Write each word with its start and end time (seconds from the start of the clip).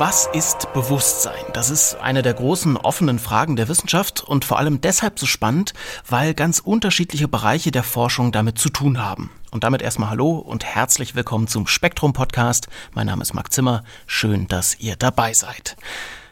Was 0.00 0.30
ist 0.32 0.72
Bewusstsein? 0.72 1.44
Das 1.52 1.68
ist 1.68 1.96
eine 1.96 2.22
der 2.22 2.32
großen 2.32 2.78
offenen 2.78 3.18
Fragen 3.18 3.56
der 3.56 3.68
Wissenschaft 3.68 4.24
und 4.24 4.46
vor 4.46 4.58
allem 4.58 4.80
deshalb 4.80 5.18
so 5.18 5.26
spannend, 5.26 5.74
weil 6.08 6.32
ganz 6.32 6.58
unterschiedliche 6.58 7.28
Bereiche 7.28 7.70
der 7.70 7.82
Forschung 7.82 8.32
damit 8.32 8.58
zu 8.58 8.70
tun 8.70 8.98
haben. 8.98 9.28
Und 9.50 9.62
damit 9.62 9.82
erstmal 9.82 10.08
Hallo 10.08 10.38
und 10.38 10.64
herzlich 10.64 11.14
willkommen 11.14 11.48
zum 11.48 11.66
Spektrum 11.66 12.14
Podcast. 12.14 12.68
Mein 12.94 13.08
Name 13.08 13.20
ist 13.20 13.34
Marc 13.34 13.52
Zimmer. 13.52 13.84
Schön, 14.06 14.48
dass 14.48 14.80
ihr 14.80 14.96
dabei 14.96 15.34
seid. 15.34 15.76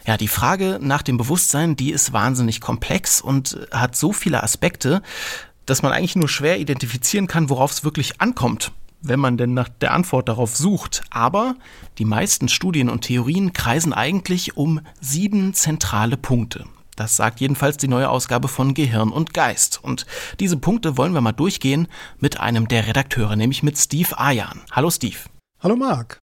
Ja, 0.06 0.16
die 0.16 0.28
Frage 0.28 0.78
nach 0.80 1.02
dem 1.02 1.18
Bewusstsein, 1.18 1.76
die 1.76 1.92
ist 1.92 2.14
wahnsinnig 2.14 2.62
komplex 2.62 3.20
und 3.20 3.68
hat 3.70 3.94
so 3.96 4.14
viele 4.14 4.42
Aspekte, 4.42 5.02
dass 5.66 5.82
man 5.82 5.92
eigentlich 5.92 6.16
nur 6.16 6.30
schwer 6.30 6.58
identifizieren 6.58 7.26
kann, 7.26 7.50
worauf 7.50 7.72
es 7.72 7.84
wirklich 7.84 8.18
ankommt 8.18 8.72
wenn 9.00 9.20
man 9.20 9.36
denn 9.36 9.54
nach 9.54 9.68
der 9.68 9.92
Antwort 9.92 10.28
darauf 10.28 10.56
sucht. 10.56 11.02
Aber 11.10 11.56
die 11.98 12.04
meisten 12.04 12.48
Studien 12.48 12.88
und 12.88 13.02
Theorien 13.02 13.52
kreisen 13.52 13.92
eigentlich 13.92 14.56
um 14.56 14.80
sieben 15.00 15.54
zentrale 15.54 16.16
Punkte. 16.16 16.64
Das 16.96 17.14
sagt 17.14 17.38
jedenfalls 17.38 17.76
die 17.76 17.86
neue 17.86 18.10
Ausgabe 18.10 18.48
von 18.48 18.74
Gehirn 18.74 19.10
und 19.10 19.32
Geist. 19.32 19.78
Und 19.82 20.04
diese 20.40 20.56
Punkte 20.56 20.96
wollen 20.96 21.14
wir 21.14 21.20
mal 21.20 21.30
durchgehen 21.30 21.86
mit 22.18 22.40
einem 22.40 22.66
der 22.66 22.88
Redakteure, 22.88 23.36
nämlich 23.36 23.62
mit 23.62 23.78
Steve 23.78 24.18
Ayan. 24.18 24.62
Hallo 24.72 24.90
Steve. 24.90 25.18
Hallo 25.60 25.76
Marc. 25.76 26.20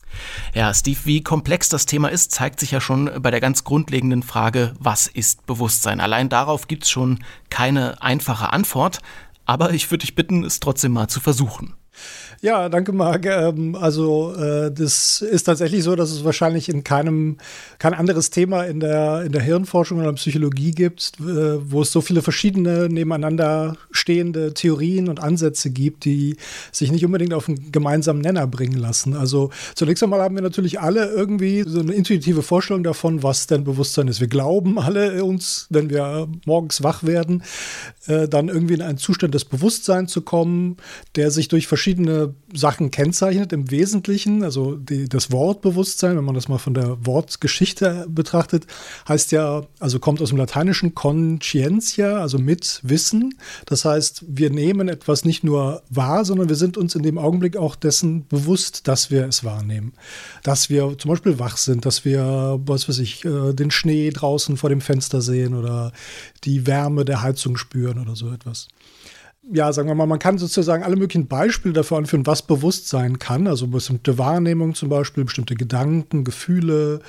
Ja, 0.53 0.73
Steve, 0.75 0.99
wie 1.05 1.23
komplex 1.23 1.69
das 1.69 1.87
Thema 1.87 2.09
ist, 2.09 2.33
zeigt 2.33 2.61
sich 2.61 2.73
ja 2.73 2.81
schon 2.81 3.11
bei 3.21 3.31
der 3.31 3.41
ganz 3.41 3.65
grundlegenden 3.65 4.23
Frage, 4.23 4.75
was 4.79 5.07
ist 5.07 5.47
Bewusstsein? 5.47 6.01
Allein 6.01 6.29
darauf 6.29 6.69
gibt 6.69 6.85
es 6.85 6.91
schon 6.91 7.23
keine 7.51 8.01
einfache 8.03 8.53
Antwort, 8.53 9.01
aber 9.45 9.73
ich 9.73 9.91
würde 9.91 10.03
dich 10.03 10.15
bitten, 10.15 10.45
es 10.45 10.61
trotzdem 10.61 10.93
mal 10.93 11.09
zu 11.09 11.21
versuchen. 11.21 11.75
Ja, 12.45 12.69
danke, 12.69 12.93
Marc. 12.93 13.25
Ähm, 13.25 13.75
also 13.75 14.35
äh, 14.35 14.71
das 14.71 15.23
ist 15.23 15.45
tatsächlich 15.45 15.83
so, 15.83 15.97
dass 15.97 16.11
es 16.11 16.25
wahrscheinlich 16.25 16.69
in 16.69 16.85
keinem 16.85 17.39
kein 17.79 17.95
anderes 17.95 18.29
Thema 18.29 18.65
in 18.65 18.81
der 18.81 19.23
in 19.23 19.33
der 19.33 19.41
Hirnforschung 19.41 19.99
oder 19.99 20.13
Psychologie 20.13 20.73
gibt, 20.73 21.13
äh, 21.21 21.23
wo 21.23 21.81
es 21.81 21.91
so 21.91 22.03
viele 22.03 22.21
verschiedene 22.21 22.91
nebeneinander 22.91 23.79
stehende 23.91 24.53
Theorien 24.53 25.09
und 25.09 25.21
Ansätze 25.23 25.71
gibt, 25.71 26.05
die 26.05 26.37
sich 26.71 26.93
nicht 26.93 27.07
unbedingt 27.07 27.33
auf 27.33 27.49
einen 27.49 27.73
gemeinsamen 27.73 28.21
Nenner 28.21 28.47
bringen 28.47 28.77
lassen. 28.77 29.15
Also 29.17 29.49
zunächst 29.75 30.03
einmal 30.03 30.21
haben 30.21 30.35
wir 30.35 30.43
natürlich 30.43 30.81
alle 30.81 31.07
irgendwie 31.09 31.65
so 31.67 31.81
eine 31.81 31.95
intuitive 31.95 32.43
Vorstellung 32.43 32.85
davon, 32.85 33.23
was 33.23 33.47
denn 33.47 33.65
Bewusstsein 33.65 34.07
ist. 34.09 34.21
Wir 34.21 34.29
glauben 34.29 34.79
alle 34.79 35.25
uns, 35.25 35.67
wenn 35.71 35.89
wir 35.89 36.29
morgens 36.45 36.83
wach 36.83 37.05
werden, 37.05 37.43
äh, 38.07 38.29
dann 38.29 38.49
irgendwie 38.51 38.75
in 38.75 38.83
einen 38.83 38.99
Zustand 38.99 39.33
des 39.33 39.47
Bewusstseins 39.47 40.13
zu 40.13 40.21
kommen, 40.21 40.77
der 41.17 41.31
sich 41.31 41.49
durch 41.49 41.67
verschiedene 41.67 42.34
Sachen 42.53 42.91
kennzeichnet 42.91 43.53
im 43.53 43.71
Wesentlichen. 43.71 44.45
Also 44.45 44.77
die, 44.77 45.09
das 45.09 45.33
Wortbewusstsein, 45.33 46.17
wenn 46.17 46.25
man 46.25 46.35
das 46.35 46.49
mal 46.49 46.59
von 46.59 46.75
der 46.75 47.05
Wortgeschichte 47.05 48.07
betrachtet, 48.09 48.67
heißt 49.09 49.33
ja, 49.33 49.67
also 49.81 49.99
kommt 49.99 50.23
aus 50.23 50.29
dem 50.31 50.39
lateinischen 50.39 50.95
conscientia, 50.95 52.19
also 52.19 52.39
mit 52.39 52.81
Wissen. 52.83 53.35
Das 53.67 53.85
heißt, 53.85 54.25
wir 54.29 54.51
nehmen 54.51 54.89
etwas 54.89 55.25
nicht 55.25 55.45
nur 55.45 55.83
wahr, 55.91 56.25
sondern 56.25 56.49
wir 56.49 56.57
sind 56.57 56.77
uns 56.77 56.95
in 56.95 57.03
dem 57.03 57.19
Augenblick 57.19 57.57
auch 57.57 57.77
dessen 57.77 58.27
bewusst, 58.29 58.87
dass 58.89 59.11
wir 59.11 59.27
es 59.27 59.45
wahrnehmen. 59.45 59.93
Dass 60.43 60.71
wir 60.71 60.97
zum 60.99 61.11
Beispiel 61.11 61.39
wach 61.39 61.57
sind, 61.57 61.85
dass 61.87 62.05
wir, 62.05 62.61
was 62.65 62.89
weiß 62.89 62.99
ich, 62.99 63.25
äh, 63.25 63.53
den 63.53 63.71
Schnee 63.71 64.11
draußen 64.11 64.57
vor 64.57 64.71
dem 64.71 64.81
Fenster 64.81 65.21
sehen 65.21 65.55
oder 65.55 65.93
die 66.45 66.67
Wärme 66.67 67.05
der 67.05 67.23
Heizung 67.23 67.57
spüren 67.57 67.99
oder 67.99 68.15
so 68.17 68.31
etwas 68.33 68.69
ja, 69.53 69.73
sagen 69.73 69.89
wir 69.89 69.95
mal, 69.95 70.07
man 70.07 70.19
kann 70.19 70.39
sozusagen 70.39 70.83
alle 70.83 70.97
möglichen 70.97 71.27
Beispiele 71.27 71.75
dafür 71.75 71.99
anführen, 71.99 72.27
was 72.27 72.43
Bewusstsein 72.43 73.19
kann. 73.19 73.47
Also 73.47 73.67
bestimmte 73.69 74.19
Wahrnehmung 74.19 74.75
zum 74.75 74.89
Beispiel, 74.89 75.25
bestimmte 75.25 75.55
Gedanken, 75.55 76.25
Gefühle, 76.25 77.01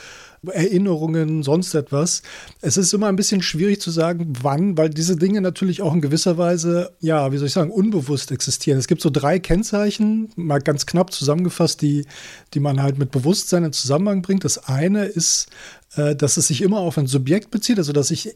Erinnerungen, 0.51 1.43
sonst 1.43 1.73
etwas. 1.73 2.21
Es 2.61 2.77
ist 2.77 2.93
immer 2.93 3.07
ein 3.07 3.15
bisschen 3.15 3.41
schwierig 3.41 3.81
zu 3.81 3.91
sagen, 3.91 4.33
wann, 4.41 4.77
weil 4.77 4.89
diese 4.89 5.15
Dinge 5.15 5.41
natürlich 5.41 5.81
auch 5.81 5.93
in 5.93 6.01
gewisser 6.01 6.37
Weise, 6.37 6.91
ja, 6.99 7.31
wie 7.31 7.37
soll 7.37 7.47
ich 7.47 7.53
sagen, 7.53 7.71
unbewusst 7.71 8.31
existieren. 8.31 8.79
Es 8.79 8.87
gibt 8.87 9.01
so 9.01 9.09
drei 9.09 9.39
Kennzeichen, 9.39 10.29
mal 10.35 10.59
ganz 10.59 10.85
knapp 10.85 11.11
zusammengefasst, 11.11 11.81
die, 11.81 12.05
die 12.53 12.59
man 12.59 12.81
halt 12.81 12.97
mit 12.97 13.11
Bewusstsein 13.11 13.63
in 13.63 13.73
Zusammenhang 13.73 14.21
bringt. 14.21 14.43
Das 14.43 14.67
eine 14.67 15.05
ist, 15.05 15.47
äh, 15.95 16.15
dass 16.15 16.37
es 16.37 16.47
sich 16.47 16.61
immer 16.61 16.79
auf 16.79 16.97
ein 16.97 17.07
Subjekt 17.07 17.51
bezieht, 17.51 17.77
also 17.77 17.93
dass 17.93 18.11
ich 18.11 18.35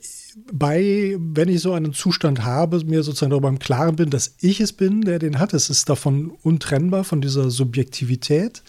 bei, 0.51 1.17
wenn 1.19 1.49
ich 1.49 1.61
so 1.61 1.73
einen 1.73 1.93
Zustand 1.93 2.43
habe, 2.43 2.83
mir 2.85 3.03
sozusagen 3.03 3.31
darüber 3.31 3.49
im 3.49 3.59
Klaren 3.59 3.95
bin, 3.95 4.09
dass 4.09 4.35
ich 4.39 4.61
es 4.61 4.73
bin, 4.73 5.01
der 5.01 5.19
den 5.19 5.39
hat. 5.39 5.53
Es 5.53 5.69
ist 5.69 5.89
davon 5.89 6.31
untrennbar, 6.43 7.03
von 7.03 7.21
dieser 7.21 7.49
Subjektivität. 7.49 8.63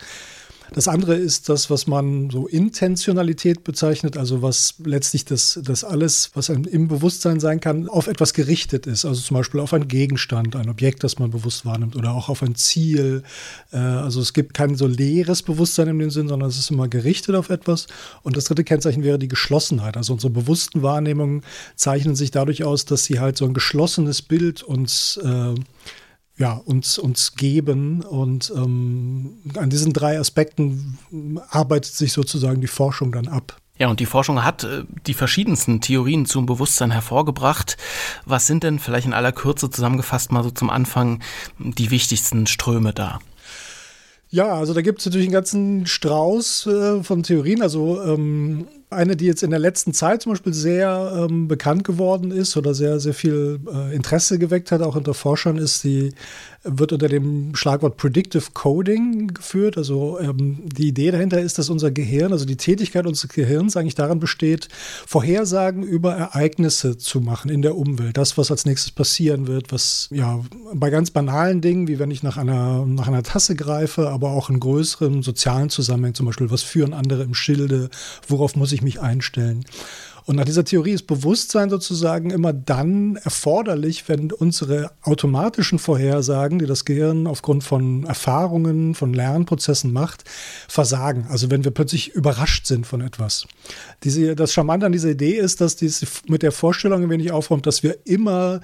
Das 0.72 0.86
andere 0.86 1.16
ist 1.16 1.48
das, 1.48 1.69
was 1.69 1.86
man 1.86 2.31
so 2.31 2.47
Intentionalität 2.47 3.64
bezeichnet, 3.64 4.16
also 4.16 4.41
was 4.42 4.75
letztlich 4.84 5.25
das, 5.25 5.58
das 5.62 5.82
alles, 5.82 6.31
was 6.34 6.48
im 6.48 6.88
Bewusstsein 6.88 7.41
sein 7.41 7.60
kann, 7.60 7.88
auf 7.88 8.06
etwas 8.06 8.34
gerichtet 8.34 8.86
ist. 8.86 9.04
Also 9.04 9.20
zum 9.20 9.36
Beispiel 9.36 9.60
auf 9.60 9.72
einen 9.75 9.88
Gegenstand, 9.88 10.54
ein 10.54 10.69
Objekt, 10.69 11.03
das 11.03 11.19
man 11.19 11.30
bewusst 11.30 11.66
wahrnimmt 11.66 11.97
oder 11.97 12.12
auch 12.12 12.28
auf 12.28 12.42
ein 12.42 12.54
Ziel. 12.54 13.25
Äh, 13.72 13.78
also 13.78 14.20
es 14.20 14.32
gibt 14.32 14.54
kein 14.54 14.76
so 14.76 14.86
leeres 14.86 15.42
Bewusstsein 15.42 15.88
in 15.88 15.98
dem 15.98 16.10
Sinn, 16.10 16.28
sondern 16.28 16.48
es 16.48 16.59
ist 16.59 16.70
immer 16.70 16.88
gerichtet 16.88 17.34
auf 17.34 17.50
etwas. 17.50 17.86
Und 18.22 18.36
das 18.36 18.44
dritte 18.44 18.64
Kennzeichen 18.64 19.03
wäre 19.03 19.19
die 19.19 19.28
Geschlossenheit. 19.28 19.97
Also 19.97 20.12
unsere 20.12 20.32
bewussten 20.32 20.82
Wahrnehmungen 20.82 21.42
zeichnen 21.75 22.14
sich 22.14 22.30
dadurch 22.30 22.62
aus, 22.62 22.84
dass 22.84 23.04
sie 23.04 23.19
halt 23.19 23.36
so 23.36 23.44
ein 23.44 23.54
geschlossenes 23.54 24.22
Bild 24.22 24.62
uns 24.62 25.19
äh, 25.22 25.54
ja, 26.41 26.55
uns, 26.55 26.99
uns 26.99 27.34
geben. 27.37 28.03
Und 28.03 28.51
ähm, 28.56 29.34
an 29.56 29.69
diesen 29.69 29.93
drei 29.93 30.19
Aspekten 30.19 30.99
arbeitet 31.51 31.93
sich 31.93 32.15
sozusagen 32.15 32.62
die 32.62 32.67
Forschung 32.67 33.12
dann 33.12 33.28
ab. 33.28 33.59
Ja, 33.77 33.89
und 33.89 34.01
die 34.01 34.06
Forschung 34.06 34.43
hat 34.43 34.65
äh, 34.65 34.84
die 35.06 35.15
verschiedensten 35.15 35.83
Theorien 35.83 36.25
zum 36.25 36.47
Bewusstsein 36.47 36.91
hervorgebracht. 36.91 37.77
Was 38.25 38.47
sind 38.47 38.62
denn 38.65 38.78
vielleicht 38.78 39.06
in 39.06 39.12
aller 39.12 39.33
Kürze 39.33 39.71
zusammengefasst 39.71 40.33
mal 40.33 40.43
so 40.43 40.51
zum 40.51 40.71
Anfang 40.71 41.21
die 41.59 41.91
wichtigsten 41.91 42.47
Ströme 42.47 42.95
da? 42.95 43.21
Ja, 44.31 44.55
also 44.55 44.72
da 44.72 44.81
gibt 44.81 45.01
es 45.01 45.07
natürlich 45.07 45.27
einen 45.27 45.34
ganzen 45.34 45.87
Strauß 45.87 46.67
äh, 46.67 47.03
von 47.03 47.22
Theorien. 47.22 47.61
Also 47.61 48.03
ähm, 48.03 48.67
eine, 48.91 49.17
die 49.17 49.27
jetzt 49.27 49.43
in 49.43 49.51
der 49.51 49.59
letzten 49.59 49.95
Zeit 49.95 50.23
zum 50.23 50.33
Beispiel 50.33 50.53
sehr 50.53 51.27
ähm, 51.31 51.49
bekannt 51.49 51.84
geworden 51.84 52.31
ist 52.33 52.56
oder 52.56 52.75
sehr, 52.75 53.01
sehr 53.01 53.15
viel 53.15 53.61
äh, 53.73 53.95
Interesse 53.95 54.39
geweckt 54.39 54.73
hat, 54.73 54.83
auch 54.83 54.97
unter 54.97 55.15
Forschern, 55.15 55.56
ist 55.56 55.84
die 55.84 56.12
wird 56.62 56.93
unter 56.93 57.09
dem 57.09 57.54
Schlagwort 57.54 57.97
Predictive 57.97 58.50
Coding 58.53 59.28
geführt. 59.28 59.78
Also 59.78 60.19
ähm, 60.21 60.69
die 60.69 60.88
Idee 60.88 61.10
dahinter 61.10 61.41
ist, 61.41 61.59
dass 61.59 61.71
unser 61.71 61.91
Gehirn, 61.91 62.32
also 62.32 62.44
die 62.44 62.56
Tätigkeit 62.56 63.06
unseres 63.06 63.31
Gehirns 63.31 63.76
eigentlich 63.76 63.94
daran 63.94 64.21
besteht, 64.21 64.69
Vorhersagen 65.06 65.82
über 65.82 66.15
Ereignisse 66.15 66.98
zu 66.98 67.21
machen 67.21 67.50
in 67.50 67.62
der 67.62 67.76
Umwelt. 67.76 68.16
Das, 68.16 68.37
was 68.37 68.50
als 68.50 68.66
nächstes 68.66 68.93
passieren 68.93 69.47
wird, 69.47 69.72
was 69.72 70.09
ja 70.12 70.41
bei 70.75 70.91
ganz 70.91 71.10
banalen 71.10 71.62
Dingen, 71.62 71.88
wie 71.88 71.98
wenn 71.98 72.10
ich 72.10 72.22
nach 72.22 72.37
einer, 72.37 72.84
nach 72.84 73.09
einer 73.09 73.22
Tasse 73.22 73.56
greife, 73.56 74.10
aber 74.10 74.31
auch 74.31 74.50
in 74.50 74.60
größeren 74.60 75.22
sozialen 75.22 75.71
Zusammenhängen, 75.71 76.15
zum 76.15 76.27
Beispiel, 76.27 76.50
was 76.50 76.62
führen 76.62 76.92
andere 76.92 77.22
im 77.22 77.34
Schilde, 77.34 77.88
worauf 78.28 78.54
muss 78.54 78.72
ich 78.72 78.82
mich 78.82 79.00
einstellen. 79.00 79.65
Und 80.26 80.36
nach 80.36 80.44
dieser 80.44 80.64
Theorie 80.64 80.92
ist 80.92 81.06
Bewusstsein 81.06 81.70
sozusagen 81.70 82.31
immer 82.31 82.53
dann 82.53 83.16
erforderlich, 83.16 84.08
wenn 84.08 84.32
unsere 84.32 84.91
automatischen 85.03 85.78
Vorhersagen, 85.78 86.59
die 86.59 86.66
das 86.66 86.84
Gehirn 86.84 87.27
aufgrund 87.27 87.65
von 87.65 88.04
Erfahrungen, 88.04 88.95
von 88.95 89.12
Lernprozessen 89.12 89.92
macht, 89.92 90.24
versagen. 90.68 91.27
Also 91.28 91.50
wenn 91.50 91.65
wir 91.65 91.71
plötzlich 91.71 92.15
überrascht 92.15 92.66
sind 92.66 92.86
von 92.86 93.00
etwas. 93.00 93.47
Diese, 94.04 94.34
das 94.34 94.53
Charmante 94.53 94.86
an 94.86 94.92
dieser 94.92 95.10
Idee 95.10 95.36
ist, 95.36 95.60
dass 95.60 95.77
dies 95.77 96.04
mit 96.28 96.42
der 96.42 96.53
Vorstellung 96.53 97.03
ein 97.03 97.10
wenig 97.10 97.33
aufräumt, 97.33 97.66
dass 97.66 97.83
wir 97.83 97.98
immer 98.04 98.60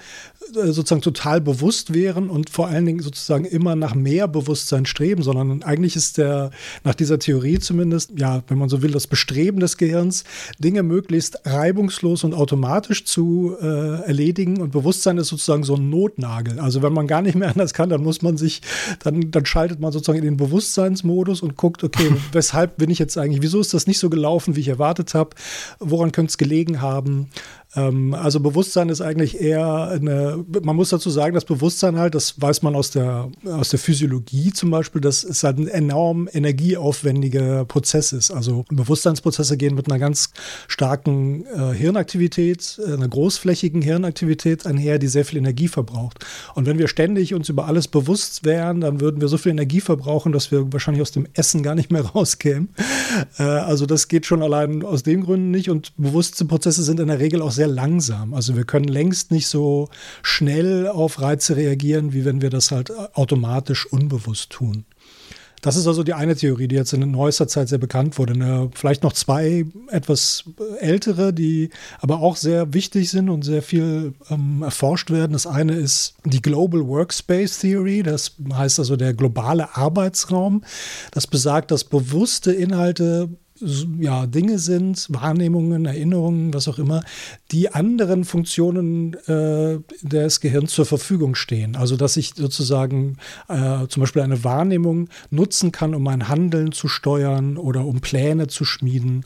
äh, 0.54 0.72
sozusagen 0.72 1.02
total 1.02 1.40
bewusst 1.40 1.94
wären 1.94 2.30
und 2.30 2.50
vor 2.50 2.68
allen 2.68 2.86
Dingen 2.86 3.00
sozusagen 3.00 3.44
immer 3.44 3.76
nach 3.76 3.94
mehr 3.94 4.28
Bewusstsein 4.28 4.86
streben, 4.86 5.22
sondern 5.22 5.62
eigentlich 5.62 5.96
ist 5.96 6.18
der, 6.18 6.50
nach 6.84 6.94
dieser 6.94 7.18
Theorie 7.18 7.58
zumindest, 7.58 8.12
ja, 8.16 8.42
wenn 8.48 8.58
man 8.58 8.68
so 8.68 8.82
will, 8.82 8.90
das 8.90 9.06
Bestreben 9.06 9.60
des 9.60 9.76
Gehirns, 9.76 10.24
Dinge 10.58 10.82
möglichst 10.82 11.45
reibungslos 11.46 12.24
und 12.24 12.34
automatisch 12.34 13.04
zu 13.04 13.56
äh, 13.60 14.02
erledigen 14.02 14.60
und 14.60 14.72
Bewusstsein 14.72 15.16
ist 15.18 15.28
sozusagen 15.28 15.62
so 15.62 15.76
ein 15.76 15.88
Notnagel. 15.88 16.58
Also 16.58 16.82
wenn 16.82 16.92
man 16.92 17.06
gar 17.06 17.22
nicht 17.22 17.36
mehr 17.36 17.48
anders 17.48 17.72
kann, 17.72 17.88
dann 17.88 18.02
muss 18.02 18.22
man 18.22 18.36
sich, 18.36 18.62
dann, 19.02 19.30
dann 19.30 19.46
schaltet 19.46 19.80
man 19.80 19.92
sozusagen 19.92 20.18
in 20.18 20.24
den 20.24 20.36
Bewusstseinsmodus 20.36 21.42
und 21.42 21.56
guckt, 21.56 21.84
okay, 21.84 22.10
weshalb 22.32 22.76
bin 22.76 22.90
ich 22.90 22.98
jetzt 22.98 23.16
eigentlich, 23.16 23.42
wieso 23.42 23.60
ist 23.60 23.72
das 23.74 23.86
nicht 23.86 23.98
so 23.98 24.10
gelaufen, 24.10 24.56
wie 24.56 24.60
ich 24.60 24.68
erwartet 24.68 25.14
habe, 25.14 25.30
woran 25.78 26.12
könnte 26.12 26.30
es 26.30 26.38
gelegen 26.38 26.80
haben, 26.80 27.28
also 27.72 28.40
Bewusstsein 28.40 28.88
ist 28.88 29.02
eigentlich 29.02 29.38
eher 29.38 29.88
eine, 29.88 30.44
man 30.62 30.76
muss 30.76 30.88
dazu 30.88 31.10
sagen, 31.10 31.34
das 31.34 31.44
Bewusstsein 31.44 31.98
halt, 31.98 32.14
das 32.14 32.40
weiß 32.40 32.62
man 32.62 32.74
aus 32.74 32.90
der, 32.90 33.30
aus 33.44 33.68
der 33.68 33.78
Physiologie 33.78 34.50
zum 34.52 34.70
Beispiel, 34.70 35.02
dass 35.02 35.24
es 35.24 35.44
halt 35.44 35.58
ein 35.58 35.68
enorm 35.68 36.26
energieaufwendiger 36.32 37.66
Prozess 37.66 38.12
ist. 38.12 38.30
Also 38.30 38.64
Bewusstseinsprozesse 38.70 39.58
gehen 39.58 39.74
mit 39.74 39.90
einer 39.90 39.98
ganz 39.98 40.30
starken 40.68 41.44
äh, 41.46 41.74
Hirnaktivität, 41.74 42.80
äh, 42.82 42.94
einer 42.94 43.08
großflächigen 43.08 43.82
Hirnaktivität 43.82 44.64
einher, 44.66 44.98
die 44.98 45.08
sehr 45.08 45.26
viel 45.26 45.38
Energie 45.38 45.68
verbraucht. 45.68 46.24
Und 46.54 46.64
wenn 46.64 46.78
wir 46.78 46.88
ständig 46.88 47.34
uns 47.34 47.50
über 47.50 47.66
alles 47.66 47.88
bewusst 47.88 48.44
wären, 48.44 48.80
dann 48.80 49.02
würden 49.02 49.20
wir 49.20 49.28
so 49.28 49.36
viel 49.36 49.52
Energie 49.52 49.80
verbrauchen, 49.80 50.32
dass 50.32 50.50
wir 50.50 50.72
wahrscheinlich 50.72 51.02
aus 51.02 51.12
dem 51.12 51.26
Essen 51.34 51.62
gar 51.62 51.74
nicht 51.74 51.92
mehr 51.92 52.02
rauskämen. 52.14 52.70
Äh, 53.38 53.42
also 53.42 53.84
das 53.84 54.08
geht 54.08 54.24
schon 54.24 54.42
allein 54.42 54.82
aus 54.82 55.02
den 55.02 55.24
Gründen 55.24 55.50
nicht 55.50 55.68
und 55.68 55.94
bewusste 55.98 56.46
Prozesse 56.46 56.82
sind 56.82 57.00
in 57.00 57.08
der 57.08 57.18
Regel 57.18 57.42
auch 57.42 57.50
sehr 57.50 57.65
langsam. 57.66 58.34
Also 58.34 58.56
wir 58.56 58.64
können 58.64 58.88
längst 58.88 59.30
nicht 59.30 59.48
so 59.48 59.88
schnell 60.22 60.86
auf 60.88 61.20
Reize 61.20 61.56
reagieren, 61.56 62.12
wie 62.12 62.24
wenn 62.24 62.42
wir 62.42 62.50
das 62.50 62.70
halt 62.70 62.90
automatisch 63.14 63.86
unbewusst 63.86 64.50
tun. 64.50 64.84
Das 65.62 65.76
ist 65.76 65.86
also 65.86 66.02
die 66.02 66.14
eine 66.14 66.36
Theorie, 66.36 66.68
die 66.68 66.76
jetzt 66.76 66.92
in 66.92 67.10
neuester 67.10 67.48
Zeit 67.48 67.68
sehr 67.68 67.78
bekannt 67.78 68.18
wurde. 68.18 68.34
Eine, 68.34 68.70
vielleicht 68.74 69.02
noch 69.02 69.12
zwei 69.12 69.64
etwas 69.88 70.44
ältere, 70.78 71.32
die 71.32 71.70
aber 71.98 72.20
auch 72.20 72.36
sehr 72.36 72.72
wichtig 72.72 73.10
sind 73.10 73.28
und 73.28 73.42
sehr 73.42 73.62
viel 73.62 74.14
ähm, 74.30 74.62
erforscht 74.62 75.10
werden. 75.10 75.32
Das 75.32 75.46
eine 75.46 75.74
ist 75.74 76.14
die 76.24 76.42
Global 76.42 76.86
Workspace 76.86 77.58
Theory, 77.58 78.02
das 78.02 78.36
heißt 78.52 78.78
also 78.78 78.96
der 78.96 79.14
globale 79.14 79.76
Arbeitsraum. 79.76 80.62
Das 81.10 81.26
besagt, 81.26 81.70
dass 81.70 81.82
bewusste 81.82 82.52
Inhalte 82.52 83.28
ja, 83.98 84.26
Dinge 84.26 84.58
sind, 84.58 85.06
Wahrnehmungen, 85.10 85.86
Erinnerungen, 85.86 86.52
was 86.54 86.68
auch 86.68 86.78
immer, 86.78 87.02
die 87.52 87.72
anderen 87.72 88.24
Funktionen 88.24 89.14
äh, 89.26 89.78
des 90.02 90.40
Gehirns 90.40 90.72
zur 90.72 90.86
Verfügung 90.86 91.34
stehen. 91.34 91.76
Also 91.76 91.96
dass 91.96 92.16
ich 92.16 92.32
sozusagen 92.34 93.18
äh, 93.48 93.86
zum 93.88 94.00
Beispiel 94.02 94.22
eine 94.22 94.44
Wahrnehmung 94.44 95.08
nutzen 95.30 95.72
kann, 95.72 95.94
um 95.94 96.02
mein 96.02 96.28
Handeln 96.28 96.72
zu 96.72 96.88
steuern 96.88 97.56
oder 97.56 97.84
um 97.84 98.00
Pläne 98.00 98.46
zu 98.46 98.64
schmieden. 98.64 99.24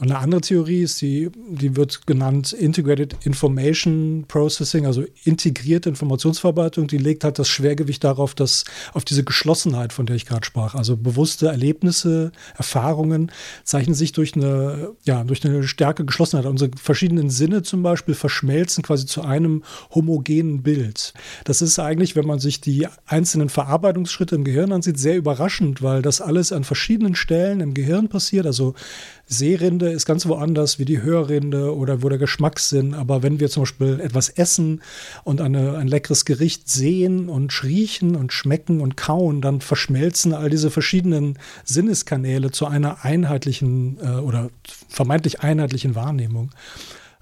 Und 0.00 0.10
eine 0.10 0.18
andere 0.18 0.40
Theorie 0.40 0.82
ist, 0.82 1.00
die, 1.02 1.30
die 1.50 1.76
wird 1.76 2.04
genannt 2.04 2.52
Integrated 2.52 3.16
Information 3.24 4.24
Processing, 4.26 4.86
also 4.86 5.04
integrierte 5.22 5.88
Informationsverarbeitung. 5.88 6.88
Die 6.88 6.98
legt 6.98 7.22
halt 7.22 7.38
das 7.38 7.46
Schwergewicht 7.48 8.02
darauf, 8.02 8.34
dass 8.34 8.64
auf 8.92 9.04
diese 9.04 9.22
Geschlossenheit, 9.22 9.92
von 9.92 10.06
der 10.06 10.16
ich 10.16 10.26
gerade 10.26 10.44
sprach, 10.44 10.74
also 10.74 10.96
bewusste 10.96 11.46
Erlebnisse, 11.46 12.32
Erfahrungen 12.56 13.30
zeichnen 13.62 13.94
sich 13.94 14.10
durch 14.10 14.34
eine, 14.34 14.96
ja, 15.04 15.22
durch 15.22 15.44
eine 15.44 15.62
starke 15.62 16.04
Geschlossenheit. 16.04 16.46
Unsere 16.46 16.72
verschiedenen 16.76 17.30
Sinne 17.30 17.62
zum 17.62 17.84
Beispiel 17.84 18.16
verschmelzen 18.16 18.82
quasi 18.82 19.06
zu 19.06 19.22
einem 19.22 19.62
homogenen 19.94 20.64
Bild. 20.64 21.14
Das 21.44 21.62
ist 21.62 21.78
eigentlich, 21.78 22.16
wenn 22.16 22.26
man 22.26 22.40
sich 22.40 22.60
die 22.60 22.88
einzelnen 23.06 23.48
Verarbeitungsschritte 23.48 24.34
im 24.34 24.42
Gehirn 24.42 24.72
ansieht, 24.72 24.98
sehr 24.98 25.16
überraschend, 25.16 25.82
weil 25.82 26.02
das 26.02 26.20
alles 26.20 26.50
an 26.50 26.64
verschiedenen 26.64 27.14
Stellen 27.14 27.60
im 27.60 27.74
Gehirn 27.74 28.08
passiert. 28.08 28.44
Also 28.44 28.74
Sehrinde 29.26 29.90
ist 29.90 30.06
ganz 30.06 30.26
woanders 30.26 30.78
wie 30.78 30.84
die 30.84 31.02
Hörrinde 31.02 31.74
oder 31.74 32.02
wo 32.02 32.08
der 32.08 32.18
Geschmackssinn. 32.18 32.94
Aber 32.94 33.22
wenn 33.22 33.40
wir 33.40 33.48
zum 33.48 33.62
Beispiel 33.62 34.00
etwas 34.00 34.28
essen 34.28 34.82
und 35.24 35.40
eine, 35.40 35.76
ein 35.76 35.88
leckeres 35.88 36.24
Gericht 36.24 36.68
sehen 36.68 37.28
und 37.28 37.62
riechen 37.62 38.16
und 38.16 38.32
schmecken 38.32 38.80
und 38.80 38.96
kauen, 38.96 39.40
dann 39.40 39.60
verschmelzen 39.60 40.34
all 40.34 40.50
diese 40.50 40.70
verschiedenen 40.70 41.38
Sinneskanäle 41.64 42.50
zu 42.50 42.66
einer 42.66 43.04
einheitlichen 43.04 43.98
äh, 44.02 44.20
oder 44.20 44.50
vermeintlich 44.88 45.40
einheitlichen 45.40 45.94
Wahrnehmung. 45.94 46.50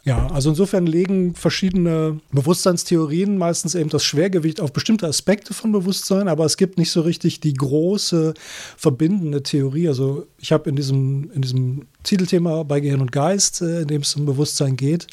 Ja, 0.05 0.27
also 0.33 0.51
insofern 0.51 0.87
legen 0.87 1.35
verschiedene 1.37 2.19
Bewusstseinstheorien 2.33 3.39
meistens 3.39 3.77
eben 3.77 3.89
das 3.89 4.05
Schwergewicht 4.05 4.61
auf 4.61 4.73
bestimmte 4.73 5.07
Aspekte 5.07 5.55
von 5.55 5.71
Bewusstsein, 5.71 6.27
aber 6.27 6.45
es 6.45 6.57
gibt 6.57 6.77
nicht 6.77 6.91
so 6.91 7.03
richtig 7.03 7.39
die 7.39 7.55
große 7.55 8.35
verbindende 8.77 9.45
Theorie. 9.45 9.87
Also 9.87 10.27
ich 10.39 10.51
habe 10.51 10.69
in 10.69 10.75
diesem, 10.75 11.31
in 11.33 11.43
diesem 11.43 11.87
Titelthema 12.03 12.65
bei 12.65 12.81
Gehirn 12.81 13.01
und 13.01 13.13
Geist, 13.13 13.63
äh, 13.63 13.83
in 13.83 13.89
dem 13.89 14.03
es 14.03 14.17
um 14.17 14.27
Bewusstsein 14.27 14.75
geht, 14.75 15.07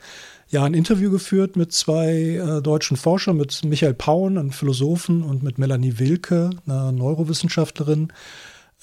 ja 0.49 0.63
ein 0.63 0.73
Interview 0.73 1.11
geführt 1.11 1.55
mit 1.55 1.71
zwei 1.71 2.11
äh, 2.11 2.61
deutschen 2.63 2.97
Forschern, 2.97 3.37
mit 3.37 3.63
Michael 3.63 3.93
Pauen, 3.93 4.39
einem 4.39 4.51
Philosophen, 4.51 5.21
und 5.21 5.43
mit 5.43 5.59
Melanie 5.59 5.99
Wilke, 5.99 6.49
einer 6.65 6.91
Neurowissenschaftlerin. 6.91 8.11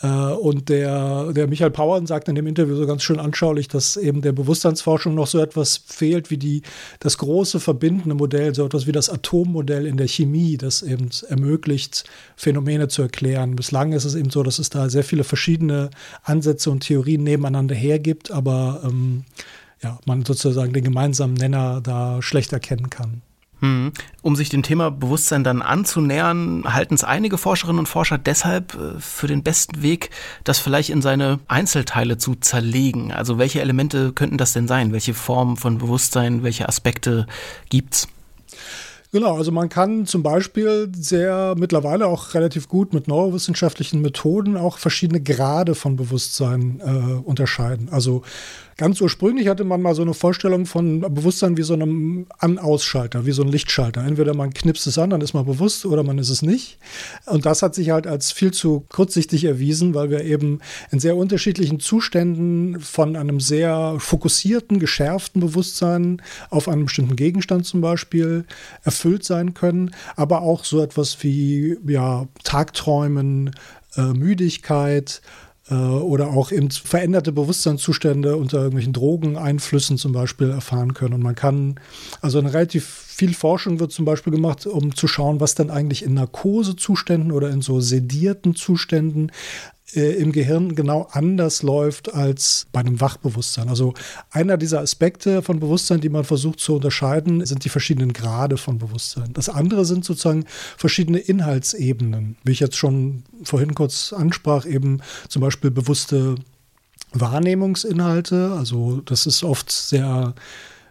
Äh, 0.02 0.06
und 0.06 0.68
der, 0.68 1.32
der 1.32 1.46
Michael 1.46 1.70
Pauern 1.70 2.06
sagt 2.06 2.28
in 2.28 2.34
dem 2.34 2.46
Interview 2.46 2.76
so 2.76 2.86
ganz 2.86 3.02
schön 3.02 3.18
anschaulich, 3.18 3.68
dass 3.68 3.96
eben 3.96 4.22
der 4.22 4.32
Bewusstseinsforschung 4.32 5.14
noch 5.14 5.26
so 5.26 5.38
etwas 5.38 5.78
fehlt 5.86 6.30
wie 6.30 6.36
die, 6.36 6.62
das 7.00 7.18
große 7.18 7.60
verbindende 7.60 8.14
Modell, 8.14 8.54
so 8.54 8.64
etwas 8.64 8.86
wie 8.86 8.92
das 8.92 9.08
Atommodell 9.08 9.86
in 9.86 9.96
der 9.96 10.08
Chemie, 10.08 10.56
das 10.56 10.82
eben 10.82 11.08
ermöglicht, 11.28 12.04
Phänomene 12.36 12.88
zu 12.88 13.02
erklären. 13.02 13.56
Bislang 13.56 13.92
ist 13.92 14.04
es 14.04 14.14
eben 14.14 14.30
so, 14.30 14.42
dass 14.42 14.58
es 14.58 14.70
da 14.70 14.88
sehr 14.90 15.04
viele 15.04 15.24
verschiedene 15.24 15.90
Ansätze 16.22 16.70
und 16.70 16.80
Theorien 16.80 17.22
nebeneinander 17.22 17.74
hergibt, 17.74 18.30
aber 18.30 18.82
ähm, 18.84 19.24
ja, 19.82 19.98
man 20.06 20.24
sozusagen 20.24 20.72
den 20.72 20.84
gemeinsamen 20.84 21.34
Nenner 21.34 21.80
da 21.80 22.20
schlecht 22.22 22.52
erkennen 22.52 22.90
kann. 22.90 23.22
Um 23.60 24.36
sich 24.36 24.50
dem 24.50 24.62
Thema 24.62 24.90
Bewusstsein 24.90 25.42
dann 25.42 25.62
anzunähern, 25.62 26.64
halten 26.66 26.94
es 26.94 27.04
einige 27.04 27.38
Forscherinnen 27.38 27.78
und 27.78 27.88
Forscher 27.88 28.18
deshalb 28.18 28.74
äh, 28.74 29.00
für 29.00 29.26
den 29.26 29.42
besten 29.42 29.82
Weg, 29.82 30.10
das 30.44 30.58
vielleicht 30.58 30.90
in 30.90 31.00
seine 31.00 31.38
Einzelteile 31.48 32.18
zu 32.18 32.34
zerlegen. 32.34 33.12
Also 33.12 33.38
welche 33.38 33.60
Elemente 33.60 34.12
könnten 34.12 34.36
das 34.36 34.52
denn 34.52 34.68
sein? 34.68 34.92
Welche 34.92 35.14
Formen 35.14 35.56
von 35.56 35.78
Bewusstsein, 35.78 36.42
welche 36.42 36.68
Aspekte 36.68 37.26
gibt's? 37.70 38.08
Genau, 39.12 39.36
also 39.36 39.52
man 39.52 39.68
kann 39.70 40.04
zum 40.04 40.22
Beispiel 40.22 40.92
sehr 40.94 41.54
mittlerweile 41.56 42.06
auch 42.06 42.34
relativ 42.34 42.68
gut 42.68 42.92
mit 42.92 43.08
neurowissenschaftlichen 43.08 44.02
Methoden 44.02 44.58
auch 44.58 44.76
verschiedene 44.78 45.22
Grade 45.22 45.74
von 45.74 45.96
Bewusstsein 45.96 46.80
äh, 46.84 47.14
unterscheiden. 47.26 47.88
Also 47.90 48.22
Ganz 48.78 49.00
ursprünglich 49.00 49.48
hatte 49.48 49.64
man 49.64 49.80
mal 49.80 49.94
so 49.94 50.02
eine 50.02 50.12
Vorstellung 50.12 50.66
von 50.66 51.00
Bewusstsein 51.00 51.56
wie 51.56 51.62
so 51.62 51.72
einem 51.72 52.26
An-Ausschalter, 52.38 53.24
wie 53.24 53.32
so 53.32 53.40
ein 53.40 53.48
Lichtschalter. 53.48 54.04
Entweder 54.04 54.34
man 54.34 54.52
knipst 54.52 54.86
es 54.86 54.98
an, 54.98 55.08
dann 55.08 55.22
ist 55.22 55.32
man 55.32 55.46
bewusst 55.46 55.86
oder 55.86 56.02
man 56.02 56.18
ist 56.18 56.28
es 56.28 56.42
nicht. 56.42 56.78
Und 57.24 57.46
das 57.46 57.62
hat 57.62 57.74
sich 57.74 57.88
halt 57.88 58.06
als 58.06 58.32
viel 58.32 58.52
zu 58.52 58.84
kurzsichtig 58.90 59.44
erwiesen, 59.44 59.94
weil 59.94 60.10
wir 60.10 60.24
eben 60.24 60.60
in 60.90 61.00
sehr 61.00 61.16
unterschiedlichen 61.16 61.80
Zuständen 61.80 62.78
von 62.80 63.16
einem 63.16 63.40
sehr 63.40 63.96
fokussierten, 63.98 64.78
geschärften 64.78 65.40
Bewusstsein 65.40 66.20
auf 66.50 66.68
einen 66.68 66.84
bestimmten 66.84 67.16
Gegenstand 67.16 67.64
zum 67.64 67.80
Beispiel 67.80 68.44
erfüllt 68.84 69.24
sein 69.24 69.54
können, 69.54 69.92
aber 70.16 70.42
auch 70.42 70.66
so 70.66 70.82
etwas 70.82 71.22
wie 71.22 71.78
ja, 71.86 72.28
Tagträumen, 72.44 73.52
äh, 73.96 74.02
Müdigkeit, 74.02 75.22
oder 75.68 76.28
auch 76.28 76.52
eben 76.52 76.70
veränderte 76.70 77.32
Bewusstseinszustände 77.32 78.36
unter 78.36 78.58
irgendwelchen 78.58 78.92
Drogeneinflüssen 78.92 79.98
zum 79.98 80.12
Beispiel 80.12 80.50
erfahren 80.50 80.94
können. 80.94 81.14
Und 81.14 81.22
man 81.22 81.34
kann, 81.34 81.80
also 82.20 82.38
eine 82.38 82.52
relativ 82.52 82.86
viel 82.86 83.34
Forschung 83.34 83.80
wird 83.80 83.90
zum 83.90 84.04
Beispiel 84.04 84.32
gemacht, 84.32 84.66
um 84.66 84.94
zu 84.94 85.08
schauen, 85.08 85.40
was 85.40 85.56
dann 85.56 85.70
eigentlich 85.70 86.04
in 86.04 86.14
Narkosezuständen 86.14 87.32
oder 87.32 87.50
in 87.50 87.62
so 87.62 87.80
sedierten 87.80 88.54
Zuständen 88.54 89.32
äh, 89.94 90.14
im 90.16 90.32
Gehirn 90.32 90.74
genau 90.74 91.08
anders 91.12 91.62
läuft 91.62 92.12
als 92.12 92.66
bei 92.72 92.80
einem 92.80 93.00
Wachbewusstsein. 93.00 93.68
Also 93.68 93.94
einer 94.30 94.56
dieser 94.56 94.80
Aspekte 94.80 95.42
von 95.42 95.60
Bewusstsein, 95.60 96.00
die 96.00 96.08
man 96.08 96.24
versucht 96.24 96.60
zu 96.60 96.74
unterscheiden, 96.74 97.44
sind 97.46 97.64
die 97.64 97.68
verschiedenen 97.68 98.12
Grade 98.12 98.56
von 98.56 98.78
Bewusstsein. 98.78 99.32
Das 99.32 99.48
andere 99.48 99.84
sind 99.84 100.04
sozusagen 100.04 100.44
verschiedene 100.76 101.18
Inhaltsebenen, 101.18 102.36
wie 102.44 102.52
ich 102.52 102.60
jetzt 102.60 102.76
schon 102.76 103.22
vorhin 103.42 103.74
kurz 103.74 104.12
ansprach, 104.12 104.66
eben 104.66 105.00
zum 105.28 105.42
Beispiel 105.42 105.70
bewusste 105.70 106.36
Wahrnehmungsinhalte. 107.12 108.52
Also 108.56 109.00
das 109.04 109.26
ist 109.26 109.44
oft 109.44 109.70
sehr 109.70 110.34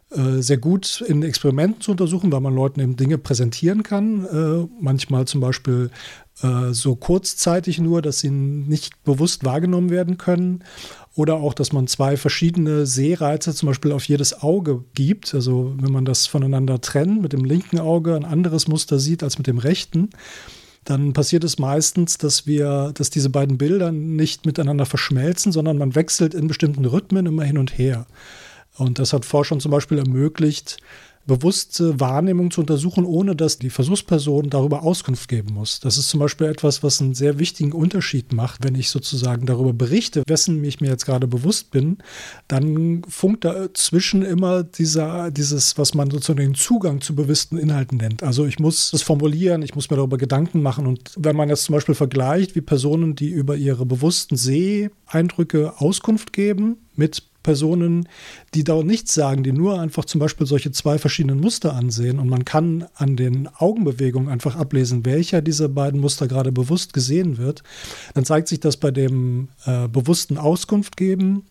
sehr 0.10 0.58
gut 0.58 1.04
in 1.08 1.24
Experimenten 1.24 1.82
zu 1.82 1.92
untersuchen, 1.92 2.32
weil 2.32 2.40
man 2.40 2.56
Leuten 2.56 2.80
eben 2.80 2.96
Dinge 2.96 3.18
präsentieren 3.18 3.84
kann. 3.84 4.26
Äh, 4.26 4.68
manchmal 4.80 5.26
zum 5.26 5.42
Beispiel 5.42 5.90
äh, 6.42 6.72
so 6.72 6.96
kurzzeitig 6.96 7.80
nur, 7.80 8.02
dass 8.02 8.20
sie 8.20 8.30
nicht 8.30 9.04
bewusst 9.04 9.44
wahrgenommen 9.44 9.90
werden 9.90 10.18
können. 10.18 10.64
Oder 11.16 11.36
auch, 11.36 11.54
dass 11.54 11.72
man 11.72 11.88
zwei 11.88 12.18
verschiedene 12.18 12.86
Sehreize 12.86 13.54
zum 13.54 13.68
Beispiel 13.68 13.94
auf 13.94 14.04
jedes 14.06 14.42
Auge 14.42 14.84
gibt. 14.94 15.34
Also 15.34 15.74
wenn 15.80 15.92
man 15.92 16.06
das 16.06 16.28
voneinander 16.28 16.82
trennt, 16.82 17.22
mit 17.22 17.34
dem 17.34 17.46
linken 17.46 17.80
Auge 17.80 18.16
ein 18.16 18.26
anderes 18.26 18.68
Muster 18.68 19.00
sieht 19.00 19.24
als 19.24 19.38
mit 19.38 19.48
dem 19.48 19.58
rechten, 19.58 20.10
dann 20.84 21.14
passiert 21.14 21.44
es 21.44 21.58
meistens, 21.58 22.18
dass 22.18 22.46
wir, 22.46 22.92
dass 22.94 23.10
diese 23.10 23.30
beiden 23.30 23.58
Bilder 23.58 23.92
nicht 23.92 24.46
miteinander 24.46 24.86
verschmelzen, 24.86 25.52
sondern 25.52 25.78
man 25.78 25.96
wechselt 25.96 26.34
in 26.34 26.48
bestimmten 26.48 26.86
Rhythmen 26.86 27.26
immer 27.26 27.44
hin 27.44 27.58
und 27.58 27.78
her. 27.78 28.06
Und 28.77 29.00
das 29.00 29.13
hat 29.13 29.25
Forschern 29.25 29.60
zum 29.60 29.72
Beispiel 29.72 29.98
ermöglicht, 29.98 30.77
bewusste 31.27 32.00
Wahrnehmung 32.00 32.51
zu 32.51 32.62
untersuchen, 32.62 33.05
ohne 33.05 33.36
dass 33.36 33.58
die 33.58 33.70
Versuchsperson 33.70 34.50
darüber 34.50 34.84
Auskunft 34.84 35.27
geben 35.27 35.53
muss. 35.53 35.79
Das 35.79 35.98
ist 35.98 36.10
zum 36.10 36.20
Beispiel 36.20 36.48
etwas, 36.48 36.84
was 36.84 37.01
einen 37.01 37.15
sehr 37.15 37.39
wichtigen 37.39 37.72
Unterschied 37.72 38.32
macht. 38.34 38.63
Wenn 38.63 38.75
ich 38.75 38.89
sozusagen 38.89 39.46
darüber 39.46 39.74
berichte, 39.74 40.24
wessen 40.27 40.63
ich 40.63 40.82
mir 40.82 40.89
jetzt 40.89 41.05
gerade 41.05 41.27
bewusst 41.27 41.72
bin, 41.72 41.98
dann 42.48 43.03
funkt 43.08 43.44
dazwischen 43.46 44.22
immer 44.22 44.63
dieser, 44.63 45.32
dieses, 45.32 45.77
was 45.77 45.94
man 45.94 46.12
sozusagen 46.12 46.39
den 46.39 46.55
Zugang 46.55 47.01
zu 47.01 47.15
bewussten 47.15 47.58
Inhalten 47.58 47.98
nennt. 47.98 48.24
Also 48.24 48.46
ich 48.46 48.60
muss 48.60 48.94
es 48.94 49.01
formulieren, 49.01 49.62
ich 49.62 49.75
muss 49.75 49.89
mir 49.89 49.98
darüber 49.98 50.17
Gedanken 50.17 50.62
machen. 50.62 50.86
Und 50.86 51.12
wenn 51.17 51.36
man 51.36 51.50
jetzt 51.50 51.63
zum 51.63 51.74
Beispiel 51.74 51.96
vergleicht, 51.96 52.55
wie 52.55 52.62
Personen, 52.62 53.15
die 53.15 53.29
über 53.29 53.55
ihre 53.55 53.86
bewussten 53.86 54.38
Seeeindrücke 54.38 55.79
Auskunft 55.79 56.34
geben, 56.34 56.77
mit 56.96 57.24
Personen, 57.46 58.10
die 58.56 58.64
da 58.64 58.82
nichts 58.82 59.14
sagen, 59.14 59.44
die 59.44 59.52
nur 59.52 59.80
einfach 59.80 60.06
zum 60.06 60.18
Beispiel 60.18 60.48
solche 60.48 60.72
zwei 60.72 60.98
verschiedenen 60.98 61.40
Muster 61.40 61.75
ansehen 61.75 62.18
und 62.18 62.28
man 62.28 62.44
kann 62.44 62.88
an 62.96 63.16
den 63.16 63.48
Augenbewegungen 63.48 64.30
einfach 64.30 64.56
ablesen, 64.56 65.06
welcher 65.06 65.44
dieser 65.44 65.70
beiden 65.70 66.00
Muster 66.00 66.28
gerade 66.28 66.52
bewusst 66.52 66.92
gesehen 66.94 67.38
wird, 67.38 67.62
dann 68.16 68.25
zeigt 68.25 68.48
sich 68.48 68.60
das 68.60 68.78
bei 68.78 68.90
dem 68.90 69.50
äh, 69.66 69.88
bewussten 69.88 70.40
Auskunft 70.40 70.98
geben 70.98 71.44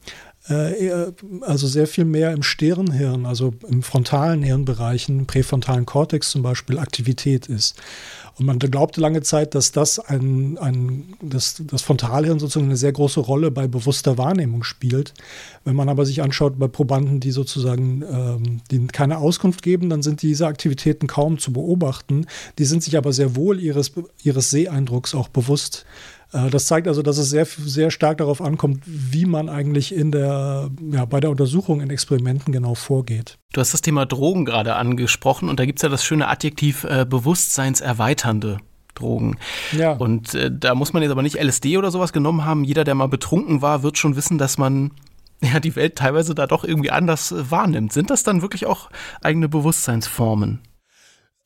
äh, 0.48 1.12
also 1.40 1.66
sehr 1.66 1.86
viel 1.86 2.04
mehr 2.04 2.32
im 2.32 2.42
Stirnhirn, 2.42 3.24
also 3.24 3.54
im 3.68 3.82
frontalen 3.82 4.42
Hirnbereichen, 4.42 5.20
im 5.20 5.26
präfrontalen 5.26 5.86
Kortex 5.86 6.30
zum 6.30 6.42
Beispiel, 6.42 6.78
Aktivität 6.78 7.46
ist. 7.46 7.76
Und 8.38 8.46
man 8.46 8.58
glaubte 8.58 9.00
lange 9.00 9.22
Zeit, 9.22 9.54
dass 9.54 9.70
das 9.70 9.98
ein, 9.98 10.58
ein 10.58 11.14
das, 11.22 11.62
das 11.66 11.82
Frontalhirn 11.82 12.38
sozusagen 12.38 12.66
eine 12.66 12.76
sehr 12.76 12.92
große 12.92 13.20
Rolle 13.20 13.50
bei 13.50 13.68
bewusster 13.68 14.18
Wahrnehmung 14.18 14.64
spielt. 14.64 15.14
Wenn 15.64 15.76
man 15.76 15.88
aber 15.88 16.04
sich 16.04 16.22
anschaut 16.22 16.58
bei 16.58 16.66
Probanden, 16.66 17.20
die 17.20 17.30
sozusagen 17.30 18.02
ähm, 18.02 18.60
die 18.70 18.86
keine 18.88 19.18
Auskunft 19.18 19.62
geben, 19.62 19.88
dann 19.88 20.02
sind 20.02 20.22
diese 20.22 20.46
Aktivitäten 20.46 21.06
kaum 21.06 21.38
zu 21.38 21.52
beobachten. 21.52 22.26
Die 22.58 22.64
sind 22.64 22.82
sich 22.82 22.96
aber 22.96 23.12
sehr 23.12 23.36
wohl 23.36 23.60
ihres, 23.60 23.92
ihres 24.22 24.50
Seeeindrucks 24.50 25.14
auch 25.14 25.28
bewusst. 25.28 25.86
Äh, 26.32 26.50
das 26.50 26.66
zeigt 26.66 26.88
also, 26.88 27.02
dass 27.02 27.18
es 27.18 27.30
sehr, 27.30 27.46
sehr 27.46 27.90
stark 27.90 28.18
darauf 28.18 28.40
ankommt, 28.40 28.82
wie 28.86 29.26
man 29.26 29.48
eigentlich 29.48 29.94
in 29.94 30.12
der, 30.12 30.70
ja, 30.90 31.04
bei 31.04 31.20
der 31.20 31.30
Untersuchung 31.30 31.80
in 31.80 31.90
Experimenten 31.90 32.52
genau 32.52 32.74
vorgeht. 32.74 33.38
Du 33.52 33.60
hast 33.60 33.72
das 33.72 33.82
Thema 33.82 34.06
Drogen 34.06 34.44
gerade 34.44 34.76
angesprochen 34.76 35.48
und 35.48 35.60
da 35.60 35.66
gibt 35.66 35.78
es 35.78 35.82
ja 35.82 35.88
das 35.88 36.04
schöne 36.04 36.28
Adjektiv 36.28 36.84
äh, 36.84 37.06
bewusstseinserweiternde. 37.08 38.58
Drogen. 38.94 39.38
Ja. 39.72 39.94
Und 39.94 40.34
äh, 40.34 40.52
da 40.52 40.76
muss 40.76 40.92
man 40.92 41.02
jetzt 41.02 41.10
aber 41.10 41.22
nicht 41.22 41.42
LSD 41.42 41.78
oder 41.78 41.90
sowas 41.90 42.12
genommen 42.12 42.44
haben. 42.44 42.62
Jeder, 42.62 42.84
der 42.84 42.94
mal 42.94 43.08
betrunken 43.08 43.60
war, 43.60 43.82
wird 43.82 43.98
schon 43.98 44.14
wissen, 44.14 44.38
dass 44.38 44.56
man 44.56 44.92
ja 45.42 45.60
die 45.60 45.74
Welt 45.76 45.96
teilweise 45.96 46.34
da 46.34 46.46
doch 46.46 46.62
irgendwie 46.64 46.90
anders 46.90 47.32
äh, 47.32 47.50
wahrnimmt. 47.50 47.92
Sind 47.92 48.10
das 48.10 48.22
dann 48.22 48.42
wirklich 48.42 48.66
auch 48.66 48.90
eigene 49.20 49.48
Bewusstseinsformen? 49.48 50.60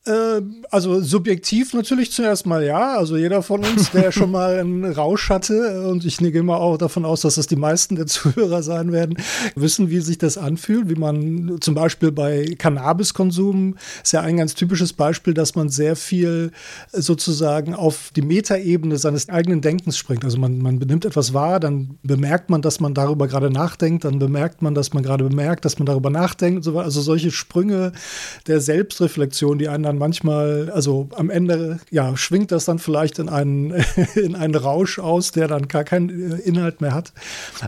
Äh, 0.08 0.42
also 0.70 1.00
subjektiv 1.00 1.74
natürlich 1.74 2.12
zuerst 2.12 2.46
mal 2.46 2.64
ja. 2.64 2.96
Also 2.96 3.16
jeder 3.16 3.42
von 3.42 3.64
uns, 3.64 3.90
der 3.90 4.10
schon 4.12 4.30
mal 4.30 4.58
einen 4.58 4.84
Rausch 4.84 5.28
hatte, 5.28 5.86
und 5.88 6.04
ich 6.04 6.18
gehe 6.18 6.42
mal 6.42 6.56
auch 6.56 6.78
davon 6.78 7.04
aus, 7.04 7.20
dass 7.20 7.34
das 7.34 7.46
die 7.46 7.56
meisten 7.56 7.96
der 7.96 8.06
Zuhörer 8.06 8.62
sein 8.62 8.92
werden, 8.92 9.16
wissen, 9.54 9.90
wie 9.90 10.00
sich 10.00 10.18
das 10.18 10.38
anfühlt. 10.38 10.88
Wie 10.88 10.94
man 10.94 11.58
zum 11.60 11.74
Beispiel 11.74 12.10
bei 12.10 12.54
Cannabiskonsum 12.58 13.76
ist 14.02 14.12
ja 14.12 14.22
ein 14.22 14.38
ganz 14.38 14.54
typisches 14.54 14.92
Beispiel, 14.92 15.34
dass 15.34 15.54
man 15.54 15.68
sehr 15.68 15.96
viel 15.96 16.52
sozusagen 16.92 17.74
auf 17.74 18.10
die 18.16 18.22
Metaebene 18.22 18.96
seines 18.96 19.28
eigenen 19.28 19.60
Denkens 19.60 19.98
springt. 19.98 20.24
Also 20.24 20.38
man, 20.38 20.58
man 20.58 20.78
benimmt 20.78 21.04
etwas 21.04 21.34
wahr, 21.34 21.60
dann 21.60 21.98
bemerkt 22.02 22.48
man, 22.48 22.62
dass 22.62 22.80
man 22.80 22.94
darüber 22.94 23.28
gerade 23.28 23.50
nachdenkt, 23.50 24.04
dann 24.04 24.18
bemerkt 24.18 24.62
man, 24.62 24.74
dass 24.74 24.94
man 24.94 25.02
gerade 25.02 25.24
bemerkt, 25.24 25.64
dass 25.64 25.78
man 25.78 25.86
darüber 25.86 26.10
nachdenkt 26.10 26.58
und 26.58 26.62
so 26.62 26.74
weiter. 26.74 26.86
Also 26.86 27.02
solche 27.02 27.30
Sprünge 27.30 27.92
der 28.46 28.60
Selbstreflexion, 28.60 29.58
die 29.58 29.68
einen 29.68 29.84
dann 29.84 29.97
manchmal, 29.98 30.70
also 30.70 31.08
am 31.14 31.30
Ende, 31.30 31.80
ja, 31.90 32.16
schwingt 32.16 32.52
das 32.52 32.64
dann 32.64 32.78
vielleicht 32.78 33.18
in 33.18 33.28
einen, 33.28 33.72
in 34.14 34.34
einen 34.34 34.54
Rausch 34.54 34.98
aus, 34.98 35.32
der 35.32 35.48
dann 35.48 35.68
gar 35.68 35.84
keinen 35.84 36.32
äh, 36.32 36.36
Inhalt 36.36 36.80
mehr 36.80 36.94
hat. 36.94 37.12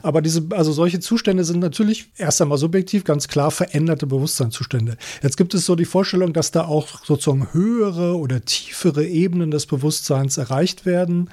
Aber 0.03 0.23
diese, 0.23 0.47
also 0.51 0.73
solche 0.73 1.01
Zustände 1.01 1.45
sind 1.45 1.61
natürlich 1.61 2.11
erst 2.17 2.41
einmal 2.41 2.59
subjektiv 2.59 3.05
ganz 3.05 3.29
klar 3.29 3.51
veränderte 3.51 4.07
Bewusstseinszustände. 4.07 4.97
Jetzt 5.23 5.37
gibt 5.37 5.55
es 5.55 5.67
so 5.67 5.77
die 5.77 5.85
Vorstellung, 5.85 6.33
dass 6.33 6.51
da 6.51 6.65
auch 6.65 7.05
sozusagen 7.05 7.53
höhere 7.53 8.17
oder 8.17 8.45
tiefere 8.45 9.07
Ebenen 9.07 9.51
des 9.51 9.67
Bewusstseins 9.67 10.39
erreicht 10.39 10.87
werden. 10.87 11.31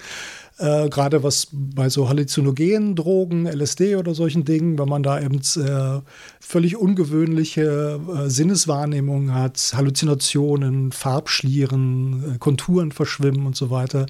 Äh, 0.57 0.89
Gerade 0.89 1.23
was 1.23 1.47
bei 1.51 1.89
so 1.89 2.09
halluzinogenen 2.09 2.95
Drogen, 2.95 3.45
LSD 3.45 3.95
oder 3.95 4.15
solchen 4.15 4.43
Dingen, 4.43 4.79
wenn 4.79 4.89
man 4.89 5.03
da 5.03 5.21
eben 5.21 5.39
äh, 5.39 6.01
völlig 6.39 6.77
ungewöhnliche 6.77 7.99
äh, 8.07 8.29
Sinneswahrnehmungen 8.29 9.33
hat, 9.33 9.73
Halluzinationen, 9.75 10.91
Farbschlieren, 10.91 12.35
äh, 12.35 12.37
Konturen 12.39 12.91
verschwimmen 12.91 13.45
und 13.45 13.55
so 13.55 13.69
weiter 13.69 14.07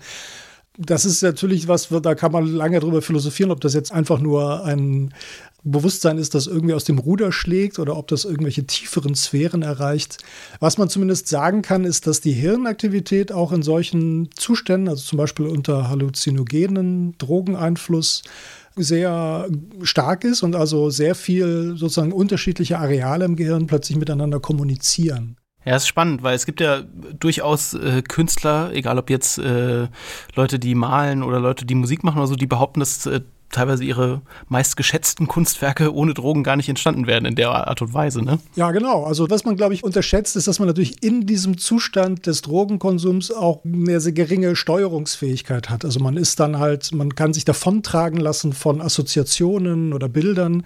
das 0.77 1.05
ist 1.05 1.24
natürlich 1.24 1.67
was, 1.67 1.89
da 1.89 2.15
kann 2.15 2.31
man 2.31 2.46
lange 2.46 2.79
drüber 2.79 3.01
philosophieren, 3.01 3.51
ob 3.51 3.62
das 3.62 3.74
jetzt 3.74 3.91
einfach 3.91 4.19
nur 4.19 4.63
ein 4.63 5.13
Bewusstsein 5.63 6.17
ist, 6.17 6.36
das 6.36 6.48
irgendwie 6.48 6.75
aus 6.75 6.84
dem 6.84 7.00
Ruder 7.00 7.31
schlägt 7.31 7.79
oder 7.79 7.98
ob 7.98 8.07
das 8.07 8.25
irgendwelche 8.25 8.65
tieferen 8.65 9.15
Sphären 9.15 9.63
erreicht. 9.63 10.19
Was 10.60 10.77
man 10.77 10.88
zumindest 10.88 11.27
sagen 11.27 11.62
kann, 11.62 11.84
ist, 11.84 12.07
dass 12.07 12.22
die 12.22 12.31
Hirnaktivität 12.31 13.31
auch 13.31 13.51
in 13.51 13.63
solchen 13.63 14.29
Zuständen, 14.36 14.88
also 14.88 15.03
zum 15.03 15.17
Beispiel 15.17 15.48
unter 15.48 15.89
halluzinogenen 15.89 17.17
Drogeneinfluss, 17.17 18.24
sehr 18.75 19.50
stark 19.81 20.24
ist 20.24 20.43
und 20.43 20.55
also 20.55 20.91
sehr 20.91 21.15
viel 21.15 21.74
sozusagen 21.75 22.12
unterschiedliche 22.12 22.77
Areale 22.77 23.25
im 23.25 23.36
Gehirn 23.36 23.65
plötzlich 23.65 23.98
miteinander 23.98 24.39
kommunizieren. 24.39 25.38
Ja, 25.67 25.75
ist 25.75 25.86
spannend, 25.86 26.24
weil 26.24 26.33
es 26.33 26.45
gibt 26.45 26.62
ja 26.62 26.83
durchaus 27.19 27.74
äh, 27.74 28.01
Künstler, 28.01 28.71
egal 28.71 28.97
ob 28.97 29.09
jetzt 29.09 29.38
äh, 29.38 29.89
Leute, 30.33 30.59
die 30.59 30.75
malen 30.75 31.24
oder 31.24 31.41
Leute, 31.41 31.65
die 31.65 31.75
Musik 31.75 32.05
machen 32.05 32.19
oder 32.19 32.27
so, 32.27 32.38
die 32.38 32.47
behaupten, 32.47 32.79
dass 32.79 33.05
äh, 33.05 33.19
teilweise 33.50 33.84
ihre 33.84 34.22
meistgeschätzten 34.50 35.27
Kunstwerke 35.27 35.94
ohne 35.94 36.13
Drogen 36.13 36.44
gar 36.44 36.58
nicht 36.58 36.70
entstanden 36.70 37.08
werden 37.08 37.25
in 37.25 37.36
der 37.36 37.50
Art 37.50 37.82
und 37.82 37.94
Weise. 37.94 38.22
Ne? 38.22 38.39
Ja, 38.56 38.72
genau. 38.72 39.06
Also 39.06 39.30
was 39.30 39.46
man, 39.46 39.56
glaube 39.56 39.74
ich, 39.74 39.84
unterschätzt, 39.84 40.36
ist, 40.36 40.48
dass 40.48 40.60
man 40.60 40.68
natürlich 40.68 41.01
in 41.01 41.25
diesem 41.25 41.58
Zustand 41.58 42.25
des 42.27 42.42
Drogenkonsums 42.42 43.32
auch 43.32 43.63
eine 43.63 44.00
sehr 44.01 44.12
geringe 44.12 44.56
Steuerungsfähigkeit 44.56 45.70
hat. 45.70 45.86
Also 45.86 46.00
man 46.00 46.18
ist 46.18 46.39
dann 46.39 46.60
halt, 46.60 46.92
man 46.94 47.16
kann 47.16 47.34
sich 47.34 47.46
davontragen 47.46 48.20
lassen 48.20 48.51
von 48.54 48.82
Assoziationen 48.82 49.94
oder 49.94 50.10
Bildern. 50.10 50.63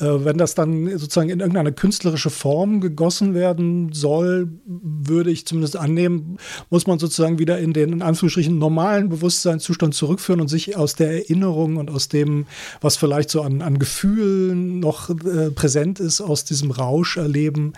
Äh, 0.00 0.24
wenn 0.24 0.36
das 0.36 0.54
dann 0.54 0.98
sozusagen 0.98 1.30
in 1.30 1.40
irgendeine 1.40 1.72
künstlerische 1.72 2.30
Form 2.30 2.80
gegossen 2.80 3.34
werden 3.34 3.92
soll, 3.92 4.48
würde 4.66 5.30
ich 5.30 5.46
zumindest 5.46 5.76
annehmen, 5.76 6.38
muss 6.68 6.86
man 6.86 6.98
sozusagen 6.98 7.38
wieder 7.38 7.58
in 7.58 7.72
den 7.72 7.92
in 7.92 8.02
Anführungsstrichen 8.02 8.58
normalen 8.58 9.08
Bewusstseinszustand 9.08 9.94
zurückführen 9.94 10.40
und 10.40 10.48
sich 10.48 10.76
aus 10.76 10.96
der 10.96 11.12
Erinnerung 11.12 11.76
und 11.76 11.90
aus 11.90 12.08
dem 12.08 12.23
dem, 12.24 12.46
was 12.80 12.96
vielleicht 12.96 13.30
so 13.30 13.42
an, 13.42 13.62
an 13.62 13.78
Gefühlen 13.78 14.80
noch 14.80 15.10
äh, 15.10 15.50
präsent 15.50 16.00
ist, 16.00 16.20
aus 16.20 16.44
diesem 16.44 16.70
Rausch 16.70 17.16
erleben, 17.16 17.74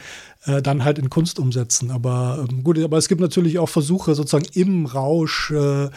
äh, 0.46 0.62
dann 0.62 0.84
halt 0.84 0.98
in 0.98 1.10
Kunst 1.10 1.38
umsetzen. 1.38 1.90
Aber 1.90 2.46
ähm, 2.48 2.64
gut, 2.64 2.78
aber 2.78 2.98
es 2.98 3.08
gibt 3.08 3.20
natürlich 3.20 3.58
auch 3.58 3.68
Versuche, 3.68 4.14
sozusagen 4.14 4.46
im 4.54 4.86
Rausch 4.86 5.50
äh, 5.50 5.88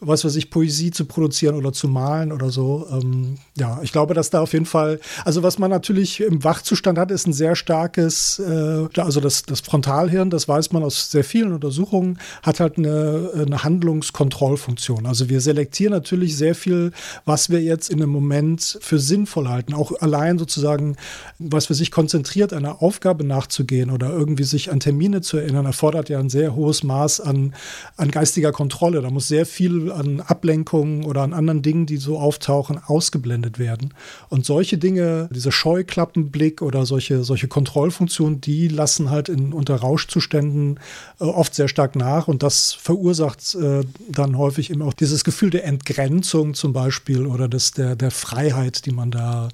was 0.00 0.24
weiß 0.24 0.36
ich, 0.36 0.50
Poesie 0.50 0.90
zu 0.90 1.04
produzieren 1.04 1.54
oder 1.54 1.72
zu 1.72 1.86
malen 1.86 2.32
oder 2.32 2.50
so. 2.50 2.86
Ähm, 2.90 3.36
ja, 3.58 3.80
ich 3.82 3.92
glaube, 3.92 4.14
dass 4.14 4.30
da 4.30 4.40
auf 4.40 4.54
jeden 4.54 4.64
Fall, 4.64 4.98
also 5.24 5.42
was 5.42 5.58
man 5.58 5.70
natürlich 5.70 6.20
im 6.20 6.42
Wachzustand 6.42 6.98
hat, 6.98 7.10
ist 7.10 7.26
ein 7.26 7.32
sehr 7.34 7.54
starkes, 7.54 8.38
äh, 8.38 8.88
also 8.96 9.20
das, 9.20 9.42
das 9.42 9.60
Frontalhirn, 9.60 10.30
das 10.30 10.48
weiß 10.48 10.72
man 10.72 10.82
aus 10.82 11.10
sehr 11.10 11.24
vielen 11.24 11.52
Untersuchungen, 11.52 12.18
hat 12.42 12.60
halt 12.60 12.78
eine, 12.78 13.30
eine 13.34 13.62
Handlungskontrollfunktion. 13.62 15.06
Also 15.06 15.28
wir 15.28 15.40
selektieren 15.40 15.92
natürlich 15.92 16.36
sehr 16.36 16.54
viel, 16.54 16.92
was 17.26 17.50
wir 17.50 17.60
jetzt 17.62 17.90
in 17.90 18.02
einem 18.02 18.10
Moment 18.10 18.78
für 18.80 18.98
sinnvoll 18.98 19.48
halten. 19.48 19.74
Auch 19.74 19.92
allein 20.00 20.38
sozusagen, 20.38 20.96
was 21.38 21.66
für 21.66 21.74
sich 21.74 21.90
konzentriert 21.90 22.54
einer 22.54 22.82
Aufgabe 22.82 23.24
nachzugehen 23.24 23.89
oder 23.90 24.10
irgendwie 24.10 24.44
sich 24.44 24.70
an 24.70 24.80
Termine 24.80 25.20
zu 25.20 25.36
erinnern, 25.36 25.66
erfordert 25.66 26.08
ja 26.08 26.18
ein 26.18 26.30
sehr 26.30 26.54
hohes 26.54 26.82
Maß 26.82 27.20
an, 27.20 27.54
an 27.96 28.10
geistiger 28.10 28.52
Kontrolle. 28.52 29.02
Da 29.02 29.10
muss 29.10 29.28
sehr 29.28 29.46
viel 29.46 29.90
an 29.92 30.20
Ablenkungen 30.20 31.04
oder 31.04 31.22
an 31.22 31.32
anderen 31.32 31.62
Dingen, 31.62 31.86
die 31.86 31.96
so 31.96 32.18
auftauchen, 32.18 32.80
ausgeblendet 32.84 33.58
werden. 33.58 33.94
Und 34.28 34.46
solche 34.46 34.78
Dinge, 34.78 35.28
dieser 35.32 35.52
Scheuklappenblick 35.52 36.62
oder 36.62 36.86
solche, 36.86 37.24
solche 37.24 37.48
Kontrollfunktionen, 37.48 38.40
die 38.40 38.68
lassen 38.68 39.10
halt 39.10 39.28
in, 39.28 39.52
unter 39.52 39.76
Rauschzuständen 39.76 40.80
äh, 41.20 41.24
oft 41.24 41.54
sehr 41.54 41.68
stark 41.68 41.96
nach. 41.96 42.28
Und 42.28 42.42
das 42.42 42.72
verursacht 42.72 43.54
äh, 43.54 43.82
dann 44.08 44.38
häufig 44.38 44.70
eben 44.70 44.82
auch 44.82 44.94
dieses 44.94 45.24
Gefühl 45.24 45.50
der 45.50 45.64
Entgrenzung 45.64 46.54
zum 46.54 46.72
Beispiel 46.72 47.26
oder 47.26 47.48
des, 47.48 47.72
der, 47.72 47.96
der 47.96 48.10
Freiheit, 48.10 48.86
die 48.86 48.92
man 48.92 49.10
da 49.10 49.48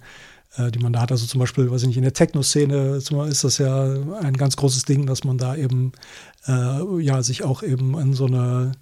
die 0.58 0.78
man 0.78 0.92
da 0.92 1.02
hat. 1.02 1.12
Also 1.12 1.26
zum 1.26 1.40
Beispiel, 1.40 1.70
weiß 1.70 1.82
ich 1.82 1.88
nicht, 1.88 1.96
in 1.96 2.02
der 2.02 2.12
Techno-Szene 2.12 2.96
ist 2.96 3.44
das 3.44 3.58
ja 3.58 3.84
ein 4.22 4.36
ganz 4.36 4.56
großes 4.56 4.84
Ding, 4.84 5.06
dass 5.06 5.24
man 5.24 5.38
da 5.38 5.54
eben 5.54 5.92
äh, 6.46 7.02
ja 7.02 7.22
sich 7.22 7.44
auch 7.44 7.62
eben 7.62 7.98
in 7.98 8.14
so 8.14 8.26
eine 8.26 8.72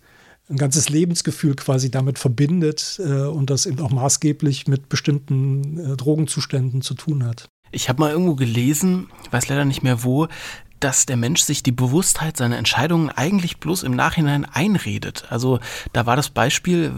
ein 0.51 0.57
ganzes 0.57 0.89
Lebensgefühl 0.89 1.55
quasi 1.55 1.91
damit 1.91 2.19
verbindet 2.19 3.01
äh, 3.03 3.23
und 3.23 3.51
das 3.51 3.67
eben 3.67 3.81
auch 3.81 3.91
maßgeblich 3.91 4.67
mit 4.67 4.89
bestimmten 4.89 5.79
äh, 5.79 5.97
Drogenzuständen 5.97 6.83
zu 6.83 6.95
tun 6.95 7.25
hat. 7.25 7.49
Ich 7.71 7.89
habe 7.89 8.01
mal 8.01 8.11
irgendwo 8.11 8.35
gelesen, 8.35 9.09
weiß 9.31 9.49
leider 9.49 9.65
nicht 9.65 9.83
mehr 9.83 10.05
wo, 10.05 10.29
dass 10.81 11.07
der 11.07 11.17
Mensch 11.17 11.43
sich 11.43 11.63
die 11.63 11.73
Bewusstheit 11.73 12.37
seiner 12.37 12.59
Entscheidungen 12.59 13.09
eigentlich 13.09 13.59
bloß 13.59 13.85
im 13.85 13.97
Nachhinein 13.97 14.45
einredet. 14.45 15.25
Also 15.31 15.61
da 15.93 16.05
war 16.05 16.15
das 16.15 16.29
Beispiel, 16.29 16.93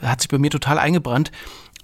hat 0.00 0.22
sich 0.22 0.30
bei 0.30 0.38
mir 0.38 0.50
total 0.50 0.78
eingebrannt, 0.78 1.30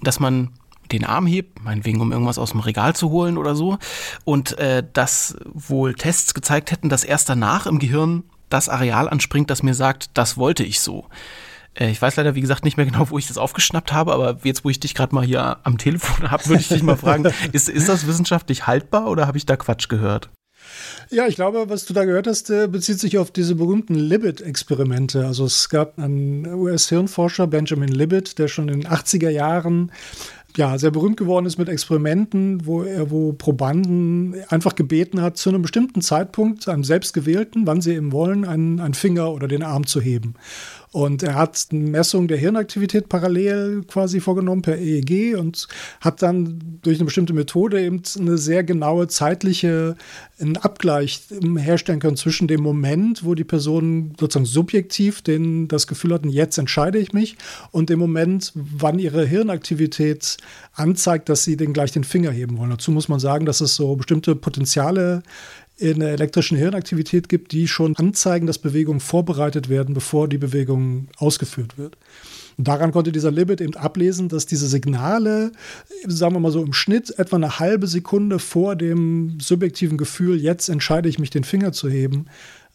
dass 0.00 0.18
man 0.18 0.50
den 0.88 1.04
Arm 1.04 1.26
hebt, 1.26 1.62
meinetwegen 1.62 2.00
um 2.00 2.12
irgendwas 2.12 2.38
aus 2.38 2.50
dem 2.52 2.60
Regal 2.60 2.94
zu 2.94 3.10
holen 3.10 3.38
oder 3.38 3.54
so, 3.54 3.78
und 4.24 4.58
äh, 4.58 4.82
dass 4.92 5.36
wohl 5.44 5.94
Tests 5.94 6.34
gezeigt 6.34 6.70
hätten, 6.70 6.88
dass 6.88 7.04
erst 7.04 7.28
danach 7.28 7.66
im 7.66 7.78
Gehirn 7.78 8.24
das 8.48 8.68
Areal 8.68 9.08
anspringt, 9.08 9.50
das 9.50 9.62
mir 9.62 9.74
sagt, 9.74 10.10
das 10.14 10.36
wollte 10.36 10.64
ich 10.64 10.80
so. 10.80 11.06
Äh, 11.74 11.90
ich 11.90 12.00
weiß 12.00 12.16
leider, 12.16 12.34
wie 12.34 12.40
gesagt, 12.40 12.64
nicht 12.64 12.76
mehr 12.76 12.86
genau, 12.90 13.10
wo 13.10 13.18
ich 13.18 13.28
das 13.28 13.38
aufgeschnappt 13.38 13.92
habe, 13.92 14.12
aber 14.12 14.38
jetzt, 14.44 14.64
wo 14.64 14.70
ich 14.70 14.80
dich 14.80 14.94
gerade 14.94 15.14
mal 15.14 15.24
hier 15.24 15.58
am 15.64 15.78
Telefon 15.78 16.30
habe, 16.30 16.46
würde 16.46 16.60
ich 16.60 16.68
dich 16.68 16.82
mal 16.82 16.96
fragen, 16.96 17.24
ist, 17.52 17.68
ist 17.68 17.88
das 17.88 18.06
wissenschaftlich 18.06 18.66
haltbar 18.66 19.08
oder 19.08 19.26
habe 19.26 19.38
ich 19.38 19.46
da 19.46 19.56
Quatsch 19.56 19.88
gehört? 19.88 20.30
Ja, 21.10 21.26
ich 21.28 21.36
glaube, 21.36 21.68
was 21.68 21.84
du 21.84 21.94
da 21.94 22.04
gehört 22.04 22.26
hast, 22.26 22.50
äh, 22.50 22.66
bezieht 22.66 22.98
sich 22.98 23.18
auf 23.18 23.30
diese 23.30 23.54
berühmten 23.54 23.94
Libet-Experimente. 23.94 25.24
Also 25.24 25.44
es 25.44 25.68
gab 25.68 25.98
einen 25.98 26.46
US-Hirnforscher, 26.46 27.46
Benjamin 27.46 27.88
Libet, 27.88 28.38
der 28.38 28.48
schon 28.48 28.68
in 28.68 28.80
den 28.80 28.90
80er 28.90 29.30
Jahren 29.30 29.92
ja, 30.56 30.78
sehr 30.78 30.90
berühmt 30.90 31.16
geworden 31.16 31.46
ist 31.46 31.58
mit 31.58 31.68
Experimenten, 31.68 32.66
wo 32.66 32.82
er, 32.82 33.10
wo 33.10 33.32
Probanden 33.32 34.34
einfach 34.48 34.74
gebeten 34.74 35.20
hat, 35.20 35.36
zu 35.36 35.50
einem 35.50 35.62
bestimmten 35.62 36.00
Zeitpunkt, 36.00 36.68
einem 36.68 36.84
selbstgewählten, 36.84 37.66
wann 37.66 37.80
sie 37.80 37.94
eben 37.94 38.12
wollen, 38.12 38.44
einen, 38.44 38.80
einen 38.80 38.94
Finger 38.94 39.32
oder 39.32 39.48
den 39.48 39.62
Arm 39.62 39.86
zu 39.86 40.00
heben. 40.00 40.34
Und 40.92 41.22
er 41.22 41.34
hat 41.34 41.66
eine 41.70 41.80
Messung 41.80 42.28
der 42.28 42.38
Hirnaktivität 42.38 43.08
parallel 43.08 43.82
quasi 43.86 44.20
vorgenommen 44.20 44.62
per 44.62 44.78
EEG 44.78 45.36
und 45.36 45.68
hat 46.00 46.22
dann 46.22 46.78
durch 46.82 46.98
eine 46.98 47.04
bestimmte 47.04 47.32
Methode 47.32 47.84
eben 47.84 48.02
eine 48.18 48.38
sehr 48.38 48.64
genaue 48.64 49.08
zeitliche 49.08 49.96
einen 50.38 50.56
Abgleich 50.58 51.22
herstellen 51.56 52.00
können 52.00 52.16
zwischen 52.16 52.46
dem 52.46 52.62
Moment, 52.62 53.24
wo 53.24 53.34
die 53.34 53.44
Person 53.44 54.12
sozusagen 54.18 54.44
subjektiv 54.44 55.22
den, 55.22 55.66
das 55.68 55.86
Gefühl 55.86 56.12
hatten, 56.12 56.28
jetzt 56.28 56.58
entscheide 56.58 56.98
ich 56.98 57.12
mich, 57.12 57.36
und 57.70 57.88
dem 57.88 57.98
Moment, 57.98 58.52
wann 58.54 58.98
ihre 58.98 59.26
Hirnaktivität 59.26 60.36
anzeigt, 60.74 61.28
dass 61.28 61.44
sie 61.44 61.56
den 61.56 61.72
gleich 61.72 61.92
den 61.92 62.04
Finger 62.04 62.30
heben 62.30 62.58
wollen. 62.58 62.70
Dazu 62.70 62.90
muss 62.90 63.08
man 63.08 63.18
sagen, 63.18 63.46
dass 63.46 63.60
es 63.60 63.76
so 63.76 63.96
bestimmte 63.96 64.36
Potenziale 64.36 65.22
in 65.78 66.00
der 66.00 66.10
elektrischen 66.10 66.56
Hirnaktivität 66.56 67.28
gibt, 67.28 67.52
die 67.52 67.68
schon 67.68 67.94
anzeigen, 67.96 68.46
dass 68.46 68.58
Bewegungen 68.58 69.00
vorbereitet 69.00 69.68
werden, 69.68 69.94
bevor 69.94 70.28
die 70.28 70.38
Bewegung 70.38 71.08
ausgeführt 71.18 71.76
wird. 71.76 71.96
Und 72.56 72.68
daran 72.68 72.92
konnte 72.92 73.12
dieser 73.12 73.30
Libet 73.30 73.60
eben 73.60 73.74
ablesen, 73.74 74.28
dass 74.28 74.46
diese 74.46 74.66
Signale, 74.66 75.52
sagen 76.06 76.34
wir 76.34 76.40
mal 76.40 76.52
so 76.52 76.62
im 76.62 76.72
Schnitt, 76.72 77.18
etwa 77.18 77.36
eine 77.36 77.58
halbe 77.58 77.86
Sekunde 77.86 78.38
vor 78.38 78.76
dem 78.76 79.38
subjektiven 79.40 79.98
Gefühl, 79.98 80.40
jetzt 80.40 80.70
entscheide 80.70 81.08
ich 81.08 81.18
mich, 81.18 81.28
den 81.28 81.44
Finger 81.44 81.72
zu 81.72 81.90
heben, 81.90 82.26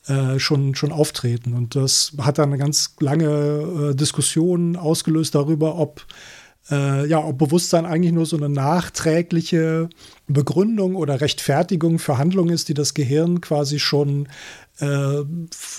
äh, 0.05 0.37
schon, 0.37 0.75
schon 0.75 0.91
auftreten. 0.91 1.53
Und 1.53 1.75
das 1.75 2.13
hat 2.19 2.37
dann 2.37 2.49
eine 2.49 2.59
ganz 2.59 2.95
lange 2.99 3.91
äh, 3.91 3.95
Diskussion 3.95 4.75
ausgelöst 4.75 5.33
darüber, 5.33 5.77
ob 5.77 6.05
äh, 6.69 7.07
ja, 7.07 7.23
ob 7.23 7.37
Bewusstsein 7.37 7.85
eigentlich 7.85 8.13
nur 8.13 8.25
so 8.25 8.37
eine 8.37 8.49
nachträgliche 8.49 9.89
Begründung 10.27 10.95
oder 10.95 11.21
Rechtfertigung 11.21 11.99
für 11.99 12.17
Handlungen 12.17 12.53
ist, 12.53 12.69
die 12.69 12.73
das 12.73 12.93
Gehirn 12.93 13.41
quasi 13.41 13.79
schon 13.79 14.27
äh, 14.81 15.23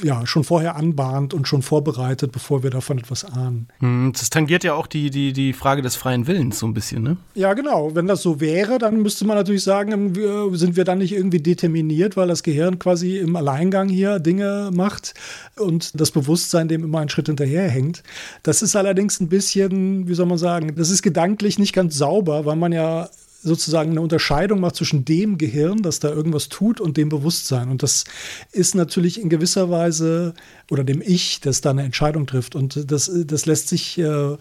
ja, 0.03 0.27
schon 0.27 0.45
vorher 0.45 0.77
anbahnt 0.77 1.35
und 1.35 1.49
schon 1.49 1.63
vorbereitet, 1.63 2.33
bevor 2.33 2.63
wir 2.63 2.71
davon 2.71 2.99
etwas 2.99 3.25
ahnen. 3.25 3.69
Hm, 3.81 4.13
das 4.13 4.31
tangiert 4.31 4.65
ja 4.65 4.75
auch 4.75 4.87
die, 4.87 5.11
die, 5.11 5.33
die 5.33 5.53
Frage 5.53 5.83
des 5.83 5.97
freien 5.97 6.27
Willens 6.27 6.59
so 6.59 6.67
ein 6.67 6.75
bisschen, 6.75 7.03
ne? 7.03 7.17
Ja, 7.35 7.55
genau. 7.55 7.95
Wenn 7.95 8.07
das 8.07 8.23
so 8.23 8.41
wäre, 8.41 8.79
dann 8.79 9.03
müsste 9.03 9.27
man 9.27 9.37
natürlich 9.37 9.65
sagen, 9.65 10.15
sind 10.53 10.77
wir 10.77 10.85
dann 10.85 10.99
nicht 10.99 11.13
irgendwie 11.13 11.41
determiniert, 11.41 12.17
weil 12.17 12.29
das 12.29 12.43
Gehirn 12.43 12.79
quasi 12.79 13.19
im 13.19 13.35
Alleingang 13.35 13.89
hier 13.89 14.21
Dinge 14.21 14.71
macht 14.73 15.15
und 15.59 16.01
das 16.01 16.11
Bewusstsein 16.11 16.69
dem 16.69 16.85
immer 16.85 17.01
einen 17.01 17.09
Schritt 17.09 17.27
hinterherhängt. 17.27 18.03
Das 18.43 18.63
ist 18.63 18.77
allerdings 18.77 19.21
ein 19.21 19.29
bisschen, 19.29 20.09
wie 20.09 20.15
soll 20.15 20.27
man 20.27 20.39
sagen, 20.39 20.75
das 20.77 20.91
ist 20.91 21.03
gedanklich 21.03 21.59
nicht 21.59 21.73
ganz 21.73 21.97
sauber, 21.97 22.45
weil 22.45 22.57
man 22.57 22.73
ja 22.73 23.09
sozusagen 23.43 23.91
eine 23.91 24.01
Unterscheidung 24.01 24.61
macht 24.61 24.77
zwischen 24.77 25.05
dem 25.05 25.39
Gehirn, 25.39 25.83
das 25.83 25.99
da 25.99 26.11
irgendwas 26.11 26.49
tut, 26.49 26.81
und 26.81 26.97
dem 26.97 27.09
Bewusstsein. 27.09 27.71
Und 27.71 27.83
das 27.83 28.05
ist 28.53 28.75
natürlich 28.75 29.21
in 29.21 29.29
gewisser 29.29 29.71
Weise, 29.71 30.35
oder 30.71 30.85
dem 30.85 31.03
Ich, 31.03 31.41
das 31.41 31.61
da 31.61 31.71
eine 31.71 31.83
Entscheidung 31.83 32.27
trifft. 32.27 32.55
Und 32.55 32.91
das, 32.91 33.11
das 33.13 33.47
lässt 33.47 33.69
sich 33.69 33.99
äh, 33.99 34.37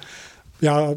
ja 0.61 0.96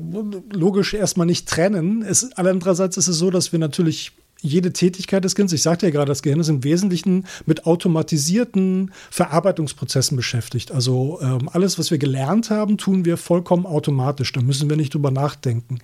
logisch 0.53 0.95
erstmal 0.95 1.27
nicht 1.27 1.49
trennen. 1.49 2.03
Es, 2.03 2.33
andererseits 2.33 2.97
ist 2.97 3.09
es 3.09 3.17
so, 3.17 3.31
dass 3.31 3.53
wir 3.53 3.59
natürlich 3.59 4.13
jede 4.45 4.73
Tätigkeit 4.73 5.25
des 5.25 5.35
Gehirns, 5.35 5.53
ich 5.53 5.63
sagte 5.63 5.87
ja 5.87 5.93
gerade, 5.93 6.11
das 6.11 6.23
Gehirn 6.23 6.39
ist 6.39 6.49
im 6.49 6.63
Wesentlichen 6.65 7.27
mit 7.47 7.67
automatisierten 7.67 8.93
Verarbeitungsprozessen 9.11 10.17
beschäftigt. 10.17 10.71
Also 10.71 11.19
ähm, 11.23 11.49
alles, 11.51 11.79
was 11.79 11.91
wir 11.91 11.99
gelernt 11.99 12.51
haben, 12.51 12.77
tun 12.77 13.05
wir 13.07 13.17
vollkommen 13.17 13.65
automatisch. 13.65 14.33
Da 14.33 14.43
müssen 14.43 14.69
wir 14.69 14.77
nicht 14.77 14.93
drüber 14.93 15.11
nachdenken. 15.11 15.79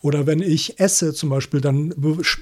Oder 0.00 0.26
wenn 0.26 0.40
ich 0.40 0.80
esse 0.80 1.12
zum 1.12 1.28
Beispiel, 1.28 1.60
dann 1.60 1.94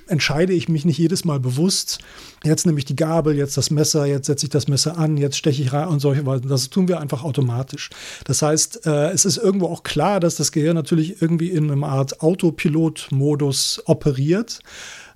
entscheide 0.07 0.53
ich 0.53 0.69
mich 0.69 0.85
nicht 0.85 0.99
jedes 0.99 1.25
Mal 1.25 1.41
bewusst, 1.41 1.99
jetzt 2.45 2.67
nehme 2.67 2.79
ich 2.79 2.85
die 2.85 2.97
Gabel, 2.97 3.37
jetzt 3.37 3.57
das 3.57 3.71
Messer, 3.71 4.07
jetzt 4.07 4.27
setze 4.27 4.47
ich 4.47 4.51
das 4.51 4.69
Messer 4.69 4.97
an, 4.97 5.17
jetzt 5.17 5.37
steche 5.37 5.63
ich 5.63 5.73
rein 5.73 5.89
und 5.89 6.01
solche 6.01 6.25
Weise. 6.25 6.43
Das 6.43 6.71
tun 6.71 6.87
wir 6.87 7.01
einfach 7.01 7.25
automatisch. 7.25 7.91
Das 8.25 8.43
heißt, 8.43 8.87
äh, 8.87 9.11
es 9.11 9.25
ist 9.25 9.39
irgendwo 9.39 9.67
auch 9.67 9.83
klar, 9.83 10.21
dass 10.21 10.37
das 10.37 10.53
Gehirn 10.53 10.75
natürlich 10.77 11.21
irgendwie 11.21 11.51
in 11.51 11.71
einer 11.71 11.87
Art 11.87 12.21
Autopilot-Modus 12.21 13.83
operiert. 13.87 14.61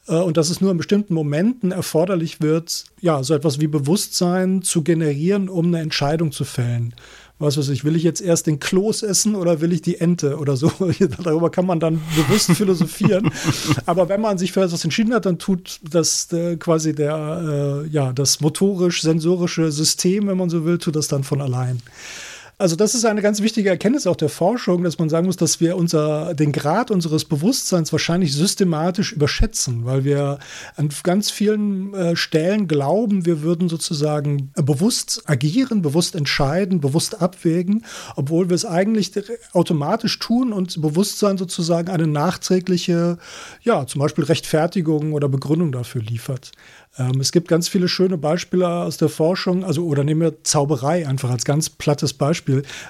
Äh, 0.08 0.16
und 0.16 0.36
dass 0.36 0.50
es 0.50 0.60
nur 0.60 0.70
in 0.70 0.76
bestimmten 0.76 1.14
Momenten 1.14 1.70
erforderlich 1.70 2.40
wird, 2.40 2.84
ja, 3.00 3.22
so 3.22 3.34
etwas 3.34 3.60
wie 3.60 3.68
Bewusstsein 3.68 4.62
zu 4.62 4.82
generieren, 4.82 5.48
um 5.48 5.66
eine 5.66 5.80
Entscheidung 5.80 6.32
zu 6.32 6.44
fällen. 6.44 6.94
Was 7.40 7.56
weiß 7.56 7.68
ich, 7.68 7.84
will 7.84 7.94
ich 7.94 8.02
jetzt 8.02 8.20
erst 8.20 8.48
den 8.48 8.58
Kloß 8.58 9.04
essen 9.04 9.36
oder 9.36 9.60
will 9.60 9.72
ich 9.72 9.80
die 9.80 10.00
Ente 10.00 10.38
oder 10.38 10.56
so? 10.56 10.72
Darüber 11.22 11.50
kann 11.50 11.66
man 11.66 11.78
dann 11.78 12.00
bewusst 12.16 12.50
philosophieren. 12.50 13.30
Aber 13.86 14.08
wenn 14.08 14.20
man 14.20 14.38
sich 14.38 14.50
für 14.50 14.62
etwas 14.62 14.82
entschieden 14.82 15.14
hat, 15.14 15.24
dann 15.24 15.38
tut 15.38 15.78
das 15.88 16.32
äh, 16.32 16.56
quasi 16.56 16.96
der, 16.96 17.84
äh, 17.84 17.88
ja, 17.90 18.12
das 18.12 18.40
motorisch-sensorische 18.40 19.70
System, 19.70 20.26
wenn 20.26 20.36
man 20.36 20.50
so 20.50 20.64
will, 20.64 20.78
tut 20.78 20.96
das 20.96 21.06
dann 21.06 21.22
von 21.22 21.40
allein. 21.40 21.80
Also 22.60 22.74
das 22.74 22.96
ist 22.96 23.04
eine 23.04 23.22
ganz 23.22 23.40
wichtige 23.40 23.68
Erkenntnis 23.68 24.08
auch 24.08 24.16
der 24.16 24.28
Forschung, 24.28 24.82
dass 24.82 24.98
man 24.98 25.08
sagen 25.08 25.26
muss, 25.26 25.36
dass 25.36 25.60
wir 25.60 25.76
unser, 25.76 26.34
den 26.34 26.50
Grad 26.50 26.90
unseres 26.90 27.24
Bewusstseins 27.24 27.92
wahrscheinlich 27.92 28.34
systematisch 28.34 29.12
überschätzen, 29.12 29.84
weil 29.84 30.02
wir 30.02 30.40
an 30.74 30.88
ganz 31.04 31.30
vielen 31.30 31.94
äh, 31.94 32.16
Stellen 32.16 32.66
glauben, 32.66 33.24
wir 33.26 33.42
würden 33.42 33.68
sozusagen 33.68 34.50
bewusst 34.56 35.22
agieren, 35.26 35.82
bewusst 35.82 36.16
entscheiden, 36.16 36.80
bewusst 36.80 37.22
abwägen, 37.22 37.84
obwohl 38.16 38.48
wir 38.48 38.56
es 38.56 38.64
eigentlich 38.64 39.12
automatisch 39.52 40.18
tun 40.18 40.52
und 40.52 40.82
Bewusstsein 40.82 41.38
sozusagen 41.38 41.88
eine 41.88 42.08
nachträgliche, 42.08 43.18
ja, 43.62 43.86
zum 43.86 44.00
Beispiel 44.00 44.24
Rechtfertigung 44.24 45.12
oder 45.12 45.28
Begründung 45.28 45.70
dafür 45.70 46.02
liefert. 46.02 46.50
Ähm, 46.98 47.20
es 47.20 47.32
gibt 47.32 47.48
ganz 47.48 47.68
viele 47.68 47.88
schöne 47.88 48.18
Beispiele 48.18 48.68
aus 48.68 48.96
der 48.96 49.08
Forschung, 49.08 49.64
also 49.64 49.86
oder 49.86 50.04
nehmen 50.04 50.20
wir 50.20 50.42
Zauberei 50.42 51.06
einfach 51.06 51.30
als 51.30 51.44
ganz 51.44 51.70
plattes 51.70 52.14
Beispiel. 52.14 52.47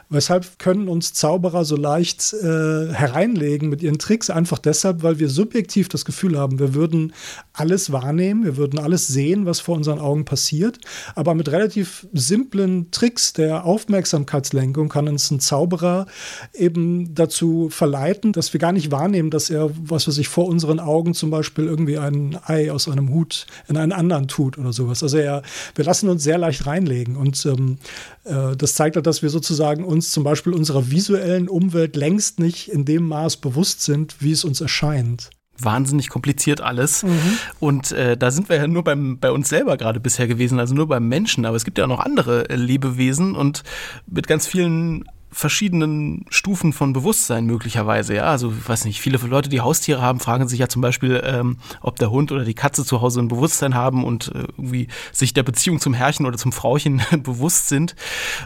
Weshalb 0.08 0.58
können 0.58 0.88
uns 0.88 1.12
Zauberer 1.12 1.64
so 1.64 1.76
leicht 1.76 2.32
äh, 2.32 2.92
hereinlegen 2.92 3.68
mit 3.68 3.82
ihren 3.82 3.98
Tricks? 3.98 4.30
Einfach 4.30 4.58
deshalb, 4.58 5.02
weil 5.02 5.18
wir 5.18 5.28
subjektiv 5.28 5.88
das 5.88 6.04
Gefühl 6.04 6.38
haben, 6.38 6.58
wir 6.58 6.74
würden 6.74 7.12
alles 7.52 7.92
wahrnehmen, 7.92 8.44
wir 8.44 8.56
würden 8.56 8.78
alles 8.78 9.06
sehen, 9.06 9.46
was 9.46 9.60
vor 9.60 9.76
unseren 9.76 9.98
Augen 9.98 10.24
passiert. 10.24 10.78
Aber 11.14 11.34
mit 11.34 11.50
relativ 11.50 12.06
simplen 12.12 12.90
Tricks 12.90 13.32
der 13.32 13.64
Aufmerksamkeitslenkung 13.64 14.88
kann 14.88 15.08
uns 15.08 15.30
ein 15.30 15.40
Zauberer 15.40 16.06
eben 16.54 17.14
dazu 17.14 17.68
verleiten, 17.70 18.32
dass 18.32 18.52
wir 18.52 18.60
gar 18.60 18.72
nicht 18.72 18.90
wahrnehmen, 18.90 19.30
dass 19.30 19.50
er, 19.50 19.70
was 19.82 20.08
weiß 20.08 20.18
ich, 20.18 20.28
vor 20.28 20.46
unseren 20.46 20.80
Augen 20.80 21.14
zum 21.14 21.30
Beispiel 21.30 21.66
irgendwie 21.66 21.98
ein 21.98 22.38
Ei 22.44 22.70
aus 22.72 22.88
einem 22.88 23.10
Hut 23.10 23.46
in 23.68 23.76
einen 23.76 23.92
anderen 23.92 24.28
tut 24.28 24.58
oder 24.58 24.72
sowas. 24.72 25.02
Also 25.02 25.18
er, 25.18 25.42
wir 25.74 25.84
lassen 25.84 26.08
uns 26.08 26.22
sehr 26.22 26.38
leicht 26.38 26.66
reinlegen 26.66 27.16
und 27.16 27.44
ähm, 27.46 27.78
äh, 28.24 28.56
das 28.56 28.74
zeigt 28.74 28.96
halt, 28.96 29.06
dass 29.06 29.22
wir 29.22 29.30
sozusagen 29.48 29.84
uns 29.84 30.12
zum 30.12 30.24
Beispiel 30.24 30.52
unserer 30.52 30.90
visuellen 30.90 31.48
Umwelt 31.48 31.96
längst 31.96 32.38
nicht 32.38 32.68
in 32.68 32.84
dem 32.84 33.06
Maß 33.08 33.38
bewusst 33.38 33.82
sind, 33.82 34.16
wie 34.20 34.32
es 34.32 34.44
uns 34.44 34.60
erscheint 34.60 35.30
wahnsinnig 35.60 36.08
kompliziert 36.08 36.60
alles. 36.60 37.02
Mhm. 37.02 37.38
Und 37.58 37.90
äh, 37.90 38.16
da 38.16 38.30
sind 38.30 38.48
wir 38.48 38.54
ja 38.54 38.68
nur 38.68 38.84
beim, 38.84 39.18
bei 39.18 39.32
uns 39.32 39.48
selber 39.48 39.76
gerade 39.76 39.98
bisher 39.98 40.28
gewesen, 40.28 40.60
also 40.60 40.72
nur 40.72 40.86
beim 40.86 41.08
Menschen. 41.08 41.44
Aber 41.44 41.56
es 41.56 41.64
gibt 41.64 41.78
ja 41.78 41.84
auch 41.84 41.88
noch 41.88 41.98
andere 41.98 42.48
äh, 42.48 42.54
Lebewesen 42.54 43.34
und 43.34 43.64
mit 44.06 44.28
ganz 44.28 44.46
vielen 44.46 45.02
verschiedenen 45.30 46.24
Stufen 46.30 46.72
von 46.72 46.92
Bewusstsein 46.92 47.44
möglicherweise. 47.44 48.14
Ja, 48.14 48.24
also 48.24 48.50
ich 48.50 48.68
weiß 48.68 48.84
nicht, 48.86 49.00
viele 49.00 49.18
Leute, 49.18 49.48
die 49.48 49.60
Haustiere 49.60 50.00
haben, 50.00 50.20
fragen 50.20 50.48
sich 50.48 50.58
ja 50.58 50.68
zum 50.68 50.82
Beispiel, 50.82 51.22
ähm, 51.24 51.58
ob 51.80 51.98
der 51.98 52.10
Hund 52.10 52.32
oder 52.32 52.44
die 52.44 52.54
Katze 52.54 52.84
zu 52.84 53.00
Hause 53.00 53.20
ein 53.20 53.28
Bewusstsein 53.28 53.74
haben 53.74 54.04
und 54.04 54.28
äh, 54.28 54.44
irgendwie 54.56 54.88
sich 55.12 55.34
der 55.34 55.42
Beziehung 55.42 55.80
zum 55.80 55.94
Herrchen 55.94 56.26
oder 56.26 56.38
zum 56.38 56.52
Frauchen 56.52 57.02
bewusst 57.22 57.68
sind. 57.68 57.94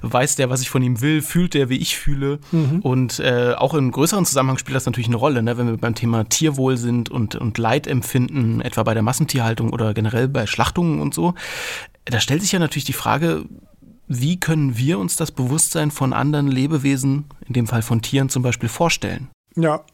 Weiß 0.03 0.37
der, 0.37 0.51
was 0.51 0.61
ich 0.61 0.71
von 0.71 0.83
ihm 0.83 1.01
will, 1.01 1.23
fühlt 1.23 1.55
der, 1.55 1.69
wie 1.69 1.79
ich 1.79 1.97
fühle. 1.97 2.41
Mhm. 2.51 2.81
Und 2.81 3.21
äh, 3.21 3.55
auch 3.57 3.75
im 3.75 3.91
größeren 3.93 4.27
Zusammenhang 4.27 4.59
spielt 4.59 4.77
das 4.77 4.87
natürlich 4.87 5.09
eine 5.09 5.17
Rolle, 5.17 5.43
ne? 5.43 5.57
wenn 5.57 5.69
wir 5.69 5.77
beim 5.77 5.95
Thema 5.95 6.25
Tierwohl 6.25 6.77
sind 6.77 7.11
und, 7.11 7.37
und 7.37 7.59
Leid 7.59 7.87
empfinden, 7.87 8.61
etwa 8.61 8.83
bei 8.83 8.95
der 8.95 9.03
Massentierhaltung 9.03 9.71
oder 9.71 9.95
generell 9.95 10.29
bei 10.29 10.47
Schlachtungen 10.47 11.01
und 11.01 11.15
so 11.15 11.35
Da 12.05 12.21
stellt 12.21 12.43
sich 12.43 12.53
ja 12.53 12.59
natürlich 12.59 12.85
die 12.85 12.93
Frage, 12.93 13.45
wie 14.21 14.39
können 14.39 14.77
wir 14.77 14.99
uns 14.99 15.17
das 15.17 15.31
Bewusstsein 15.31 15.91
von 15.91 16.13
anderen 16.13 16.49
Lebewesen, 16.49 17.25
in 17.47 17.55
dem 17.55 17.67
Fall 17.67 17.83
von 17.83 18.03
Tieren 18.03 18.29
zum 18.29 18.43
Beispiel, 18.43 18.69
vorstellen? 18.69 19.29
Ja. 19.57 19.85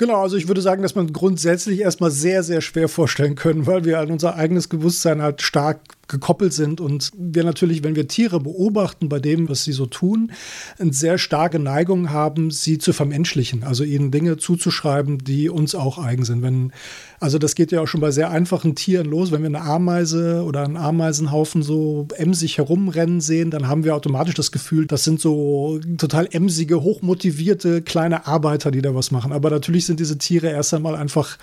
Genau, 0.00 0.22
also 0.22 0.36
ich 0.36 0.48
würde 0.48 0.62
sagen, 0.62 0.82
dass 0.82 0.94
man 0.94 1.12
grundsätzlich 1.12 1.80
erstmal 1.80 2.10
sehr, 2.10 2.42
sehr 2.42 2.62
schwer 2.62 2.88
vorstellen 2.88 3.34
können, 3.34 3.66
weil 3.66 3.84
wir 3.84 4.00
an 4.00 4.10
unser 4.10 4.34
eigenes 4.34 4.66
Bewusstsein 4.66 5.20
halt 5.20 5.42
stark 5.42 5.80
gekoppelt 6.08 6.54
sind 6.54 6.80
und 6.80 7.10
wir 7.14 7.44
natürlich, 7.44 7.84
wenn 7.84 7.96
wir 7.96 8.08
Tiere 8.08 8.40
beobachten 8.40 9.10
bei 9.10 9.18
dem, 9.18 9.50
was 9.50 9.62
sie 9.64 9.72
so 9.72 9.84
tun, 9.84 10.32
eine 10.78 10.94
sehr 10.94 11.18
starke 11.18 11.58
Neigung 11.58 12.08
haben, 12.08 12.50
sie 12.50 12.78
zu 12.78 12.94
vermenschlichen, 12.94 13.62
also 13.62 13.84
ihnen 13.84 14.10
Dinge 14.10 14.38
zuzuschreiben, 14.38 15.18
die 15.18 15.50
uns 15.50 15.74
auch 15.74 15.98
eigen 15.98 16.24
sind. 16.24 16.40
Wenn, 16.40 16.72
also 17.20 17.38
das 17.38 17.54
geht 17.54 17.70
ja 17.70 17.82
auch 17.82 17.86
schon 17.86 18.00
bei 18.00 18.10
sehr 18.10 18.30
einfachen 18.30 18.74
Tieren 18.74 19.06
los. 19.06 19.30
Wenn 19.30 19.42
wir 19.42 19.48
eine 19.48 19.60
Ameise 19.60 20.42
oder 20.42 20.64
einen 20.64 20.78
Ameisenhaufen 20.78 21.62
so 21.62 22.08
emsig 22.16 22.56
herumrennen 22.56 23.20
sehen, 23.20 23.50
dann 23.50 23.68
haben 23.68 23.84
wir 23.84 23.94
automatisch 23.94 24.34
das 24.34 24.52
Gefühl, 24.52 24.86
das 24.86 25.04
sind 25.04 25.20
so 25.20 25.78
total 25.98 26.28
emsige, 26.32 26.82
hochmotivierte 26.82 27.82
kleine 27.82 28.26
Arbeiter, 28.26 28.70
die 28.70 28.80
da 28.80 28.94
was 28.94 29.10
machen. 29.10 29.32
Aber 29.32 29.50
natürlich 29.50 29.84
sind 29.84 30.00
diese 30.00 30.16
Tiere 30.16 30.48
erst 30.48 30.72
einmal 30.72 30.96
einfach 30.96 31.36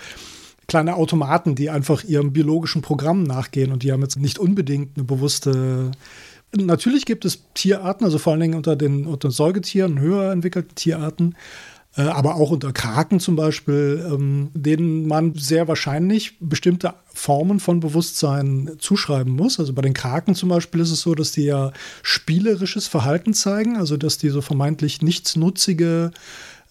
kleine 0.66 0.96
Automaten, 0.96 1.54
die 1.54 1.70
einfach 1.70 2.02
ihrem 2.02 2.32
biologischen 2.32 2.82
Programm 2.82 3.22
nachgehen 3.22 3.70
und 3.70 3.84
die 3.84 3.92
haben 3.92 4.02
jetzt 4.02 4.18
nicht 4.18 4.38
unbedingt 4.38 4.96
eine 4.96 5.04
bewusste. 5.04 5.92
Natürlich 6.56 7.06
gibt 7.06 7.24
es 7.24 7.44
Tierarten, 7.54 8.04
also 8.04 8.18
vor 8.18 8.32
allen 8.32 8.40
Dingen 8.40 8.54
unter 8.54 8.74
den 8.74 9.06
unter 9.06 9.30
Säugetieren, 9.30 10.00
höher 10.00 10.32
entwickelten 10.32 10.74
Tierarten, 10.74 11.36
aber 12.02 12.36
auch 12.36 12.50
unter 12.50 12.72
Kraken 12.72 13.18
zum 13.18 13.34
Beispiel, 13.34 14.06
ähm, 14.08 14.50
denen 14.54 15.06
man 15.06 15.34
sehr 15.34 15.66
wahrscheinlich 15.66 16.36
bestimmte 16.38 16.94
Formen 17.12 17.58
von 17.58 17.80
Bewusstsein 17.80 18.76
zuschreiben 18.78 19.34
muss. 19.34 19.58
Also 19.58 19.72
bei 19.72 19.82
den 19.82 19.94
Kraken 19.94 20.34
zum 20.34 20.48
Beispiel 20.48 20.80
ist 20.80 20.92
es 20.92 21.00
so, 21.00 21.14
dass 21.14 21.32
die 21.32 21.44
ja 21.44 21.72
spielerisches 22.02 22.86
Verhalten 22.86 23.34
zeigen, 23.34 23.76
also 23.76 23.96
dass 23.96 24.18
die 24.18 24.28
so 24.28 24.40
vermeintlich 24.40 25.02
nichtsnutzige 25.02 26.12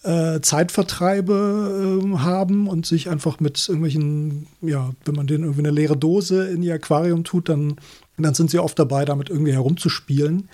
äh, 0.04 0.40
Zeitvertreibe 0.40 2.00
äh, 2.02 2.18
haben 2.18 2.68
und 2.68 2.86
sich 2.86 3.10
einfach 3.10 3.40
mit 3.40 3.68
irgendwelchen, 3.68 4.46
ja, 4.62 4.92
wenn 5.04 5.14
man 5.14 5.26
denen 5.26 5.44
irgendwie 5.44 5.62
eine 5.62 5.70
leere 5.70 5.96
Dose 5.96 6.48
in 6.48 6.62
ihr 6.62 6.74
Aquarium 6.74 7.24
tut, 7.24 7.48
dann, 7.48 7.76
dann 8.16 8.34
sind 8.34 8.50
sie 8.50 8.60
oft 8.60 8.78
dabei, 8.78 9.04
damit 9.04 9.28
irgendwie 9.28 9.52
herumzuspielen. 9.52 10.48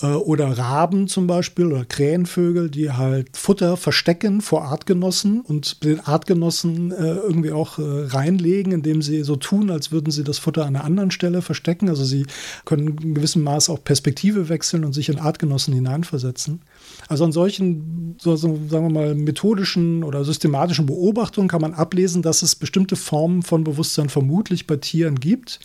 Äh, 0.00 0.06
oder 0.06 0.56
Raben 0.56 1.08
zum 1.08 1.26
Beispiel 1.26 1.66
oder 1.66 1.84
Krähenvögel, 1.84 2.70
die 2.70 2.92
halt 2.92 3.36
Futter 3.36 3.76
verstecken 3.76 4.40
vor 4.40 4.64
Artgenossen 4.64 5.40
und 5.40 5.82
den 5.84 6.00
Artgenossen 6.00 6.92
äh, 6.92 7.14
irgendwie 7.14 7.52
auch 7.52 7.78
äh, 7.78 7.82
reinlegen, 8.06 8.72
indem 8.72 9.02
sie 9.02 9.22
so 9.22 9.36
tun, 9.36 9.70
als 9.70 9.90
würden 9.90 10.10
sie 10.10 10.24
das 10.24 10.38
Futter 10.38 10.66
an 10.66 10.76
einer 10.76 10.84
anderen 10.84 11.10
Stelle 11.10 11.42
verstecken. 11.42 11.88
Also 11.88 12.04
sie 12.04 12.26
können 12.64 12.96
in 13.02 13.14
gewissem 13.14 13.42
Maß 13.42 13.70
auch 13.70 13.82
Perspektive 13.82 14.48
wechseln 14.48 14.84
und 14.84 14.92
sich 14.92 15.08
in 15.08 15.18
Artgenossen 15.18 15.74
hineinversetzen. 15.74 16.62
Also 17.08 17.24
an 17.24 17.32
solchen, 17.32 18.16
so, 18.20 18.36
so, 18.36 18.58
sagen 18.68 18.86
wir 18.86 18.92
mal, 18.92 19.14
methodischen 19.14 20.04
oder 20.04 20.24
systematischen 20.24 20.86
Beobachtungen 20.86 21.48
kann 21.48 21.60
man 21.60 21.74
ablesen, 21.74 22.22
dass 22.22 22.42
es 22.42 22.54
bestimmte 22.54 22.94
Formen 22.94 23.42
von 23.42 23.64
Bewusstsein 23.64 24.08
vermutlich 24.08 24.66
bei 24.66 24.76
Tieren 24.76 25.18
gibt. 25.18 25.58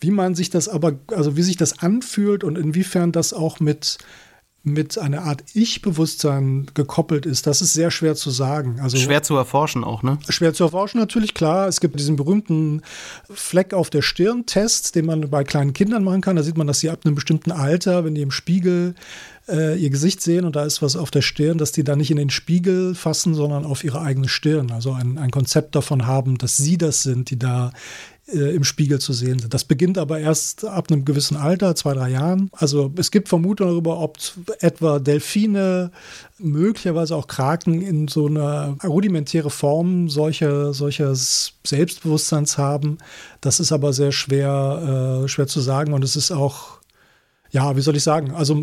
Wie 0.00 0.10
man 0.10 0.34
sich 0.34 0.50
das 0.50 0.68
aber, 0.68 0.94
also 1.08 1.36
wie 1.36 1.42
sich 1.42 1.56
das 1.56 1.80
anfühlt 1.80 2.44
und 2.44 2.56
inwiefern 2.56 3.12
das 3.12 3.32
auch 3.32 3.60
mit 3.60 3.98
mit 4.64 4.98
einer 4.98 5.22
Art 5.22 5.44
Ich-Bewusstsein 5.54 6.66
gekoppelt 6.74 7.26
ist, 7.26 7.46
das 7.46 7.62
ist 7.62 7.72
sehr 7.72 7.90
schwer 7.90 8.14
zu 8.14 8.30
sagen. 8.30 8.80
Also 8.80 8.96
schwer 8.96 9.22
zu 9.22 9.36
erforschen 9.36 9.84
auch, 9.84 10.02
ne? 10.02 10.18
Schwer 10.28 10.52
zu 10.52 10.64
erforschen 10.64 11.00
natürlich, 11.00 11.34
klar. 11.34 11.68
Es 11.68 11.80
gibt 11.80 11.98
diesen 11.98 12.16
berühmten 12.16 12.82
Fleck 13.30 13.72
auf 13.72 13.88
der 13.88 14.02
Stirn-Test, 14.02 14.94
den 14.94 15.06
man 15.06 15.30
bei 15.30 15.44
kleinen 15.44 15.72
Kindern 15.72 16.04
machen 16.04 16.20
kann. 16.20 16.36
Da 16.36 16.42
sieht 16.42 16.58
man, 16.58 16.66
dass 16.66 16.80
sie 16.80 16.90
ab 16.90 17.00
einem 17.04 17.14
bestimmten 17.14 17.52
Alter, 17.52 18.04
wenn 18.04 18.14
die 18.14 18.22
im 18.22 18.30
Spiegel 18.30 18.94
äh, 19.48 19.80
ihr 19.80 19.90
Gesicht 19.90 20.22
sehen 20.22 20.44
und 20.44 20.56
da 20.56 20.64
ist 20.64 20.82
was 20.82 20.96
auf 20.96 21.10
der 21.10 21.22
Stirn, 21.22 21.58
dass 21.58 21.72
die 21.72 21.84
da 21.84 21.96
nicht 21.96 22.10
in 22.10 22.16
den 22.16 22.30
Spiegel 22.30 22.94
fassen, 22.94 23.34
sondern 23.34 23.64
auf 23.64 23.84
ihre 23.84 24.00
eigene 24.00 24.28
Stirn. 24.28 24.72
Also 24.72 24.92
ein, 24.92 25.18
ein 25.18 25.30
Konzept 25.30 25.74
davon 25.74 26.06
haben, 26.06 26.36
dass 26.36 26.56
sie 26.56 26.78
das 26.78 27.02
sind, 27.02 27.30
die 27.30 27.38
da 27.38 27.72
äh, 28.32 28.54
im 28.54 28.64
Spiegel 28.64 29.00
zu 29.00 29.12
sehen 29.12 29.38
sind. 29.38 29.54
Das 29.54 29.64
beginnt 29.64 29.98
aber 29.98 30.18
erst 30.18 30.64
ab 30.64 30.90
einem 30.90 31.04
gewissen 31.04 31.36
Alter, 31.36 31.74
zwei, 31.74 31.94
drei 31.94 32.10
Jahren. 32.10 32.50
Also 32.52 32.92
es 32.96 33.10
gibt 33.10 33.28
Vermutungen 33.28 33.72
darüber, 33.72 33.98
ob 34.00 34.18
etwa 34.60 34.98
Delfine, 34.98 35.90
möglicherweise 36.38 37.16
auch 37.16 37.26
Kraken 37.26 37.82
in 37.82 38.08
so 38.08 38.26
einer 38.26 38.76
rudimentäre 38.84 39.50
Form 39.50 40.08
solcher, 40.08 40.72
solches 40.72 41.54
Selbstbewusstseins 41.66 42.58
haben. 42.58 42.98
Das 43.40 43.60
ist 43.60 43.72
aber 43.72 43.92
sehr 43.92 44.12
schwer, 44.12 45.22
äh, 45.24 45.28
schwer 45.28 45.46
zu 45.46 45.60
sagen 45.60 45.92
und 45.92 46.04
es 46.04 46.16
ist 46.16 46.30
auch 46.30 46.78
ja, 47.50 47.76
wie 47.76 47.80
soll 47.80 47.96
ich 47.96 48.02
sagen? 48.02 48.32
Also 48.32 48.62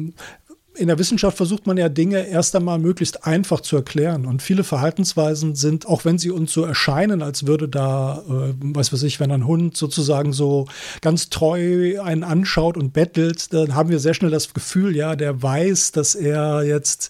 in 0.75 0.87
der 0.87 0.99
Wissenschaft 0.99 1.37
versucht 1.37 1.67
man 1.67 1.77
ja 1.77 1.89
Dinge 1.89 2.27
erst 2.27 2.55
einmal 2.55 2.79
möglichst 2.79 3.25
einfach 3.25 3.61
zu 3.61 3.75
erklären. 3.75 4.25
Und 4.25 4.41
viele 4.41 4.63
Verhaltensweisen 4.63 5.55
sind, 5.55 5.87
auch 5.87 6.05
wenn 6.05 6.17
sie 6.17 6.31
uns 6.31 6.53
so 6.53 6.63
erscheinen, 6.63 7.21
als 7.21 7.47
würde 7.47 7.67
da, 7.67 8.23
äh, 8.27 8.53
weiß 8.59 8.93
was 8.93 9.03
ich, 9.03 9.19
wenn 9.19 9.31
ein 9.31 9.47
Hund 9.47 9.77
sozusagen 9.77 10.33
so 10.33 10.67
ganz 11.01 11.29
treu 11.29 12.01
einen 12.01 12.23
anschaut 12.23 12.77
und 12.77 12.93
bettelt, 12.93 13.53
dann 13.53 13.75
haben 13.75 13.89
wir 13.89 13.99
sehr 13.99 14.13
schnell 14.13 14.31
das 14.31 14.53
Gefühl, 14.53 14.95
ja, 14.95 15.15
der 15.15 15.41
weiß, 15.41 15.91
dass 15.91 16.15
er 16.15 16.63
jetzt 16.63 17.09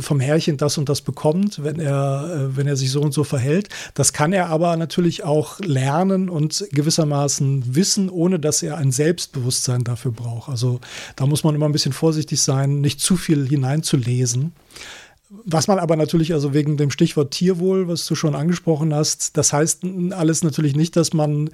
vom 0.00 0.20
Herrchen 0.20 0.56
das 0.56 0.76
und 0.78 0.88
das 0.88 1.00
bekommt, 1.00 1.62
wenn 1.62 1.80
er, 1.80 2.50
äh, 2.50 2.56
wenn 2.56 2.66
er 2.66 2.76
sich 2.76 2.90
so 2.90 3.00
und 3.00 3.12
so 3.12 3.24
verhält. 3.24 3.68
Das 3.94 4.12
kann 4.12 4.32
er 4.32 4.48
aber 4.48 4.76
natürlich 4.76 5.24
auch 5.24 5.60
lernen 5.60 6.28
und 6.28 6.66
gewissermaßen 6.72 7.74
wissen, 7.74 8.10
ohne 8.10 8.38
dass 8.38 8.62
er 8.62 8.76
ein 8.76 8.92
Selbstbewusstsein 8.92 9.84
dafür 9.84 10.12
braucht. 10.12 10.48
Also 10.48 10.80
da 11.16 11.26
muss 11.26 11.44
man 11.44 11.54
immer 11.54 11.66
ein 11.66 11.72
bisschen 11.72 11.92
vorsichtig 11.92 12.40
sein, 12.40 12.80
nicht 12.88 13.00
zu 13.00 13.16
viel 13.16 13.46
hineinzulesen. 13.46 14.52
Was 15.44 15.68
man 15.68 15.78
aber 15.78 15.96
natürlich, 15.96 16.32
also 16.32 16.54
wegen 16.54 16.78
dem 16.78 16.90
Stichwort 16.90 17.32
Tierwohl, 17.32 17.86
was 17.86 18.06
du 18.06 18.14
schon 18.14 18.34
angesprochen 18.34 18.94
hast, 18.94 19.36
das 19.36 19.52
heißt 19.52 19.82
alles 20.12 20.42
natürlich 20.42 20.74
nicht, 20.74 20.96
dass 20.96 21.12
man, 21.12 21.50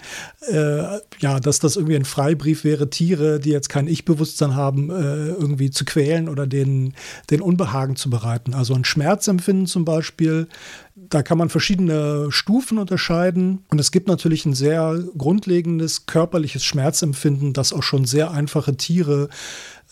äh, 0.48 1.00
ja, 1.18 1.40
dass 1.40 1.58
das 1.58 1.74
irgendwie 1.74 1.96
ein 1.96 2.04
Freibrief 2.04 2.62
wäre, 2.62 2.88
Tiere, 2.88 3.40
die 3.40 3.50
jetzt 3.50 3.68
kein 3.68 3.88
Ich-Bewusstsein 3.88 4.54
haben, 4.54 4.90
äh, 4.90 5.30
irgendwie 5.30 5.70
zu 5.70 5.84
quälen 5.84 6.28
oder 6.28 6.46
den, 6.46 6.94
den 7.30 7.40
Unbehagen 7.40 7.96
zu 7.96 8.10
bereiten. 8.10 8.54
Also 8.54 8.74
ein 8.74 8.84
Schmerzempfinden 8.84 9.66
zum 9.66 9.84
Beispiel, 9.84 10.46
da 10.94 11.24
kann 11.24 11.38
man 11.38 11.48
verschiedene 11.48 12.28
Stufen 12.30 12.78
unterscheiden. 12.78 13.64
Und 13.70 13.80
es 13.80 13.90
gibt 13.90 14.06
natürlich 14.06 14.46
ein 14.46 14.54
sehr 14.54 15.02
grundlegendes 15.18 16.06
körperliches 16.06 16.64
Schmerzempfinden, 16.64 17.52
das 17.52 17.72
auch 17.72 17.82
schon 17.82 18.04
sehr 18.04 18.30
einfache 18.30 18.76
Tiere 18.76 19.28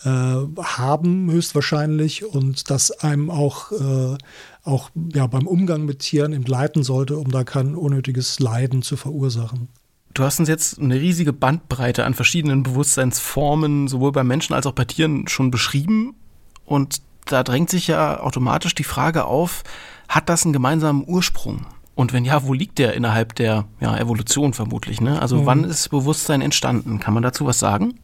äh, 0.03 0.09
haben, 0.09 1.31
höchstwahrscheinlich, 1.31 2.25
und 2.25 2.69
das 2.69 2.91
einem 2.91 3.29
auch, 3.29 3.71
äh, 3.71 4.17
auch 4.63 4.89
ja, 5.13 5.27
beim 5.27 5.47
Umgang 5.47 5.85
mit 5.85 5.99
Tieren 5.99 6.33
entgleiten 6.33 6.83
sollte, 6.83 7.17
um 7.17 7.31
da 7.31 7.43
kein 7.43 7.75
unnötiges 7.75 8.39
Leiden 8.39 8.81
zu 8.81 8.97
verursachen. 8.97 9.69
Du 10.13 10.23
hast 10.23 10.39
uns 10.39 10.49
jetzt 10.49 10.79
eine 10.79 10.95
riesige 10.95 11.33
Bandbreite 11.33 12.05
an 12.05 12.13
verschiedenen 12.13 12.63
Bewusstseinsformen, 12.63 13.87
sowohl 13.87 14.11
bei 14.11 14.23
Menschen 14.23 14.53
als 14.53 14.67
auch 14.67 14.73
bei 14.73 14.85
Tieren, 14.85 15.27
schon 15.27 15.49
beschrieben. 15.49 16.15
Und 16.65 17.01
da 17.25 17.43
drängt 17.43 17.69
sich 17.69 17.87
ja 17.87 18.19
automatisch 18.19 18.75
die 18.75 18.83
Frage 18.83 19.25
auf, 19.25 19.63
hat 20.07 20.29
das 20.29 20.43
einen 20.43 20.53
gemeinsamen 20.53 21.03
Ursprung? 21.07 21.65
Und 21.95 22.13
wenn 22.13 22.25
ja, 22.25 22.45
wo 22.45 22.53
liegt 22.53 22.79
der 22.79 22.93
innerhalb 22.93 23.35
der 23.35 23.65
ja, 23.79 23.97
Evolution 23.97 24.53
vermutlich? 24.53 25.01
Ne? 25.01 25.21
Also 25.21 25.41
mhm. 25.41 25.45
wann 25.45 25.63
ist 25.63 25.89
Bewusstsein 25.89 26.41
entstanden? 26.41 26.99
Kann 26.99 27.13
man 27.13 27.23
dazu 27.23 27.45
was 27.45 27.59
sagen? 27.59 27.95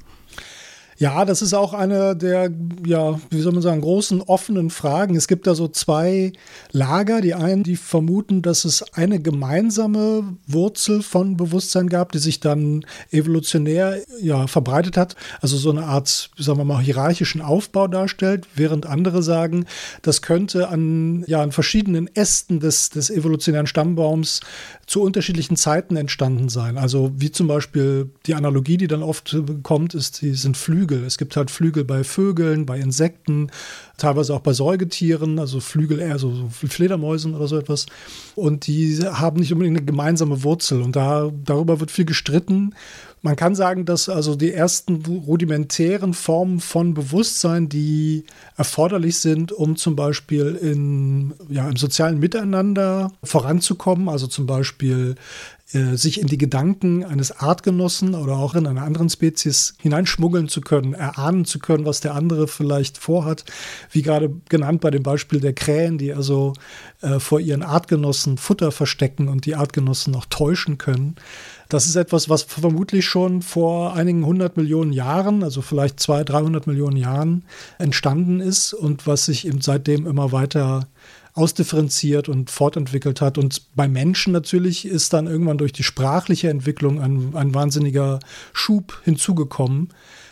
Ja, 1.00 1.24
das 1.24 1.42
ist 1.42 1.54
auch 1.54 1.74
eine 1.74 2.14
der, 2.14 2.52
ja, 2.86 3.22
wie 3.30 3.40
soll 3.40 3.54
man 3.54 3.62
sagen, 3.62 3.80
großen 3.80 4.22
offenen 4.22 4.70
Fragen. 4.70 5.16
Es 5.16 5.30
gibt 5.30 5.48
da 5.48 5.56
so 5.56 5.70
zwei 5.70 6.34
Lager. 6.74 7.22
Die 7.22 7.34
einen, 7.34 7.64
die 7.64 7.78
vermuten, 7.78 8.42
dass 8.42 8.66
es 8.66 8.84
eine 8.94 9.22
gemeinsame 9.22 10.36
Wurzel 10.46 11.02
von 11.02 11.38
Bewusstsein 11.38 11.88
gab, 11.88 12.12
die 12.12 12.18
sich 12.20 12.42
dann 12.42 12.86
evolutionär 13.12 14.02
ja, 14.20 14.48
verbreitet 14.48 14.98
hat. 14.98 15.16
Also 15.40 15.56
so 15.56 15.72
eine 15.72 15.86
Art, 15.86 16.32
sagen 16.38 16.60
wir 16.60 16.66
mal, 16.66 16.82
hierarchischen 16.82 17.42
Aufbau 17.42 17.88
darstellt, 17.88 18.46
während 18.56 18.86
andere 18.86 19.24
sagen, 19.24 19.68
das 20.02 20.22
könnte 20.22 20.68
an, 20.68 21.24
ja, 21.28 21.42
an 21.42 21.54
verschiedenen 21.54 22.14
Ästen 22.14 22.60
des, 22.60 22.90
des 22.90 23.10
evolutionären 23.10 23.68
Stammbaums 23.68 24.42
zu 24.86 25.02
unterschiedlichen 25.02 25.56
Zeiten 25.56 25.96
entstanden 25.96 26.50
sein. 26.50 26.78
Also 26.78 27.12
wie 27.16 27.32
zum 27.32 27.48
Beispiel 27.48 28.10
die 28.26 28.36
Analogie, 28.36 28.76
die 28.76 28.88
dann 28.88 29.04
oft 29.04 29.38
kommt, 29.64 29.94
ist, 29.94 30.22
die 30.22 30.34
sind 30.34 30.58
Flügel. 30.90 31.06
Es 31.06 31.18
gibt 31.18 31.38
halt 31.38 31.52
Flügel 31.52 31.84
bei 31.84 32.04
Vögeln, 32.04 32.66
bei 32.66 32.80
Insekten, 32.80 33.52
teilweise 33.98 34.34
auch 34.34 34.40
bei 34.40 34.54
Säugetieren, 34.54 35.40
also 35.40 35.60
Flügel 35.60 36.00
eher 36.00 36.18
so, 36.18 36.34
so 36.34 36.50
Fledermäusen 36.50 37.36
oder 37.36 37.48
so 37.48 37.58
etwas. 37.58 37.86
Und 38.36 38.68
die 38.68 39.00
haben 39.04 39.40
nicht 39.40 39.54
unbedingt 39.54 39.78
eine 39.78 39.86
gemeinsame 39.86 40.44
Wurzel. 40.44 40.82
Und 40.82 40.96
da, 40.96 41.32
darüber 41.46 41.80
wird 41.80 41.92
viel 41.92 42.06
gestritten 42.06 42.74
Man 43.22 43.36
kann 43.36 43.54
sagen, 43.54 43.86
dass 43.86 44.08
also 44.08 44.36
die 44.36 44.54
ersten 44.54 45.04
rudimentären 45.06 46.14
Formen 46.14 46.60
von 46.62 46.94
Bewusstsein, 46.94 47.68
die 47.68 48.24
erforderlich 48.56 49.18
sind, 49.18 49.52
um 49.52 49.76
zum 49.76 49.96
Beispiel 49.96 50.58
in, 50.62 51.34
ja, 51.50 51.68
im 51.68 51.76
sozialen 51.76 52.20
Miteinander 52.20 53.12
voranzukommen, 53.24 54.08
also 54.08 54.28
zum 54.28 54.46
Beispiel 54.46 55.16
äh, 55.72 55.98
sich 55.98 56.20
in 56.20 56.26
die 56.26 56.40
Gedanken 56.40 57.04
eines 57.04 57.32
Artgenossen 57.32 58.16
oder 58.16 58.38
auch 58.38 58.56
in 58.56 58.66
einer 58.66 58.82
anderen 58.82 59.10
Spezies 59.10 59.76
hineinschmuggeln 59.80 60.48
zu 60.48 60.62
können, 60.62 60.96
erahnen 60.96 61.46
zu 61.46 61.60
können, 61.60 61.86
was 61.86 62.00
der 62.00 62.16
andere 62.16 62.48
vielleicht 62.48 62.98
vorhat. 62.98 63.46
Wie 63.92 64.02
gerade 64.02 64.34
genannt 64.50 64.82
bei 64.82 64.90
dem 64.90 65.04
Beispiel 65.04 65.40
der 65.40 65.54
Krähen, 65.54 66.00
die 66.00 66.12
also 66.12 66.54
äh, 67.02 67.20
vor 67.20 67.40
ihren 67.40 67.62
Artgenossen 67.62 68.38
Futter 68.40 68.72
verstecken 68.72 69.28
und 69.28 69.46
die 69.46 69.56
Artgenossen 69.56 70.16
auch 70.16 70.26
täuschen 70.26 70.80
können. 70.80 71.18
Das 71.70 71.86
ist 71.86 71.96
etwas, 71.96 72.30
was 72.30 72.42
vermutlich 72.42 73.06
schon 73.06 73.44
vor 73.44 73.94
einigen 73.94 74.26
hundert 74.26 74.58
Millionen 74.58 74.92
Jahren, 74.92 75.44
also 75.44 75.62
vielleicht 75.62 76.00
zwei, 76.00 76.24
dreihundert 76.24 76.66
Millionen 76.66 76.98
Jahren 76.98 77.44
entstanden 77.78 78.40
ist 78.40 78.74
und 78.74 79.06
was 79.06 79.26
sich 79.26 79.46
eben 79.48 79.62
seitdem 79.62 80.08
immer 80.08 80.32
weiter 80.32 80.88
ausdifferenziert 81.36 82.28
und 82.28 82.50
fortentwickelt 82.50 83.22
hat. 83.22 83.38
Und 83.38 83.62
bei 83.76 83.88
Menschen 83.88 84.34
natürlich 84.34 84.86
ist 84.88 85.14
dann 85.14 85.28
irgendwann 85.28 85.60
durch 85.60 85.72
die 85.72 85.84
sprachliche 85.84 86.50
Entwicklung 86.50 87.00
ein, 87.00 87.36
ein 87.36 87.54
wahnsinniger 87.54 88.20
Schub 88.52 89.00
hinzugekommen. 89.04 89.90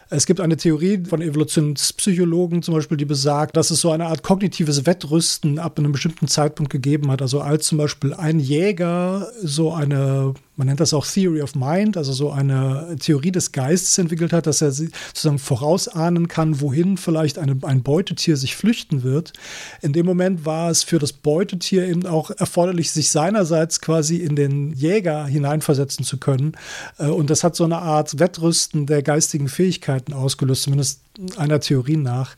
Es 0.10 0.26
gibt 0.26 0.40
eine 0.40 0.58
Theorie 0.58 1.04
von 1.08 1.22
Evolutionspsychologen 1.22 2.64
zum 2.64 2.74
Beispiel, 2.74 2.98
die 2.98 3.06
besagt, 3.06 3.58
dass 3.58 3.70
es 3.70 3.82
so 3.82 3.92
eine 3.92 4.08
Art 4.08 4.24
kognitives 4.24 4.88
Wettrüsten 4.88 5.60
ab 5.60 5.78
einem 5.78 5.92
bestimmten 5.92 6.28
Zeitpunkt 6.28 6.72
gegeben 6.72 7.12
hat. 7.12 7.22
Also 7.22 7.42
als 7.42 7.68
zum 7.68 7.78
Beispiel 7.78 8.16
ein 8.16 8.40
Jäger 8.40 9.28
so 9.44 9.72
eine 9.72 10.34
man 10.58 10.68
nennt 10.68 10.80
das 10.80 10.94
auch 10.94 11.06
Theory 11.06 11.42
of 11.42 11.56
Mind, 11.56 11.98
also 11.98 12.12
so 12.14 12.32
eine 12.32 12.96
Theorie 13.00 13.32
des 13.32 13.52
Geistes 13.52 13.98
entwickelt 14.00 14.34
hat, 14.34 14.48
dass 14.48 14.62
er 14.62 14.72
sozusagen 14.72 15.38
vorausahnen 15.38 16.28
kann, 16.28 16.60
wohin 16.62 16.98
vielleicht 16.98 17.38
eine, 17.38 17.58
ein 17.62 17.84
Beutetier 17.84 18.38
sich 18.38 18.56
flüchten 18.56 19.04
wird. 19.04 19.34
In 19.82 19.94
dem 19.94 20.08
Moment 20.08 20.46
war 20.46 20.72
es 20.72 20.82
für 20.82 20.98
das 20.98 21.14
Beutetier 21.14 21.88
eben 21.88 22.08
auch 22.08 22.32
erforderlich, 22.32 22.92
sich 22.92 23.12
seinerseits 23.12 23.82
quasi 23.82 24.18
in 24.18 24.36
den 24.36 24.74
Jäger 24.74 25.28
hineinversetzen 25.28 26.04
zu 26.04 26.18
können. 26.18 26.54
Äh, 26.98 27.06
und 27.06 27.30
das 27.30 27.44
hat 27.44 27.56
so 27.56 27.64
eine 27.64 27.78
Art 27.78 28.20
Wettrüsten 28.20 28.88
der 28.88 29.04
geistigen 29.04 29.50
Fähigkeiten 29.50 30.14
ausgelöst, 30.14 30.64
zumindest 30.64 31.02
einer 31.38 31.60
Theorie 31.60 31.98
nach 31.98 32.36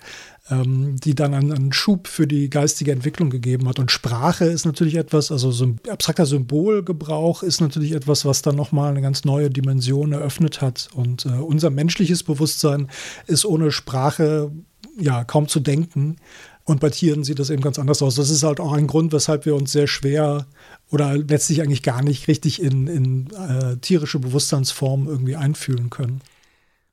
ähm, 0.49 0.95
die 1.03 1.15
dann 1.15 1.33
einen, 1.33 1.51
einen, 1.51 1.73
Schub 1.73 2.07
für 2.07 2.27
die 2.27 2.49
geistige 2.49 2.91
Entwicklung 2.91 3.29
gegeben 3.29 3.67
hat. 3.67 3.79
Und 3.79 3.91
Sprache 3.91 4.45
ist 4.45 4.65
natürlich 4.65 4.95
etwas, 4.95 5.31
also 5.31 5.51
so 5.51 5.75
abstrakter 5.89 6.25
Symbolgebrauch 6.25 7.43
ist 7.43 7.61
natürlich 7.61 7.93
etwas, 7.93 8.25
was 8.25 8.41
dann 8.41 8.55
nochmal 8.55 8.91
eine 8.91 9.01
ganz 9.01 9.25
neue 9.25 9.49
Dimension 9.49 10.11
eröffnet 10.11 10.61
hat. 10.61 10.89
Und 10.93 11.25
äh, 11.25 11.29
unser 11.29 11.69
menschliches 11.69 12.23
Bewusstsein 12.23 12.89
ist 13.27 13.45
ohne 13.45 13.71
Sprache 13.71 14.51
ja 14.97 15.23
kaum 15.23 15.47
zu 15.47 15.59
denken. 15.59 16.17
Und 16.65 16.79
bei 16.79 16.89
Tieren 16.91 17.23
sieht 17.23 17.39
das 17.39 17.49
eben 17.49 17.63
ganz 17.63 17.79
anders 17.79 18.01
aus. 18.01 18.15
Das 18.15 18.29
ist 18.29 18.43
halt 18.43 18.59
auch 18.59 18.73
ein 18.73 18.85
Grund, 18.85 19.11
weshalb 19.11 19.45
wir 19.45 19.55
uns 19.55 19.71
sehr 19.71 19.87
schwer 19.87 20.45
oder 20.91 21.17
letztlich 21.17 21.61
eigentlich 21.61 21.83
gar 21.83 22.03
nicht 22.03 22.27
richtig 22.27 22.61
in, 22.61 22.87
in 22.87 23.27
äh, 23.31 23.77
tierische 23.77 24.19
Bewusstseinsformen 24.19 25.07
irgendwie 25.07 25.35
einfühlen 25.35 25.89
können. 25.89 26.21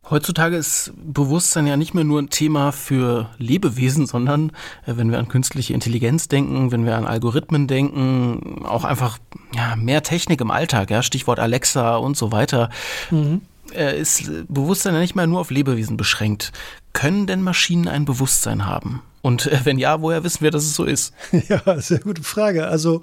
Heutzutage 0.08 0.56
ist 0.56 0.92
Bewusstsein 0.96 1.66
ja 1.66 1.76
nicht 1.76 1.92
mehr 1.92 2.04
nur 2.04 2.20
ein 2.20 2.30
Thema 2.30 2.70
für 2.70 3.30
Lebewesen, 3.38 4.06
sondern 4.06 4.50
äh, 4.86 4.96
wenn 4.96 5.10
wir 5.10 5.18
an 5.18 5.28
künstliche 5.28 5.74
Intelligenz 5.74 6.28
denken, 6.28 6.70
wenn 6.70 6.84
wir 6.84 6.96
an 6.96 7.06
Algorithmen 7.06 7.66
denken, 7.66 8.64
auch 8.64 8.84
einfach 8.84 9.18
ja, 9.54 9.74
mehr 9.74 10.02
Technik 10.02 10.40
im 10.40 10.50
Alltag, 10.50 10.90
ja, 10.90 11.02
Stichwort 11.02 11.40
Alexa 11.40 11.96
und 11.96 12.16
so 12.16 12.30
weiter. 12.30 12.70
Mhm. 13.10 13.40
Äh, 13.74 14.00
ist 14.00 14.30
Bewusstsein 14.48 14.94
ja 14.94 15.00
nicht 15.00 15.16
mehr 15.16 15.26
nur 15.26 15.40
auf 15.40 15.50
Lebewesen 15.50 15.96
beschränkt. 15.96 16.52
Können 16.92 17.26
denn 17.26 17.42
Maschinen 17.42 17.88
ein 17.88 18.04
Bewusstsein 18.04 18.64
haben? 18.64 19.02
Und 19.26 19.48
äh, 19.48 19.58
wenn 19.64 19.76
ja, 19.76 20.02
woher 20.02 20.22
wissen 20.22 20.44
wir, 20.44 20.52
dass 20.52 20.62
es 20.62 20.76
so 20.76 20.84
ist? 20.84 21.12
Ja, 21.48 21.80
sehr 21.80 21.98
gute 21.98 22.22
Frage. 22.22 22.68
Also 22.68 23.02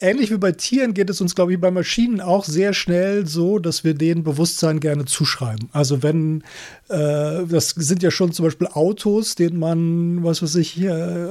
ähnlich 0.00 0.30
wie 0.30 0.36
bei 0.38 0.52
Tieren 0.52 0.94
geht 0.94 1.10
es 1.10 1.20
uns, 1.20 1.34
glaube 1.34 1.52
ich, 1.52 1.60
bei 1.60 1.72
Maschinen 1.72 2.20
auch 2.20 2.44
sehr 2.44 2.72
schnell 2.72 3.26
so, 3.26 3.58
dass 3.58 3.82
wir 3.82 3.94
denen 3.94 4.22
Bewusstsein 4.22 4.78
gerne 4.78 5.04
zuschreiben. 5.04 5.68
Also 5.72 6.00
wenn, 6.04 6.42
äh, 6.42 6.44
das 6.88 7.70
sind 7.70 8.02
ja 8.02 8.10
schon 8.10 8.32
zum 8.32 8.44
Beispiel 8.44 8.68
Autos, 8.68 9.34
denen 9.34 9.58
man, 9.58 10.24
was 10.24 10.42
weiß 10.42 10.54
ich, 10.54 10.80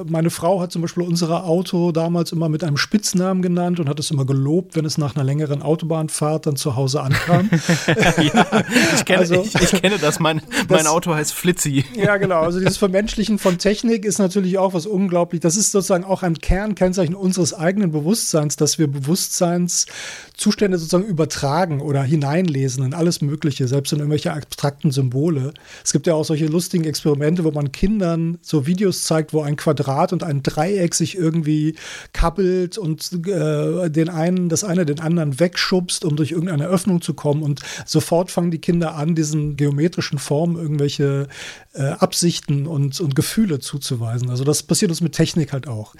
meine 0.05 0.29
Frau 0.29 0.61
hat 0.61 0.71
zum 0.71 0.81
Beispiel 0.81 1.03
unser 1.03 1.45
Auto 1.45 1.91
damals 1.91 2.31
immer 2.31 2.49
mit 2.49 2.63
einem 2.63 2.77
Spitznamen 2.77 3.41
genannt 3.41 3.79
und 3.79 3.89
hat 3.89 3.99
es 3.99 4.11
immer 4.11 4.25
gelobt, 4.25 4.75
wenn 4.75 4.85
es 4.85 4.97
nach 4.97 5.15
einer 5.15 5.23
längeren 5.23 5.61
Autobahnfahrt 5.61 6.45
dann 6.45 6.57
zu 6.57 6.75
Hause 6.75 7.01
ankam. 7.01 7.49
ja, 7.87 8.63
ich 8.95 9.05
kenne, 9.05 9.19
also, 9.19 9.43
ich, 9.43 9.55
ich 9.55 9.81
kenne 9.81 9.97
das. 9.97 10.19
Mein, 10.19 10.41
mein 10.69 10.87
Auto 10.87 11.13
heißt 11.15 11.33
Flitzi. 11.33 11.85
Ja, 11.95 12.17
genau. 12.17 12.41
Also 12.41 12.59
dieses 12.59 12.77
Vermenschlichen 12.77 13.39
von 13.39 13.57
Technik 13.57 14.05
ist 14.05 14.17
ist 14.17 14.19
natürlich 14.19 14.57
auch 14.57 14.73
was 14.73 14.87
unglaublich. 14.87 15.41
Das 15.41 15.55
ist 15.55 15.71
sozusagen 15.71 16.03
auch 16.03 16.23
ein 16.23 16.39
Kernkennzeichen 16.39 17.13
unseres 17.13 17.53
eigenen 17.53 17.91
Bewusstseins, 17.91 18.55
dass 18.55 18.79
wir 18.79 18.87
Bewusstseinszustände 18.87 20.77
sozusagen 20.77 21.05
übertragen 21.05 21.81
oder 21.81 22.01
hineinlesen 22.01 22.83
in 22.83 22.93
alles 22.95 23.21
Mögliche, 23.21 23.67
selbst 23.67 23.93
in 23.93 23.99
irgendwelche 23.99 24.33
abstrakten 24.33 24.91
Symbole. 24.91 25.46
Es 25.83 25.91
gibt 25.93 26.07
ja 26.07 26.13
auch 26.13 26.25
solche 26.25 26.45
lustigen 26.45 26.85
Experimente, 26.85 27.43
wo 27.43 27.51
man 27.51 27.71
Kindern 27.71 28.37
so 28.41 28.65
Videos 28.65 29.03
zeigt, 29.03 29.33
wo 29.33 29.41
ein 29.41 29.55
Quadrat 29.55 30.13
und 30.13 30.23
ein 30.23 30.43
Dreieck 30.43 30.95
sich 30.95 31.17
irgendwie 31.17 31.75
kappelt 32.13 32.77
und 32.77 33.11
äh, 33.27 33.89
den 33.89 34.09
einen, 34.09 34.49
das 34.49 34.63
eine 34.63 34.85
den 34.85 34.99
anderen 34.99 35.39
wegschubst, 35.39 36.05
um 36.05 36.15
durch 36.15 36.31
irgendeine 36.31 36.67
Öffnung 36.67 37.01
zu 37.01 37.13
kommen. 37.13 37.43
Und 37.43 37.61
sofort 37.85 38.31
fangen 38.31 38.51
die 38.51 38.61
Kinder 38.61 38.95
an, 38.95 39.15
diesen 39.15 39.55
geometrischen 39.55 40.19
Formen 40.19 40.55
irgendwelche 40.57 41.27
äh, 41.73 41.83
Absichten 41.83 42.67
und, 42.67 42.99
und 42.99 43.15
Gefühle 43.15 43.59
zuzuweisen. 43.59 44.29
Also 44.29 44.43
das 44.43 44.63
passiert 44.63 44.91
uns 44.91 45.01
mit 45.01 45.13
Technik 45.13 45.53
halt 45.53 45.67
auch 45.67 45.95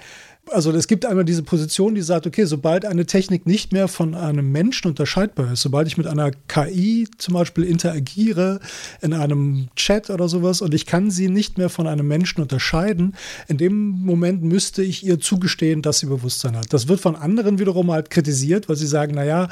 also 0.52 0.72
es 0.72 0.88
gibt 0.88 1.06
einmal 1.06 1.26
diese 1.26 1.44
Position, 1.44 1.96
die 1.96 2.02
sagt, 2.02 2.28
okay, 2.28 2.46
sobald 2.46 2.86
eine 2.86 3.06
Technik 3.06 3.46
nicht 3.46 3.74
mehr 3.74 3.88
von 3.88 4.16
einem 4.16 4.52
Menschen 4.52 4.88
unterscheidbar 4.88 5.54
ist, 5.54 5.62
sobald 5.62 5.88
ich 5.88 5.98
mit 5.98 6.08
einer 6.08 6.32
KI 6.48 7.08
zum 7.18 7.34
Beispiel 7.34 7.64
interagiere 7.64 8.60
in 9.02 9.14
einem 9.14 9.70
Chat 9.76 10.10
oder 10.10 10.28
sowas 10.28 10.62
und 10.62 10.74
ich 10.74 10.86
kann 10.86 11.12
sie 11.12 11.30
nicht 11.30 11.58
mehr 11.58 11.70
von 11.70 11.88
einem 11.88 12.08
Menschen 12.08 12.42
unterscheiden, 12.42 13.16
in 13.48 13.58
dem 13.58 13.90
Moment 13.90 14.44
müsste 14.44 14.84
ich 14.84 15.06
ihr 15.06 15.20
zugestehen, 15.20 15.82
dass 15.82 16.00
sie 16.00 16.08
Bewusstsein 16.08 16.56
hat. 16.56 16.74
Das 16.74 16.88
wird 16.88 17.00
von 17.00 17.16
anderen 17.16 17.60
wiederum 17.60 17.92
halt 17.92 18.10
kritisiert, 18.10 18.70
weil 18.70 18.76
sie 18.76 18.88
sagen, 18.88 19.16
naja, 19.16 19.50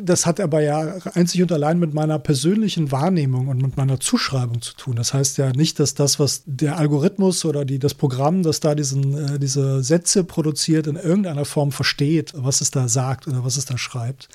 das 0.00 0.26
hat 0.26 0.40
aber 0.40 0.60
ja 0.60 0.96
einzig 1.14 1.42
und 1.42 1.52
allein 1.52 1.78
mit 1.78 1.94
meiner 1.94 2.18
persönlichen 2.18 2.90
Wahrnehmung 2.90 3.48
und 3.48 3.60
mit 3.60 3.76
meiner 3.76 4.00
Zuschreibung 4.00 4.62
zu 4.62 4.74
tun. 4.74 4.96
Das 4.96 5.14
heißt 5.14 5.38
ja 5.38 5.52
nicht, 5.52 5.78
dass 5.78 5.94
das, 5.94 6.18
was 6.18 6.42
der 6.46 6.78
Algorithmus 6.78 7.44
oder 7.44 7.64
die, 7.64 7.78
das 7.78 7.94
Programm, 7.94 8.42
das 8.42 8.60
da 8.60 8.74
diesen, 8.74 9.34
äh, 9.34 9.38
diese 9.38 9.82
Sätze 9.82 10.24
produziert, 10.32 10.86
in 10.86 10.96
irgendeiner 10.96 11.44
Form 11.44 11.72
versteht, 11.72 12.32
was 12.34 12.62
es 12.62 12.70
da 12.70 12.88
sagt 12.88 13.28
oder 13.28 13.44
was 13.44 13.58
es 13.58 13.66
da 13.66 13.76
schreibt. 13.76 14.30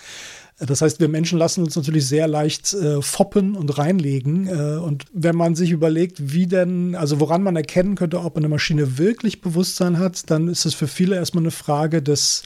Das 0.59 0.81
heißt, 0.81 0.99
wir 0.99 1.07
Menschen 1.07 1.37
lassen 1.37 1.63
uns 1.63 1.75
natürlich 1.75 2.07
sehr 2.07 2.27
leicht 2.27 2.73
äh, 2.73 3.01
foppen 3.01 3.55
und 3.55 3.77
reinlegen. 3.77 4.47
Äh, 4.47 4.77
und 4.77 5.05
wenn 5.11 5.35
man 5.35 5.55
sich 5.55 5.71
überlegt, 5.71 6.33
wie 6.33 6.47
denn, 6.47 6.95
also 6.95 7.19
woran 7.19 7.43
man 7.43 7.55
erkennen 7.55 7.95
könnte, 7.95 8.21
ob 8.21 8.37
eine 8.37 8.47
Maschine 8.47 8.97
wirklich 8.97 9.41
Bewusstsein 9.41 9.99
hat, 9.99 10.29
dann 10.29 10.47
ist 10.47 10.65
es 10.65 10.75
für 10.75 10.87
viele 10.87 11.15
erstmal 11.15 11.43
eine 11.43 11.51
Frage 11.51 12.01
des 12.01 12.43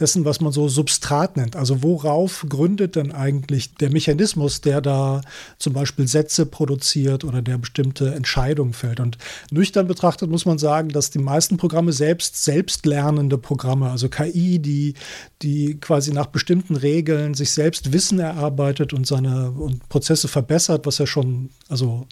dessen, 0.00 0.24
was 0.24 0.40
man 0.40 0.52
so 0.52 0.68
Substrat 0.68 1.36
nennt. 1.36 1.54
Also 1.54 1.82
worauf 1.82 2.44
gründet 2.48 2.96
denn 2.96 3.12
eigentlich 3.12 3.74
der 3.74 3.90
Mechanismus, 3.90 4.60
der 4.60 4.80
da 4.80 5.20
zum 5.58 5.72
Beispiel 5.72 6.08
Sätze 6.08 6.46
produziert 6.46 7.22
oder 7.22 7.42
der 7.42 7.58
bestimmte 7.58 8.14
Entscheidungen 8.14 8.72
fällt? 8.72 8.98
Und 8.98 9.18
nüchtern 9.50 9.86
betrachtet 9.86 10.30
muss 10.30 10.46
man 10.46 10.58
sagen, 10.58 10.88
dass 10.88 11.10
die 11.10 11.20
meisten 11.20 11.56
Programme 11.56 11.92
selbst 11.92 12.42
selbstlernende 12.42 13.38
Programme, 13.38 13.90
also 13.90 14.08
KI, 14.08 14.58
die, 14.58 14.94
die 15.42 15.78
quasi 15.80 16.12
nach 16.12 16.26
bestimmten 16.26 16.74
Regeln 16.74 17.34
sich 17.34 17.52
selbst 17.52 17.92
Wissen 17.92 18.18
erarbeitet 18.18 18.92
und 18.92 19.06
seine 19.06 19.52
und 19.52 19.88
Prozesse 19.88 20.26
verbessert, 20.26 20.86
was 20.86 20.98
ja 20.98 21.06
schon, 21.06 21.50
also 21.68 22.08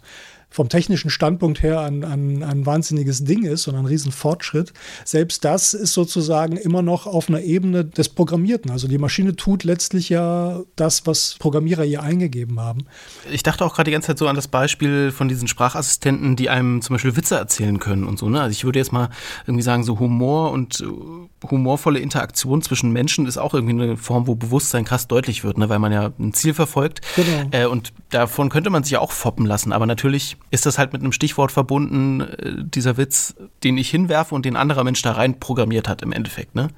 vom 0.53 0.69
technischen 0.69 1.11
Standpunkt 1.11 1.63
her 1.63 1.81
ein, 1.81 2.05
ein, 2.05 2.43
ein 2.43 2.67
wahnsinniges 2.67 3.25
Ding 3.25 3.45
ist 3.45 3.67
und 3.67 3.75
ein 3.75 3.87
Riesenfortschritt. 3.87 4.73
Selbst 5.05 5.45
das 5.45 5.75
ist 5.75 5.95
sozusagen 5.95 6.57
immer 6.57 6.83
noch 6.83 7.07
auf 7.07 7.29
einer 7.29 7.41
Ebene 7.41 7.85
des 7.85 8.11
Programmierten. 8.11 8.71
Also 8.71 8.87
die 8.87 8.99
Maschine 8.99 9.35
tut 9.35 9.65
letztlich 9.65 10.11
ja 10.11 10.61
das, 10.77 11.07
was 11.07 11.37
Programmierer 11.39 11.85
ihr 11.85 12.03
eingegeben 12.03 12.61
haben. 12.61 12.85
Ich 13.31 13.43
dachte 13.43 13.65
auch 13.65 13.75
gerade 13.75 13.89
die 13.89 13.93
ganze 13.93 14.09
Zeit 14.09 14.19
so 14.19 14.29
an 14.29 14.37
das 14.37 14.47
Beispiel 14.47 15.11
von 15.11 15.29
diesen 15.29 15.49
Sprachassistenten, 15.49 16.37
die 16.37 16.51
einem 16.51 16.83
zum 16.83 16.95
Beispiel 16.95 17.17
Witze 17.17 17.37
erzählen 17.37 17.79
können 17.79 18.05
und 18.05 18.19
so. 18.19 18.29
Ne? 18.29 18.41
Also 18.41 18.53
ich 18.53 18.65
würde 18.65 18.79
jetzt 18.79 18.93
mal 18.93 19.09
irgendwie 19.47 19.63
sagen, 19.63 19.85
so 19.85 19.99
Humor 19.99 20.53
und 20.53 20.81
äh, 20.81 21.49
humorvolle 21.49 21.99
Interaktion 21.99 22.61
zwischen 22.61 22.93
Menschen 22.93 23.27
ist 23.27 23.39
auch 23.39 23.55
irgendwie 23.55 23.83
eine 23.83 23.97
Form, 23.97 24.27
wo 24.27 24.35
Bewusstsein 24.35 24.85
krass 24.85 25.09
deutlich 25.09 25.45
wird, 25.45 25.57
ne? 25.57 25.71
weil 25.71 25.79
man 25.79 25.93
ja 25.93 26.13
ein 26.19 26.35
Ziel 26.35 26.53
verfolgt. 26.53 27.01
Genau. 27.17 27.49
Äh, 27.53 27.67
und 27.67 27.95
davon 28.11 28.51
könnte 28.51 28.69
man 28.69 28.83
sich 28.83 28.93
ja 28.93 29.01
auch 29.01 29.13
foppen 29.13 29.47
lassen. 29.47 29.73
Aber 29.73 29.87
natürlich 29.87 30.37
ist 30.51 30.67
das 30.67 30.79
halt 30.79 30.93
mit 30.93 31.03
einem 31.03 31.13
Stichwort 31.13 31.53
verbunden, 31.53 32.21
äh, 32.21 32.65
dieser 32.65 32.97
Witz, 32.97 33.35
den 33.65 33.79
ich 33.79 33.91
hinwerfe 33.91 34.35
und 34.35 34.45
den 34.45 34.57
anderer 34.57 34.85
Mensch 34.85 35.03
da 35.03 35.13
rein 35.13 35.41
programmiert 35.41 35.89
hat 35.89 36.03
im 36.03 36.13
Endeffekt, 36.13 36.55
ne? 36.55 36.69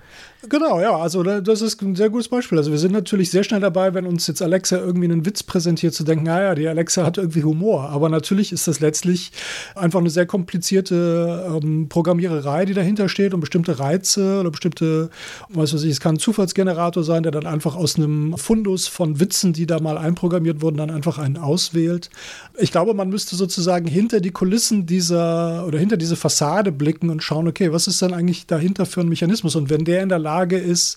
Genau, 0.48 0.80
ja, 0.80 0.96
also 0.98 1.22
das 1.22 1.62
ist 1.62 1.80
ein 1.80 1.96
sehr 1.96 2.10
gutes 2.10 2.28
Beispiel. 2.28 2.58
Also 2.58 2.70
wir 2.70 2.78
sind 2.78 2.92
natürlich 2.92 3.30
sehr 3.30 3.44
schnell 3.44 3.60
dabei, 3.60 3.94
wenn 3.94 4.04
uns 4.04 4.26
jetzt 4.26 4.42
Alexa 4.42 4.76
irgendwie 4.76 5.06
einen 5.06 5.24
Witz 5.24 5.42
präsentiert, 5.42 5.94
zu 5.94 6.04
denken, 6.04 6.24
naja, 6.24 6.54
die 6.54 6.68
Alexa 6.68 7.04
hat 7.04 7.16
irgendwie 7.16 7.44
Humor. 7.44 7.88
Aber 7.88 8.10
natürlich 8.10 8.52
ist 8.52 8.68
das 8.68 8.80
letztlich 8.80 9.32
einfach 9.74 10.00
eine 10.00 10.10
sehr 10.10 10.26
komplizierte 10.26 11.60
ähm, 11.62 11.88
Programmiererei, 11.88 12.66
die 12.66 12.74
dahinter 12.74 13.08
steht 13.08 13.32
und 13.32 13.40
bestimmte 13.40 13.78
Reize 13.78 14.40
oder 14.40 14.50
bestimmte, 14.50 15.08
was 15.48 15.72
weiß 15.72 15.82
ich, 15.84 15.92
es 15.92 16.00
kann 16.00 16.16
ein 16.16 16.18
Zufallsgenerator 16.18 17.04
sein, 17.04 17.22
der 17.22 17.32
dann 17.32 17.46
einfach 17.46 17.74
aus 17.74 17.96
einem 17.96 18.36
Fundus 18.36 18.86
von 18.86 19.20
Witzen, 19.20 19.54
die 19.54 19.66
da 19.66 19.80
mal 19.80 19.96
einprogrammiert 19.96 20.60
wurden, 20.60 20.76
dann 20.76 20.90
einfach 20.90 21.16
einen 21.16 21.38
auswählt. 21.38 22.10
Ich 22.58 22.70
glaube, 22.70 22.92
man 22.92 23.08
müsste 23.08 23.34
sozusagen 23.36 23.53
hinter 23.56 24.20
die 24.20 24.30
Kulissen 24.30 24.86
dieser 24.86 25.66
oder 25.66 25.78
hinter 25.78 25.96
diese 25.96 26.16
Fassade 26.16 26.72
blicken 26.72 27.10
und 27.10 27.22
schauen, 27.22 27.48
okay, 27.48 27.72
was 27.72 27.86
ist 27.86 28.02
denn 28.02 28.14
eigentlich 28.14 28.46
dahinter 28.46 28.86
für 28.86 29.00
ein 29.00 29.08
Mechanismus? 29.08 29.56
Und 29.56 29.70
wenn 29.70 29.84
der 29.84 30.02
in 30.02 30.08
der 30.08 30.18
Lage 30.18 30.44
Lage 30.44 30.58
ist, 30.58 30.96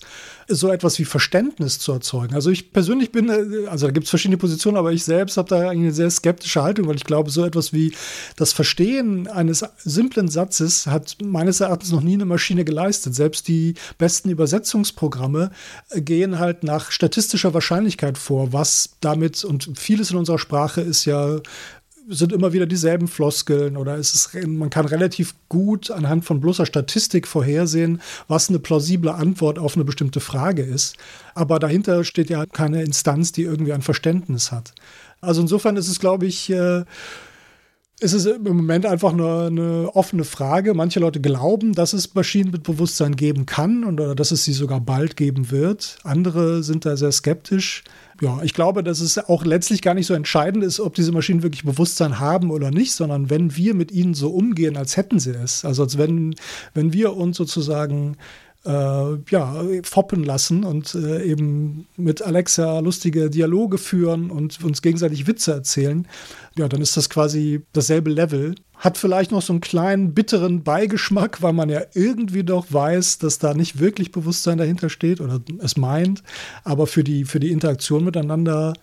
so 0.50 0.70
etwas 0.70 0.98
wie 0.98 1.04
Verständnis 1.04 1.78
zu 1.78 1.92
erzeugen. 1.92 2.34
Also 2.34 2.50
ich 2.50 2.72
persönlich 2.72 3.12
bin, 3.12 3.28
äh, 3.28 3.68
also 3.68 3.86
da 3.86 3.92
gibt 3.92 4.04
es 4.04 4.10
verschiedene 4.10 4.38
Positionen, 4.38 4.78
aber 4.78 4.92
ich 4.92 5.04
selbst 5.04 5.36
habe 5.36 5.48
da 5.48 5.68
eine 5.68 5.92
sehr 5.92 6.10
skeptische 6.10 6.62
Haltung, 6.62 6.88
weil 6.88 6.96
ich 6.96 7.04
glaube, 7.04 7.30
so 7.30 7.44
etwas 7.44 7.72
wie 7.72 7.92
das 8.36 8.54
Verstehen 8.54 9.26
eines 9.26 9.64
simplen 9.84 10.28
Satzes 10.28 10.86
hat 10.86 11.18
meines 11.22 11.60
Erachtens 11.60 11.92
noch 11.92 12.00
nie 12.00 12.14
eine 12.14 12.24
Maschine 12.24 12.64
geleistet. 12.64 13.14
Selbst 13.14 13.46
die 13.46 13.74
besten 13.98 14.30
Übersetzungsprogramme 14.30 15.50
äh, 15.90 16.00
gehen 16.00 16.38
halt 16.38 16.64
nach 16.64 16.90
statistischer 16.90 17.52
Wahrscheinlichkeit 17.52 18.16
vor, 18.16 18.52
was 18.52 18.90
damit 19.00 19.44
und 19.44 19.78
vieles 19.78 20.10
in 20.10 20.16
unserer 20.16 20.38
Sprache 20.38 20.80
ist 20.80 21.04
ja 21.04 21.40
sind 22.08 22.32
immer 22.32 22.52
wieder 22.52 22.66
dieselben 22.66 23.06
Floskeln 23.06 23.76
oder 23.76 23.96
es, 23.96 24.30
man 24.46 24.70
kann 24.70 24.86
relativ 24.86 25.34
gut 25.48 25.90
anhand 25.90 26.24
von 26.24 26.40
bloßer 26.40 26.64
Statistik 26.64 27.26
vorhersehen, 27.26 28.00
was 28.28 28.48
eine 28.48 28.58
plausible 28.58 29.12
Antwort 29.12 29.58
auf 29.58 29.76
eine 29.76 29.84
bestimmte 29.84 30.20
Frage 30.20 30.62
ist. 30.62 30.96
Aber 31.34 31.58
dahinter 31.58 32.04
steht 32.04 32.30
ja 32.30 32.46
keine 32.46 32.82
Instanz, 32.82 33.32
die 33.32 33.42
irgendwie 33.42 33.72
ein 33.72 33.82
Verständnis 33.82 34.52
hat. 34.52 34.72
Also 35.20 35.42
insofern 35.42 35.76
ist 35.76 35.88
es, 35.88 36.00
glaube 36.00 36.26
ich, 36.26 36.50
äh, 36.50 36.84
ist 38.00 38.12
es 38.12 38.26
im 38.26 38.42
Moment 38.42 38.86
einfach 38.86 39.12
eine, 39.12 39.46
eine, 39.46 39.90
offene 39.94 40.24
Frage. 40.24 40.74
Manche 40.74 41.00
Leute 41.00 41.20
glauben, 41.20 41.72
dass 41.72 41.92
es 41.92 42.14
Maschinen 42.14 42.50
mit 42.50 42.62
Bewusstsein 42.62 43.16
geben 43.16 43.44
kann 43.46 43.84
oder 43.84 44.14
dass 44.14 44.30
es 44.30 44.44
sie 44.44 44.52
sogar 44.52 44.80
bald 44.80 45.16
geben 45.16 45.50
wird. 45.50 45.98
Andere 46.04 46.62
sind 46.62 46.84
da 46.86 46.96
sehr 46.96 47.12
skeptisch 47.12 47.82
ja, 48.20 48.40
ich 48.42 48.52
glaube, 48.52 48.82
dass 48.82 49.00
es 49.00 49.16
auch 49.28 49.44
letztlich 49.44 49.80
gar 49.80 49.94
nicht 49.94 50.06
so 50.06 50.14
entscheidend 50.14 50.64
ist, 50.64 50.80
ob 50.80 50.94
diese 50.94 51.12
Maschinen 51.12 51.44
wirklich 51.44 51.64
Bewusstsein 51.64 52.18
haben 52.18 52.50
oder 52.50 52.72
nicht, 52.72 52.92
sondern 52.92 53.30
wenn 53.30 53.56
wir 53.56 53.74
mit 53.74 53.92
ihnen 53.92 54.14
so 54.14 54.30
umgehen, 54.30 54.76
als 54.76 54.96
hätten 54.96 55.20
sie 55.20 55.30
es. 55.30 55.64
Also 55.64 55.84
als 55.84 55.98
wenn, 55.98 56.34
wenn 56.74 56.92
wir 56.92 57.14
uns 57.16 57.36
sozusagen 57.36 58.16
ja, 58.64 59.64
foppen 59.82 60.24
lassen 60.24 60.64
und 60.64 60.94
äh, 60.94 61.24
eben 61.24 61.86
mit 61.96 62.22
Alexa 62.22 62.80
lustige 62.80 63.30
Dialoge 63.30 63.78
führen 63.78 64.30
und 64.30 64.62
uns 64.62 64.82
gegenseitig 64.82 65.26
Witze 65.26 65.52
erzählen, 65.52 66.06
ja, 66.56 66.68
dann 66.68 66.82
ist 66.82 66.96
das 66.96 67.08
quasi 67.08 67.62
dasselbe 67.72 68.10
Level. 68.10 68.56
Hat 68.74 68.98
vielleicht 68.98 69.30
noch 69.30 69.42
so 69.42 69.52
einen 69.52 69.60
kleinen 69.60 70.12
bitteren 70.12 70.62
Beigeschmack, 70.64 71.40
weil 71.42 71.52
man 71.52 71.68
ja 71.68 71.82
irgendwie 71.94 72.44
doch 72.44 72.66
weiß, 72.70 73.18
dass 73.18 73.38
da 73.38 73.54
nicht 73.54 73.78
wirklich 73.78 74.12
Bewusstsein 74.12 74.58
dahinter 74.58 74.90
steht 74.90 75.20
oder 75.20 75.40
es 75.60 75.76
meint. 75.76 76.22
Aber 76.64 76.86
für 76.86 77.04
die, 77.04 77.24
für 77.24 77.40
die 77.40 77.52
Interaktion 77.52 78.04
miteinander 78.04 78.74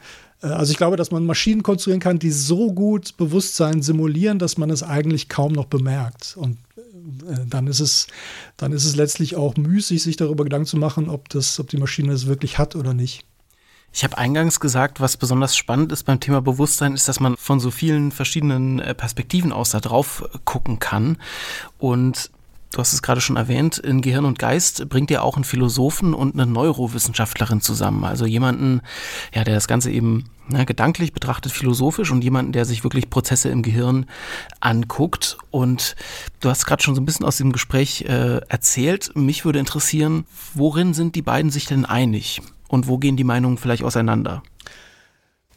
äh, 0.42 0.48
also 0.48 0.72
ich 0.72 0.78
glaube, 0.78 0.98
dass 0.98 1.12
man 1.12 1.26
Maschinen 1.26 1.64
konstruieren 1.64 2.00
kann, 2.00 2.20
die 2.20 2.32
so 2.32 2.74
gut 2.74 3.18
Bewusstsein 3.18 3.82
simulieren, 3.82 4.40
dass 4.40 4.58
man 4.58 4.70
es 4.70 4.84
eigentlich 4.84 5.30
kaum 5.30 5.54
noch 5.54 5.66
bemerkt. 5.66 6.36
Und 6.38 6.54
äh, 6.54 6.65
dann 7.48 7.68
ist 7.68 7.80
es, 7.80 8.08
dann 8.58 8.72
ist 8.72 8.86
es 8.86 8.96
letztlich 8.96 9.36
auch 9.36 9.56
müßig, 9.56 10.02
sich 10.02 10.18
darüber 10.18 10.44
Gedanken 10.44 10.68
zu 10.68 10.78
machen, 10.78 11.10
ob 11.10 11.30
das, 11.30 11.60
ob 11.60 11.70
die 11.70 11.78
Maschine 11.78 12.14
es 12.14 12.28
wirklich 12.28 12.58
hat 12.58 12.76
oder 12.76 12.94
nicht. 12.94 13.26
Ich 13.94 14.04
habe 14.04 14.18
eingangs 14.18 14.60
gesagt, 14.60 15.00
was 15.00 15.16
besonders 15.16 15.56
spannend 15.56 15.94
ist 15.94 16.04
beim 16.04 16.20
Thema 16.20 16.42
Bewusstsein, 16.42 16.94
ist, 16.94 17.08
dass 17.08 17.22
man 17.22 17.38
von 17.38 17.62
so 17.62 17.72
vielen 17.72 18.12
verschiedenen 18.12 18.80
äh, 18.80 18.94
Perspektiven 18.94 19.54
aus 19.54 19.70
da 19.70 19.80
drauf 19.80 20.28
gucken 20.44 20.80
kann. 20.80 21.18
Und 21.80 22.30
du 22.74 22.80
hast 22.80 22.92
es 22.92 23.02
gerade 23.02 23.22
schon 23.22 23.38
erwähnt, 23.38 23.78
in 23.78 24.02
Gehirn 24.02 24.26
und 24.26 24.38
Geist 24.38 24.90
bringt 24.90 25.12
ja 25.12 25.22
auch 25.22 25.38
einen 25.38 25.46
Philosophen 25.46 26.14
und 26.14 26.34
eine 26.34 26.46
Neurowissenschaftlerin 26.46 27.62
zusammen. 27.62 28.04
Also 28.04 28.26
jemanden, 28.26 28.82
ja, 29.34 29.46
der 29.46 29.56
das 29.56 29.70
Ganze 29.70 29.92
eben 29.92 30.26
ne, 30.48 30.66
gedanklich 30.66 31.14
betrachtet, 31.14 31.52
philosophisch 31.52 32.12
und 32.12 32.24
jemanden, 32.24 32.52
der 32.52 32.66
sich 32.66 32.84
wirklich 32.84 33.10
Prozesse 33.10 33.50
im 33.50 33.62
Gehirn 33.62 34.06
anguckt. 34.60 35.38
Und 35.52 35.96
du 36.40 36.50
hast 36.50 36.66
gerade 36.66 36.84
schon 36.84 36.96
so 36.96 37.02
ein 37.02 37.06
bisschen 37.06 37.26
aus 37.26 37.38
dem 37.38 37.52
Gespräch 37.52 38.02
äh, 38.08 38.42
erzählt. 38.48 39.12
Mich 39.16 39.46
würde 39.46 39.60
interessieren, 39.60 40.26
worin 40.54 40.94
sind 40.94 41.16
die 41.16 41.22
beiden 41.22 41.52
sich 41.52 41.66
denn 41.66 41.86
einig? 41.86 42.42
Und 42.68 42.88
wo 42.88 42.98
gehen 42.98 43.18
die 43.18 43.24
Meinungen 43.24 43.58
vielleicht 43.58 43.84
auseinander? 43.84 44.42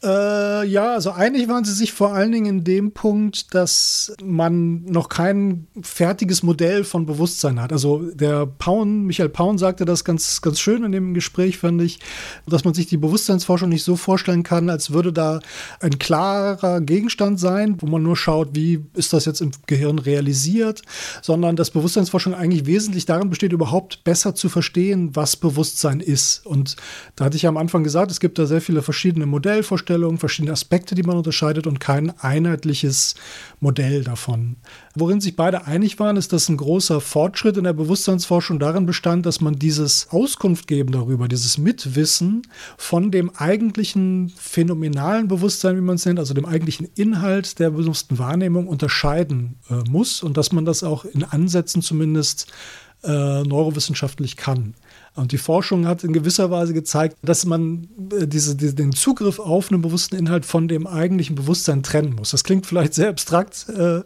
Äh, 0.01 0.65
ja, 0.65 0.93
also 0.93 1.11
einig 1.11 1.49
waren 1.49 1.65
sie 1.65 1.73
sich 1.73 1.91
vor 1.91 2.13
allen 2.13 2.31
Dingen 2.31 2.45
in 2.45 2.63
dem 2.63 2.93
Punkt, 2.93 3.53
dass 3.53 4.13
man 4.23 4.85
noch 4.85 5.09
kein 5.09 5.67
fertiges 5.81 6.41
Modell 6.41 6.85
von 6.85 7.05
Bewusstsein 7.05 7.59
hat. 7.61 7.73
Also 7.73 8.09
der 8.13 8.45
Paun, 8.45 9.03
Michael 9.05 9.27
Paun 9.27 9.57
sagte 9.57 9.83
das 9.83 10.05
ganz, 10.05 10.41
ganz 10.41 10.59
schön 10.61 10.85
in 10.85 10.93
dem 10.93 11.13
Gespräch, 11.13 11.57
fand 11.57 11.81
ich, 11.81 11.99
dass 12.47 12.63
man 12.63 12.73
sich 12.73 12.87
die 12.87 12.95
Bewusstseinsforschung 12.95 13.67
nicht 13.67 13.83
so 13.83 13.97
vorstellen 13.97 14.43
kann, 14.43 14.69
als 14.69 14.91
würde 14.91 15.11
da 15.11 15.41
ein 15.81 15.99
klarer 15.99 16.79
Gegenstand 16.79 17.37
sein, 17.37 17.75
wo 17.81 17.87
man 17.87 18.01
nur 18.01 18.15
schaut, 18.15 18.49
wie 18.53 18.85
ist 18.93 19.11
das 19.11 19.25
jetzt 19.25 19.41
im 19.41 19.51
Gehirn 19.67 19.99
realisiert, 19.99 20.81
sondern 21.21 21.57
dass 21.57 21.71
Bewusstseinsforschung 21.71 22.33
eigentlich 22.33 22.65
wesentlich 22.65 23.05
darin 23.05 23.29
besteht, 23.29 23.51
überhaupt 23.51 24.05
besser 24.05 24.33
zu 24.33 24.47
verstehen, 24.47 25.13
was 25.13 25.35
Bewusstsein 25.35 25.99
ist. 25.99 26.45
Und 26.45 26.77
da 27.17 27.25
hatte 27.25 27.35
ich 27.35 27.41
ja 27.43 27.49
am 27.49 27.57
Anfang 27.57 27.83
gesagt, 27.83 28.11
es 28.11 28.21
gibt 28.21 28.39
da 28.39 28.45
sehr 28.45 28.61
viele 28.61 28.81
verschiedene 28.81 29.25
Modellvorstellungen 29.25 29.88
Fragestellungen, 29.89 30.19
verschiedene 30.19 30.51
Aspekte, 30.51 30.93
die 30.93 31.03
man 31.03 31.17
unterscheidet 31.17 31.65
und 31.65 31.79
kein 31.79 32.11
einheitliches 32.19 33.15
Modell 33.59 34.03
davon. 34.03 34.57
Worin 34.93 35.19
sich 35.19 35.35
beide 35.35 35.65
einig 35.65 35.99
waren, 35.99 36.15
ist, 36.15 36.31
dass 36.31 36.47
ein 36.47 36.57
großer 36.57 37.01
Fortschritt 37.01 37.57
in 37.57 37.63
der 37.63 37.73
Bewusstseinsforschung 37.73 38.59
darin 38.59 38.85
bestand, 38.85 39.25
dass 39.25 39.41
man 39.41 39.55
dieses 39.57 40.09
Auskunft 40.11 40.67
geben 40.67 40.91
darüber, 40.91 41.27
dieses 41.27 41.57
Mitwissen 41.57 42.43
von 42.77 43.09
dem 43.09 43.35
eigentlichen 43.35 44.31
phänomenalen 44.37 45.27
Bewusstsein, 45.27 45.75
wie 45.75 45.81
man 45.81 45.95
es 45.95 46.05
nennt, 46.05 46.19
also 46.19 46.35
dem 46.35 46.45
eigentlichen 46.45 46.87
Inhalt 46.95 47.57
der 47.57 47.71
bewussten 47.71 48.19
Wahrnehmung 48.19 48.67
unterscheiden 48.67 49.57
äh, 49.71 49.89
muss 49.89 50.21
und 50.21 50.37
dass 50.37 50.51
man 50.51 50.65
das 50.65 50.83
auch 50.83 51.03
in 51.05 51.23
Ansätzen 51.23 51.81
zumindest 51.81 52.45
äh, 53.03 53.43
neurowissenschaftlich 53.43 54.35
kann. 54.37 54.75
Und 55.19 55.31
die 55.31 55.37
Forschung 55.37 55.85
hat 55.85 56.03
in 56.03 56.13
gewisser 56.13 56.49
Weise 56.49 56.73
gezeigt, 56.73 57.17
dass 57.21 57.45
man 57.45 57.87
äh, 58.17 58.25
diese, 58.25 58.55
diese, 58.55 58.73
den 58.73 58.93
Zugriff 58.93 59.39
auf 59.39 59.71
einen 59.71 59.81
bewussten 59.81 60.15
Inhalt 60.15 60.45
von 60.45 60.67
dem 60.67 60.87
eigentlichen 60.87 61.35
Bewusstsein 61.35 61.83
trennen 61.83 62.15
muss. 62.15 62.31
Das 62.31 62.43
klingt 62.43 62.65
vielleicht 62.65 62.93
sehr 62.93 63.09
abstrakt, 63.09 63.67
äh, 63.69 64.01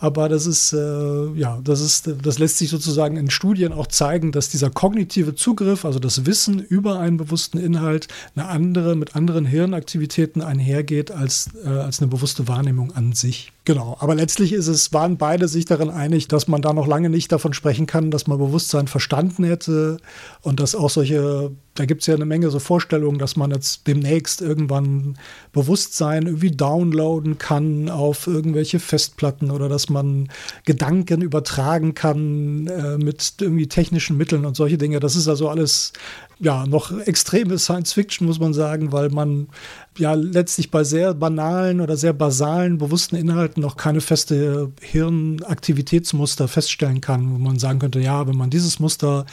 aber 0.00 0.28
das 0.28 0.46
ist, 0.46 0.72
äh, 0.72 1.32
ja, 1.34 1.60
das 1.62 1.80
ist, 1.80 2.10
das 2.22 2.38
lässt 2.38 2.58
sich 2.58 2.68
sozusagen 2.68 3.16
in 3.16 3.30
Studien 3.30 3.72
auch 3.72 3.86
zeigen, 3.86 4.32
dass 4.32 4.48
dieser 4.48 4.70
kognitive 4.70 5.34
Zugriff, 5.36 5.84
also 5.84 5.98
das 5.98 6.26
Wissen 6.26 6.58
über 6.58 6.98
einen 6.98 7.16
bewussten 7.16 7.58
Inhalt, 7.58 8.08
eine 8.34 8.48
andere, 8.48 8.96
mit 8.96 9.14
anderen 9.14 9.46
Hirnaktivitäten 9.46 10.42
einhergeht 10.42 11.12
als, 11.12 11.50
äh, 11.64 11.68
als 11.68 12.00
eine 12.00 12.08
bewusste 12.08 12.48
Wahrnehmung 12.48 12.92
an 12.92 13.12
sich. 13.12 13.52
Genau, 13.66 13.96
aber 13.98 14.14
letztlich 14.14 14.52
ist 14.52 14.68
es, 14.68 14.92
waren 14.92 15.16
beide 15.16 15.48
sich 15.48 15.64
darin 15.64 15.90
einig, 15.90 16.28
dass 16.28 16.46
man 16.46 16.62
da 16.62 16.72
noch 16.72 16.86
lange 16.86 17.10
nicht 17.10 17.32
davon 17.32 17.52
sprechen 17.52 17.86
kann, 17.86 18.12
dass 18.12 18.28
man 18.28 18.38
Bewusstsein 18.38 18.86
verstanden 18.86 19.42
hätte 19.42 19.96
und 20.42 20.55
dass 20.56 20.74
auch 20.74 20.90
solche, 20.90 21.52
da 21.74 21.84
gibt 21.84 22.02
es 22.02 22.06
ja 22.06 22.14
eine 22.14 22.24
Menge 22.24 22.50
so 22.50 22.58
Vorstellungen, 22.58 23.18
dass 23.18 23.36
man 23.36 23.50
jetzt 23.50 23.86
demnächst 23.86 24.40
irgendwann 24.40 25.18
Bewusstsein 25.52 26.26
irgendwie 26.26 26.50
downloaden 26.50 27.38
kann 27.38 27.88
auf 27.88 28.26
irgendwelche 28.26 28.78
Festplatten 28.78 29.50
oder 29.50 29.68
dass 29.68 29.88
man 29.88 30.28
Gedanken 30.64 31.22
übertragen 31.22 31.94
kann 31.94 32.66
äh, 32.66 32.98
mit 32.98 33.34
irgendwie 33.40 33.68
technischen 33.68 34.16
Mitteln 34.16 34.44
und 34.44 34.56
solche 34.56 34.78
Dinge. 34.78 35.00
Das 35.00 35.16
ist 35.16 35.28
also 35.28 35.48
alles 35.48 35.92
ja, 36.38 36.66
noch 36.66 36.92
extreme 36.98 37.58
Science 37.58 37.94
Fiction, 37.94 38.26
muss 38.26 38.38
man 38.38 38.52
sagen, 38.52 38.92
weil 38.92 39.08
man 39.08 39.48
ja 39.96 40.12
letztlich 40.12 40.70
bei 40.70 40.84
sehr 40.84 41.14
banalen 41.14 41.80
oder 41.80 41.96
sehr 41.96 42.12
basalen, 42.12 42.76
bewussten 42.76 43.16
Inhalten 43.16 43.62
noch 43.62 43.76
keine 43.76 44.02
feste 44.02 44.70
Hirnaktivitätsmuster 44.82 46.46
feststellen 46.46 47.00
kann, 47.00 47.32
wo 47.32 47.38
man 47.38 47.58
sagen 47.58 47.78
könnte, 47.78 48.00
ja, 48.00 48.26
wenn 48.26 48.36
man 48.36 48.50
dieses 48.50 48.78
Muster 48.80 49.24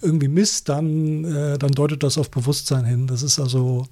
irgendwie 0.00 0.28
misst, 0.28 0.70
dann, 0.70 1.24
äh, 1.24 1.58
dann 1.58 1.72
deutet 1.72 2.02
das 2.02 2.16
auf 2.16 2.30
Bewusstsein 2.30 2.86
hin. 2.86 3.06
Das 3.06 3.22
ist 3.22 3.38
also 3.38 3.86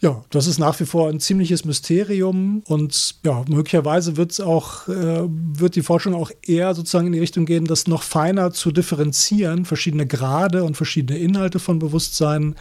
ja, 0.00 0.24
das 0.30 0.46
ist 0.46 0.58
nach 0.58 0.78
wie 0.78 0.84
vor 0.84 1.08
ein 1.08 1.18
ziemliches 1.18 1.64
Mysterium 1.64 2.62
und 2.66 3.16
ja, 3.24 3.44
möglicherweise 3.48 4.16
wird's 4.16 4.38
auch, 4.38 4.86
äh, 4.86 5.24
wird 5.26 5.74
die 5.74 5.82
Forschung 5.82 6.14
auch 6.14 6.30
eher 6.46 6.74
sozusagen 6.74 7.08
in 7.08 7.14
die 7.14 7.18
Richtung 7.18 7.46
gehen, 7.46 7.64
das 7.64 7.88
noch 7.88 8.04
feiner 8.04 8.52
zu 8.52 8.70
differenzieren, 8.70 9.64
verschiedene 9.64 10.06
Grade 10.06 10.62
und 10.62 10.76
verschiedene 10.76 11.18
Inhalte 11.18 11.58
von 11.58 11.80
Bewusstsein 11.80 12.54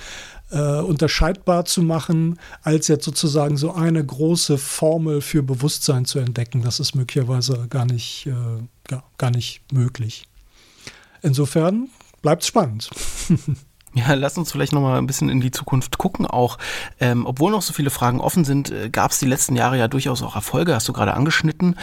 äh, 0.50 0.80
unterscheidbar 0.80 1.66
zu 1.66 1.84
machen, 1.84 2.40
als 2.64 2.88
jetzt 2.88 3.06
sozusagen 3.06 3.56
so 3.56 3.72
eine 3.72 4.04
große 4.04 4.58
Formel 4.58 5.22
für 5.22 5.44
Bewusstsein 5.44 6.06
zu 6.06 6.18
entdecken. 6.18 6.64
Das 6.64 6.80
ist 6.80 6.96
möglicherweise 6.96 7.68
gar 7.70 7.86
nicht, 7.86 8.26
äh, 8.26 8.92
ja, 8.92 9.04
gar 9.20 9.30
nicht 9.30 9.62
möglich. 9.72 10.26
Insofern 11.22 11.90
bleibt 12.24 12.46
spannend. 12.46 12.90
Ja, 13.98 14.14
lass 14.14 14.38
uns 14.38 14.52
vielleicht 14.52 14.74
noch 14.74 14.82
mal 14.82 15.00
ein 15.00 15.08
bisschen 15.08 15.28
in 15.30 15.42
die 15.42 15.50
Zukunft 15.50 15.98
gucken 15.98 16.28
auch. 16.28 16.60
Ähm, 17.00 17.26
obwohl 17.26 17.52
noch 17.52 17.64
so 17.64 17.74
viele 17.74 17.90
Fragen 17.90 18.22
offen 18.22 18.46
sind, 18.46 18.70
äh, 18.70 18.90
gab 18.92 19.10
es 19.10 19.18
die 19.18 19.26
letzten 19.26 19.56
Jahre 19.56 19.78
ja 19.78 19.88
durchaus 19.88 20.22
auch 20.22 20.36
Erfolge, 20.36 20.76
hast 20.76 20.88
du 20.88 20.94
gerade 20.94 21.16
angeschnitten. 21.16 21.76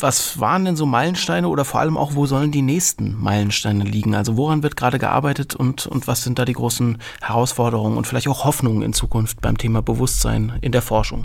Was 0.00 0.40
waren 0.40 0.64
denn 0.64 0.76
so 0.76 0.86
Meilensteine 0.86 1.48
oder 1.48 1.66
vor 1.66 1.80
allem 1.80 1.98
auch, 1.98 2.14
wo 2.14 2.24
sollen 2.24 2.52
die 2.52 2.62
nächsten 2.62 3.20
Meilensteine 3.20 3.84
liegen? 3.84 4.14
Also 4.14 4.38
woran 4.38 4.62
wird 4.62 4.76
gerade 4.76 4.98
gearbeitet 4.98 5.54
und, 5.54 5.86
und 5.86 6.06
was 6.06 6.22
sind 6.22 6.38
da 6.38 6.46
die 6.46 6.54
großen 6.54 6.98
Herausforderungen 7.20 7.98
und 7.98 8.06
vielleicht 8.06 8.28
auch 8.28 8.44
Hoffnungen 8.44 8.82
in 8.82 8.94
Zukunft 8.94 9.42
beim 9.42 9.58
Thema 9.58 9.82
Bewusstsein 9.82 10.56
in 10.62 10.72
der 10.72 10.82
Forschung? 10.82 11.24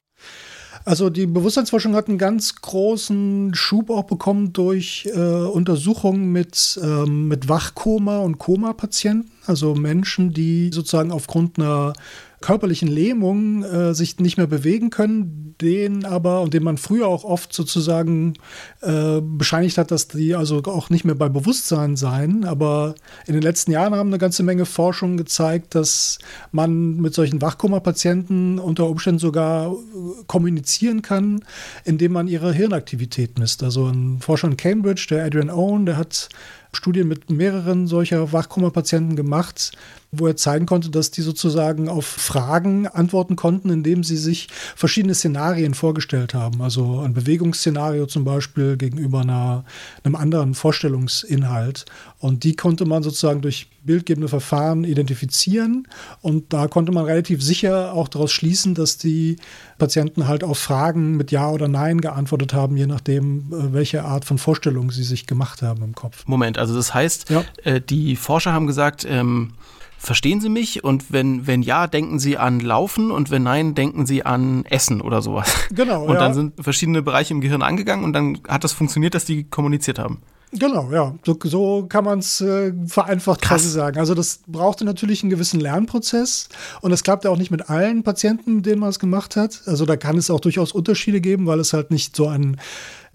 Also 0.85 1.09
die 1.09 1.27
Bewusstseinsforschung 1.27 1.95
hat 1.95 2.09
einen 2.09 2.17
ganz 2.17 2.55
großen 2.55 3.53
Schub 3.55 3.89
auch 3.89 4.03
bekommen 4.03 4.51
durch 4.51 5.09
äh, 5.13 5.17
Untersuchungen 5.17 6.31
mit, 6.31 6.77
ähm, 6.83 7.29
mit 7.29 7.47
Wachkoma 7.47 8.19
und 8.19 8.37
Koma-Patienten, 8.37 9.31
also 9.45 9.75
Menschen, 9.75 10.33
die 10.33 10.71
sozusagen 10.73 11.11
aufgrund 11.11 11.57
einer 11.57 11.93
körperlichen 12.43 12.89
Lähmung 12.89 13.63
äh, 13.63 13.93
sich 13.93 14.19
nicht 14.19 14.35
mehr 14.35 14.47
bewegen 14.47 14.89
können, 14.89 15.55
denen 15.61 16.03
aber 16.03 16.41
und 16.41 16.53
denen 16.53 16.65
man 16.65 16.77
früher 16.77 17.07
auch 17.07 17.23
oft 17.23 17.53
sozusagen 17.53 18.33
äh, 18.81 19.21
bescheinigt 19.21 19.77
hat, 19.77 19.91
dass 19.91 20.09
die 20.09 20.35
also 20.35 20.61
auch 20.65 20.89
nicht 20.89 21.05
mehr 21.05 21.15
bei 21.15 21.29
Bewusstsein 21.29 21.95
seien. 21.95 22.43
Aber 22.43 22.95
in 23.27 23.33
den 23.33 23.43
letzten 23.43 23.71
Jahren 23.71 23.95
haben 23.95 24.09
eine 24.09 24.17
ganze 24.17 24.43
Menge 24.43 24.65
Forschungen 24.65 25.15
gezeigt, 25.15 25.73
dass 25.73 26.19
man 26.51 26.97
mit 26.97 27.13
solchen 27.13 27.41
Wachkoma-Patienten 27.41 28.59
unter 28.59 28.89
Umständen 28.89 29.19
sogar 29.19 29.71
äh, 29.71 29.75
kommunizieren 30.27 31.01
kann, 31.01 31.45
indem 31.85 32.11
man 32.11 32.27
ihre 32.27 32.51
Hirnaktivität 32.51 33.39
misst. 33.39 33.63
Also 33.63 33.87
ein 33.87 34.19
Forscher 34.19 34.49
in 34.49 34.57
Cambridge, 34.57 35.07
der 35.09 35.23
Adrian 35.23 35.49
Owen, 35.49 35.85
der 35.85 35.95
hat 35.95 36.27
Studien 36.73 37.07
mit 37.07 37.29
mehreren 37.29 37.87
solcher 37.87 38.33
Wachkoma-Patienten 38.33 39.15
gemacht, 39.15 39.71
wo 40.13 40.27
er 40.27 40.35
zeigen 40.35 40.65
konnte, 40.65 40.89
dass 40.89 41.11
die 41.11 41.21
sozusagen 41.21 41.89
auf 41.89 42.05
Fragen 42.05 42.87
antworten 42.87 43.35
konnten, 43.35 43.69
indem 43.69 44.03
sie 44.03 44.17
sich 44.17 44.47
verschiedene 44.75 45.15
Szenarien 45.15 45.73
vorgestellt 45.73 46.33
haben. 46.33 46.61
Also 46.61 46.99
ein 46.99 47.13
Bewegungsszenario 47.13 48.05
zum 48.05 48.23
Beispiel 48.23 48.77
gegenüber 48.77 49.21
einer, 49.21 49.65
einem 50.03 50.15
anderen 50.15 50.53
Vorstellungsinhalt. 50.53 51.85
Und 52.19 52.43
die 52.43 52.55
konnte 52.55 52.85
man 52.85 53.03
sozusagen 53.03 53.41
durch 53.41 53.67
bildgebende 53.83 54.27
Verfahren 54.27 54.83
identifizieren. 54.83 55.87
Und 56.21 56.53
da 56.53 56.67
konnte 56.67 56.91
man 56.91 57.05
relativ 57.05 57.43
sicher 57.43 57.93
auch 57.93 58.07
daraus 58.07 58.31
schließen, 58.31 58.75
dass 58.75 58.97
die 58.97 59.37
Patienten 59.77 60.27
halt 60.27 60.43
auf 60.43 60.57
Fragen 60.57 61.17
mit 61.17 61.31
Ja 61.31 61.49
oder 61.49 61.67
Nein 61.67 62.01
geantwortet 62.01 62.53
haben, 62.53 62.77
je 62.77 62.87
nachdem, 62.87 63.51
äh, 63.51 63.73
welche 63.73 64.03
Art 64.05 64.25
von 64.25 64.37
Vorstellung 64.37 64.91
sie 64.91 65.03
sich 65.03 65.27
gemacht 65.27 65.61
haben 65.61 65.83
im 65.83 65.95
Kopf. 65.95 66.23
Moment, 66.27 66.57
also 66.57 66.73
das 66.73 66.93
heißt, 66.93 67.29
ja. 67.29 67.43
äh, 67.63 67.81
die 67.81 68.15
Forscher 68.15 68.53
haben 68.53 68.67
gesagt, 68.67 69.05
ähm, 69.07 69.53
verstehen 70.03 70.41
Sie 70.41 70.49
mich? 70.49 70.83
Und 70.83 71.11
wenn, 71.11 71.47
wenn 71.47 71.61
ja, 71.61 71.87
denken 71.87 72.19
Sie 72.19 72.37
an 72.37 72.59
Laufen 72.59 73.11
und 73.11 73.31
wenn 73.31 73.43
nein, 73.43 73.73
denken 73.73 74.05
Sie 74.05 74.25
an 74.25 74.65
Essen 74.65 75.01
oder 75.01 75.21
sowas. 75.21 75.53
Genau. 75.73 76.03
Und 76.03 76.13
ja. 76.13 76.19
dann 76.19 76.33
sind 76.33 76.53
verschiedene 76.63 77.01
Bereiche 77.01 77.33
im 77.33 77.41
Gehirn 77.41 77.61
angegangen 77.61 78.03
und 78.05 78.13
dann 78.13 78.39
hat 78.47 78.63
das 78.63 78.73
funktioniert, 78.73 79.15
dass 79.15 79.25
die 79.25 79.45
kommuniziert 79.45 79.97
haben. 79.97 80.21
Genau, 80.51 80.91
ja. 80.91 81.15
So, 81.25 81.37
so 81.43 81.85
kann 81.87 82.05
man 82.05 82.19
es 82.19 82.39
äh, 82.39 82.73
vereinfacht 82.85 83.41
Krass. 83.41 83.63
quasi 83.63 83.69
sagen. 83.69 83.97
Also 83.97 84.13
das 84.13 84.41
brauchte 84.45 84.85
natürlich 84.85 85.23
einen 85.23 85.31
gewissen 85.31 85.59
Lernprozess 85.59 86.49
und 86.81 86.91
das 86.91 87.03
klappt 87.03 87.25
ja 87.25 87.31
auch 87.31 87.37
nicht 87.37 87.49
mit 87.49 87.69
allen 87.69 88.03
Patienten, 88.03 88.57
mit 88.57 88.65
denen 88.65 88.79
man 88.79 88.89
es 88.89 88.99
gemacht 88.99 89.35
hat. 89.35 89.61
Also 89.65 89.85
da 89.85 89.97
kann 89.97 90.17
es 90.17 90.29
auch 90.29 90.39
durchaus 90.39 90.71
Unterschiede 90.71 91.21
geben, 91.21 91.47
weil 91.47 91.59
es 91.59 91.73
halt 91.73 91.89
nicht 91.89 92.15
so 92.15 92.27
ein 92.27 92.57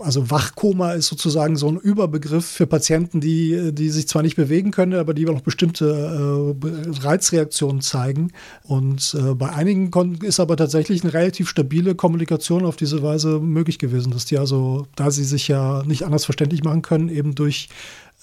also 0.00 0.30
Wachkoma 0.30 0.92
ist 0.92 1.08
sozusagen 1.08 1.56
so 1.56 1.68
ein 1.68 1.76
Überbegriff 1.76 2.46
für 2.46 2.66
Patienten, 2.66 3.20
die, 3.20 3.72
die 3.72 3.90
sich 3.90 4.06
zwar 4.08 4.22
nicht 4.22 4.36
bewegen 4.36 4.70
können, 4.70 4.94
aber 4.94 5.12
die 5.12 5.24
noch 5.24 5.40
bestimmte 5.40 5.86
äh, 5.86 7.04
Reizreaktionen 7.04 7.80
zeigen. 7.80 8.32
Und 8.62 9.16
äh, 9.18 9.34
bei 9.34 9.50
einigen 9.50 9.90
ist 10.22 10.40
aber 10.40 10.56
tatsächlich 10.56 11.02
eine 11.02 11.12
relativ 11.12 11.48
stabile 11.48 11.94
Kommunikation 11.94 12.64
auf 12.64 12.76
diese 12.76 13.02
Weise 13.02 13.40
möglich 13.40 13.78
gewesen, 13.78 14.12
dass 14.12 14.24
die 14.24 14.38
also, 14.38 14.86
da 14.94 15.10
sie 15.10 15.24
sich 15.24 15.48
ja 15.48 15.82
nicht 15.84 16.04
anders 16.04 16.24
verständlich 16.24 16.62
machen 16.62 16.82
können, 16.82 17.08
eben 17.08 17.34
durch 17.34 17.68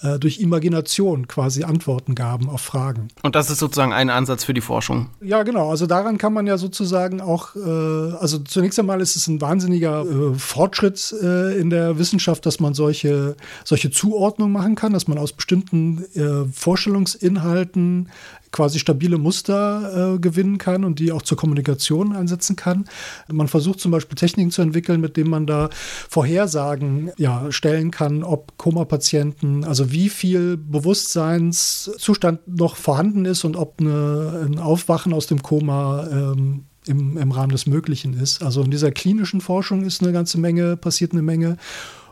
äh, 0.02 0.18
durch 0.18 0.40
Imagination 0.40 1.26
quasi 1.26 1.64
Antworten 1.64 2.14
gaben 2.14 2.48
auf 2.48 2.60
Fragen. 2.60 3.08
Und 3.22 3.34
das 3.34 3.50
ist 3.50 3.58
sozusagen 3.58 3.92
ein 3.92 4.10
Ansatz 4.10 4.44
für 4.44 4.52
die 4.52 4.60
Forschung. 4.60 5.08
Ja, 5.22 5.42
genau. 5.42 5.70
Also 5.70 5.86
daran 5.86 6.18
kann 6.18 6.32
man 6.32 6.46
ja 6.46 6.58
sozusagen 6.58 7.20
auch, 7.20 7.56
äh, 7.56 7.60
also 7.60 8.38
zunächst 8.40 8.78
einmal 8.78 9.00
ist 9.00 9.16
es 9.16 9.26
ein 9.26 9.40
wahnsinniger 9.40 10.04
äh, 10.04 10.34
Fortschritt 10.34 11.14
äh, 11.22 11.58
in 11.58 11.70
der 11.70 11.98
Wissenschaft, 11.98 12.44
dass 12.44 12.60
man 12.60 12.74
solche, 12.74 13.36
solche 13.64 13.90
Zuordnung 13.90 14.52
machen 14.52 14.74
kann, 14.74 14.92
dass 14.92 15.08
man 15.08 15.18
aus 15.18 15.32
bestimmten 15.32 16.04
äh, 16.14 16.44
Vorstellungsinhalten 16.52 18.10
quasi 18.56 18.78
stabile 18.78 19.18
Muster 19.18 20.14
äh, 20.14 20.18
gewinnen 20.18 20.56
kann 20.56 20.82
und 20.84 20.98
die 20.98 21.12
auch 21.12 21.20
zur 21.20 21.36
Kommunikation 21.36 22.16
einsetzen 22.16 22.56
kann. 22.56 22.86
Man 23.30 23.48
versucht 23.48 23.80
zum 23.80 23.90
Beispiel 23.90 24.16
Techniken 24.16 24.50
zu 24.50 24.62
entwickeln, 24.62 25.02
mit 25.02 25.18
denen 25.18 25.28
man 25.28 25.46
da 25.46 25.68
Vorhersagen 26.08 27.10
ja, 27.18 27.52
stellen 27.52 27.90
kann, 27.90 28.24
ob 28.24 28.56
Koma-Patienten, 28.56 29.64
also 29.64 29.92
wie 29.92 30.08
viel 30.08 30.56
Bewusstseinszustand 30.56 32.48
noch 32.48 32.76
vorhanden 32.76 33.26
ist 33.26 33.44
und 33.44 33.56
ob 33.56 33.74
eine, 33.78 34.46
ein 34.46 34.58
Aufwachen 34.58 35.12
aus 35.12 35.26
dem 35.26 35.42
Koma 35.42 36.08
ähm, 36.10 36.64
im, 36.86 37.18
im 37.18 37.30
Rahmen 37.32 37.52
des 37.52 37.66
Möglichen 37.66 38.14
ist. 38.14 38.42
Also 38.42 38.62
in 38.62 38.70
dieser 38.70 38.90
klinischen 38.90 39.42
Forschung 39.42 39.84
ist 39.84 40.02
eine 40.02 40.12
ganze 40.12 40.38
Menge, 40.38 40.78
passiert 40.78 41.12
eine 41.12 41.22
Menge. 41.22 41.58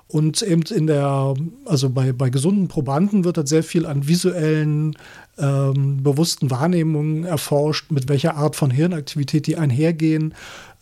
Und 0.07 0.43
eben 0.43 0.63
in 0.63 0.87
der, 0.87 1.35
also 1.65 1.91
bei, 1.91 2.13
bei 2.13 2.29
gesunden 2.31 2.69
Probanden 2.69 3.25
wird 3.25 3.39
halt 3.39 3.49
sehr 3.49 3.63
viel 3.63 3.87
an 3.87 4.07
visuellen, 4.07 4.97
ähm, 5.39 6.03
bewussten 6.03 6.51
Wahrnehmungen 6.51 7.25
erforscht, 7.25 7.91
mit 7.91 8.09
welcher 8.09 8.37
Art 8.37 8.55
von 8.55 8.71
Hirnaktivität 8.71 9.47
die 9.47 9.57
einhergehen. 9.57 10.35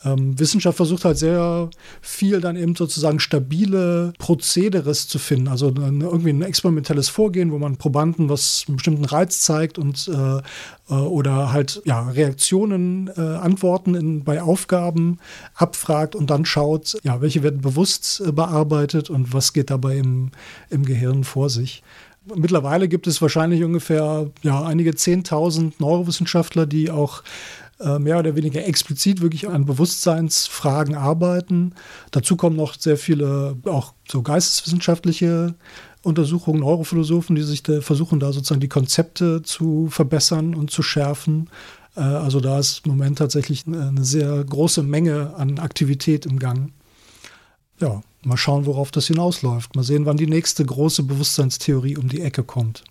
Ähm, 0.05 0.39
Wissenschaft 0.39 0.77
versucht 0.77 1.05
halt 1.05 1.19
sehr 1.19 1.71
viel 2.01 2.41
dann 2.41 2.57
eben 2.57 2.75
sozusagen 2.75 3.21
stabile 3.21 4.13
Prozederes 4.19 5.09
zu 5.09 5.19
finden. 5.19 5.49
Also 5.49 5.69
ein, 5.69 6.01
irgendwie 6.01 6.31
ein 6.31 6.43
experimentelles 6.43 7.09
Vorgehen, 7.09 7.53
wo 7.53 7.59
man 7.59 7.77
Probanden 7.77 8.29
was 8.29 8.65
einen 8.67 8.77
bestimmten 8.77 9.05
Reiz 9.05 9.41
zeigt 9.43 9.79
und 9.79 10.09
äh, 10.09 10.41
äh, 10.93 10.95
oder 10.95 11.53
halt 11.53 11.83
ja, 11.85 12.09
Reaktionen, 12.09 13.11
äh, 13.17 13.21
Antworten 13.21 13.95
in, 13.95 14.25
bei 14.25 14.43
Aufgaben 14.43 15.19
abfragt 15.55 16.15
und 16.15 16.31
dann 16.31 16.45
schaut, 16.45 16.99
ja, 17.03 17.21
welche 17.21 17.43
werden 17.43 17.61
bewusst 17.61 18.23
äh, 18.25 18.33
bearbeitet 18.33 19.11
und 19.11 19.33
was 19.33 19.53
geht 19.53 19.71
dabei 19.71 19.97
im, 19.97 20.31
im 20.71 20.85
Gehirn 20.85 21.25
vor 21.25 21.51
sich. 21.51 21.83
Mittlerweile 22.37 22.87
gibt 22.87 23.09
es 23.09 23.21
wahrscheinlich 23.21 23.65
ungefähr 23.65 24.31
ja, 24.43 24.63
einige 24.63 24.95
Zehntausend 24.95 25.81
Neurowissenschaftler, 25.81 26.67
die 26.67 26.91
auch 26.91 27.25
äh, 27.83 27.99
mehr 27.99 28.19
oder 28.19 28.37
weniger 28.37 28.65
explizit 28.65 29.21
wirklich 29.21 29.49
an 29.49 29.65
Bewusstseinsfragen 29.65 30.95
arbeiten. 30.95 31.75
Dazu 32.11 32.37
kommen 32.37 32.57
noch 32.57 32.75
sehr 32.79 32.97
viele 32.97 33.57
auch 33.65 33.95
so 34.11 34.23
geisteswissenschaftliche 34.23 35.55
Untersuchungen, 36.03 36.61
Neurophilosophen, 36.61 37.37
die 37.37 37.43
sich 37.43 37.63
da 37.63 37.81
versuchen, 37.81 38.21
da 38.21 38.33
sozusagen 38.33 38.61
die 38.61 38.69
Konzepte 38.69 39.43
zu 39.43 39.89
verbessern 39.89 40.55
und 40.55 40.71
zu 40.71 40.83
schärfen. 40.83 41.49
Äh, 41.97 42.01
also 42.01 42.41
da 42.41 42.59
ist 42.59 42.83
im 42.85 42.93
Moment 42.93 43.19
tatsächlich 43.19 43.67
eine 43.67 44.05
sehr 44.05 44.45
große 44.45 44.83
Menge 44.83 45.35
an 45.37 45.59
Aktivität 45.59 46.27
im 46.27 46.39
Gang. 46.39 46.73
Ja, 47.81 48.01
mal 48.25 48.37
schauen, 48.37 48.67
worauf 48.67 48.91
das 48.91 49.07
hinausläuft. 49.07 49.75
Mal 49.75 49.83
sehen, 49.83 50.07
wann 50.07 50.17
die 50.17 50.27
nächste 50.27 50.65
große 50.65 51.03
Bewusstseinstheorie 51.03 51.97
um 51.97 52.09
die 52.09 52.21
Ecke 52.21 52.45
kommt. 52.45 52.85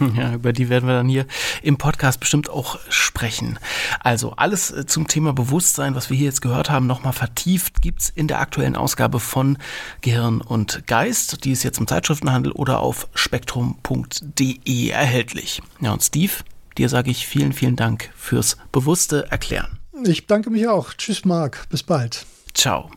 Ja, 0.16 0.34
über 0.34 0.52
die 0.52 0.68
werden 0.68 0.88
wir 0.88 0.94
dann 0.94 1.08
hier 1.08 1.26
im 1.62 1.76
Podcast 1.76 2.20
bestimmt 2.20 2.48
auch 2.48 2.78
sprechen. 2.88 3.58
Also 4.00 4.32
alles 4.36 4.70
äh, 4.70 4.86
zum 4.86 5.06
Thema 5.06 5.32
Bewusstsein, 5.32 5.94
was 5.94 6.10
wir 6.10 6.16
hier 6.16 6.26
jetzt 6.26 6.42
gehört 6.42 6.70
haben, 6.70 6.86
nochmal 6.86 7.12
vertieft, 7.12 7.82
gibt's 7.82 8.08
in 8.08 8.28
der 8.28 8.40
aktuellen 8.40 8.76
Ausgabe 8.76 9.20
von 9.20 9.58
Gehirn 10.00 10.40
und 10.40 10.86
Geist. 10.86 11.44
Die 11.44 11.52
ist 11.52 11.62
jetzt 11.62 11.78
im 11.78 11.86
Zeitschriftenhandel 11.86 12.52
oder 12.52 12.80
auf 12.80 13.08
spektrum.de 13.14 14.88
erhältlich. 14.88 15.62
Ja, 15.80 15.92
und 15.92 16.02
Steve, 16.02 16.32
dir 16.76 16.88
sage 16.88 17.10
ich 17.10 17.26
vielen, 17.26 17.52
vielen 17.52 17.76
Dank 17.76 18.10
fürs 18.16 18.56
bewusste 18.72 19.30
Erklären. 19.30 19.78
Ich 20.04 20.26
danke 20.26 20.50
mich 20.50 20.68
auch. 20.68 20.94
Tschüss, 20.94 21.24
Marc. 21.24 21.68
Bis 21.70 21.82
bald. 21.82 22.24
Ciao. 22.58 22.90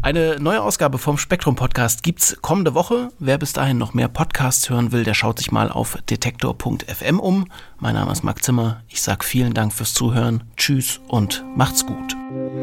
Eine 0.00 0.38
neue 0.40 0.62
Ausgabe 0.62 0.96
vom 0.96 1.18
Spektrum 1.18 1.54
Podcast 1.54 2.02
gibt's 2.02 2.38
kommende 2.40 2.72
Woche. 2.72 3.10
Wer 3.18 3.36
bis 3.36 3.52
dahin 3.52 3.76
noch 3.76 3.92
mehr 3.92 4.08
Podcasts 4.08 4.70
hören 4.70 4.90
will, 4.90 5.04
der 5.04 5.12
schaut 5.12 5.38
sich 5.38 5.52
mal 5.52 5.70
auf 5.70 5.98
detektor.fm 6.08 7.20
um. 7.20 7.46
Mein 7.78 7.94
Name 7.94 8.10
ist 8.10 8.24
Marc 8.24 8.42
Zimmer. 8.42 8.82
Ich 8.88 9.02
sage 9.02 9.22
vielen 9.22 9.52
Dank 9.52 9.74
fürs 9.74 9.92
Zuhören. 9.92 10.44
Tschüss 10.56 10.98
und 11.08 11.44
macht's 11.54 11.84
gut. 11.84 12.16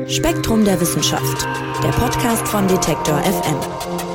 Spektrum 0.08 0.66
der 0.66 0.82
Wissenschaft. 0.82 1.48
Der 1.84 1.90
Podcast 1.90 2.48
von 2.48 2.68
Detektor 2.68 3.20
FM. 3.20 4.09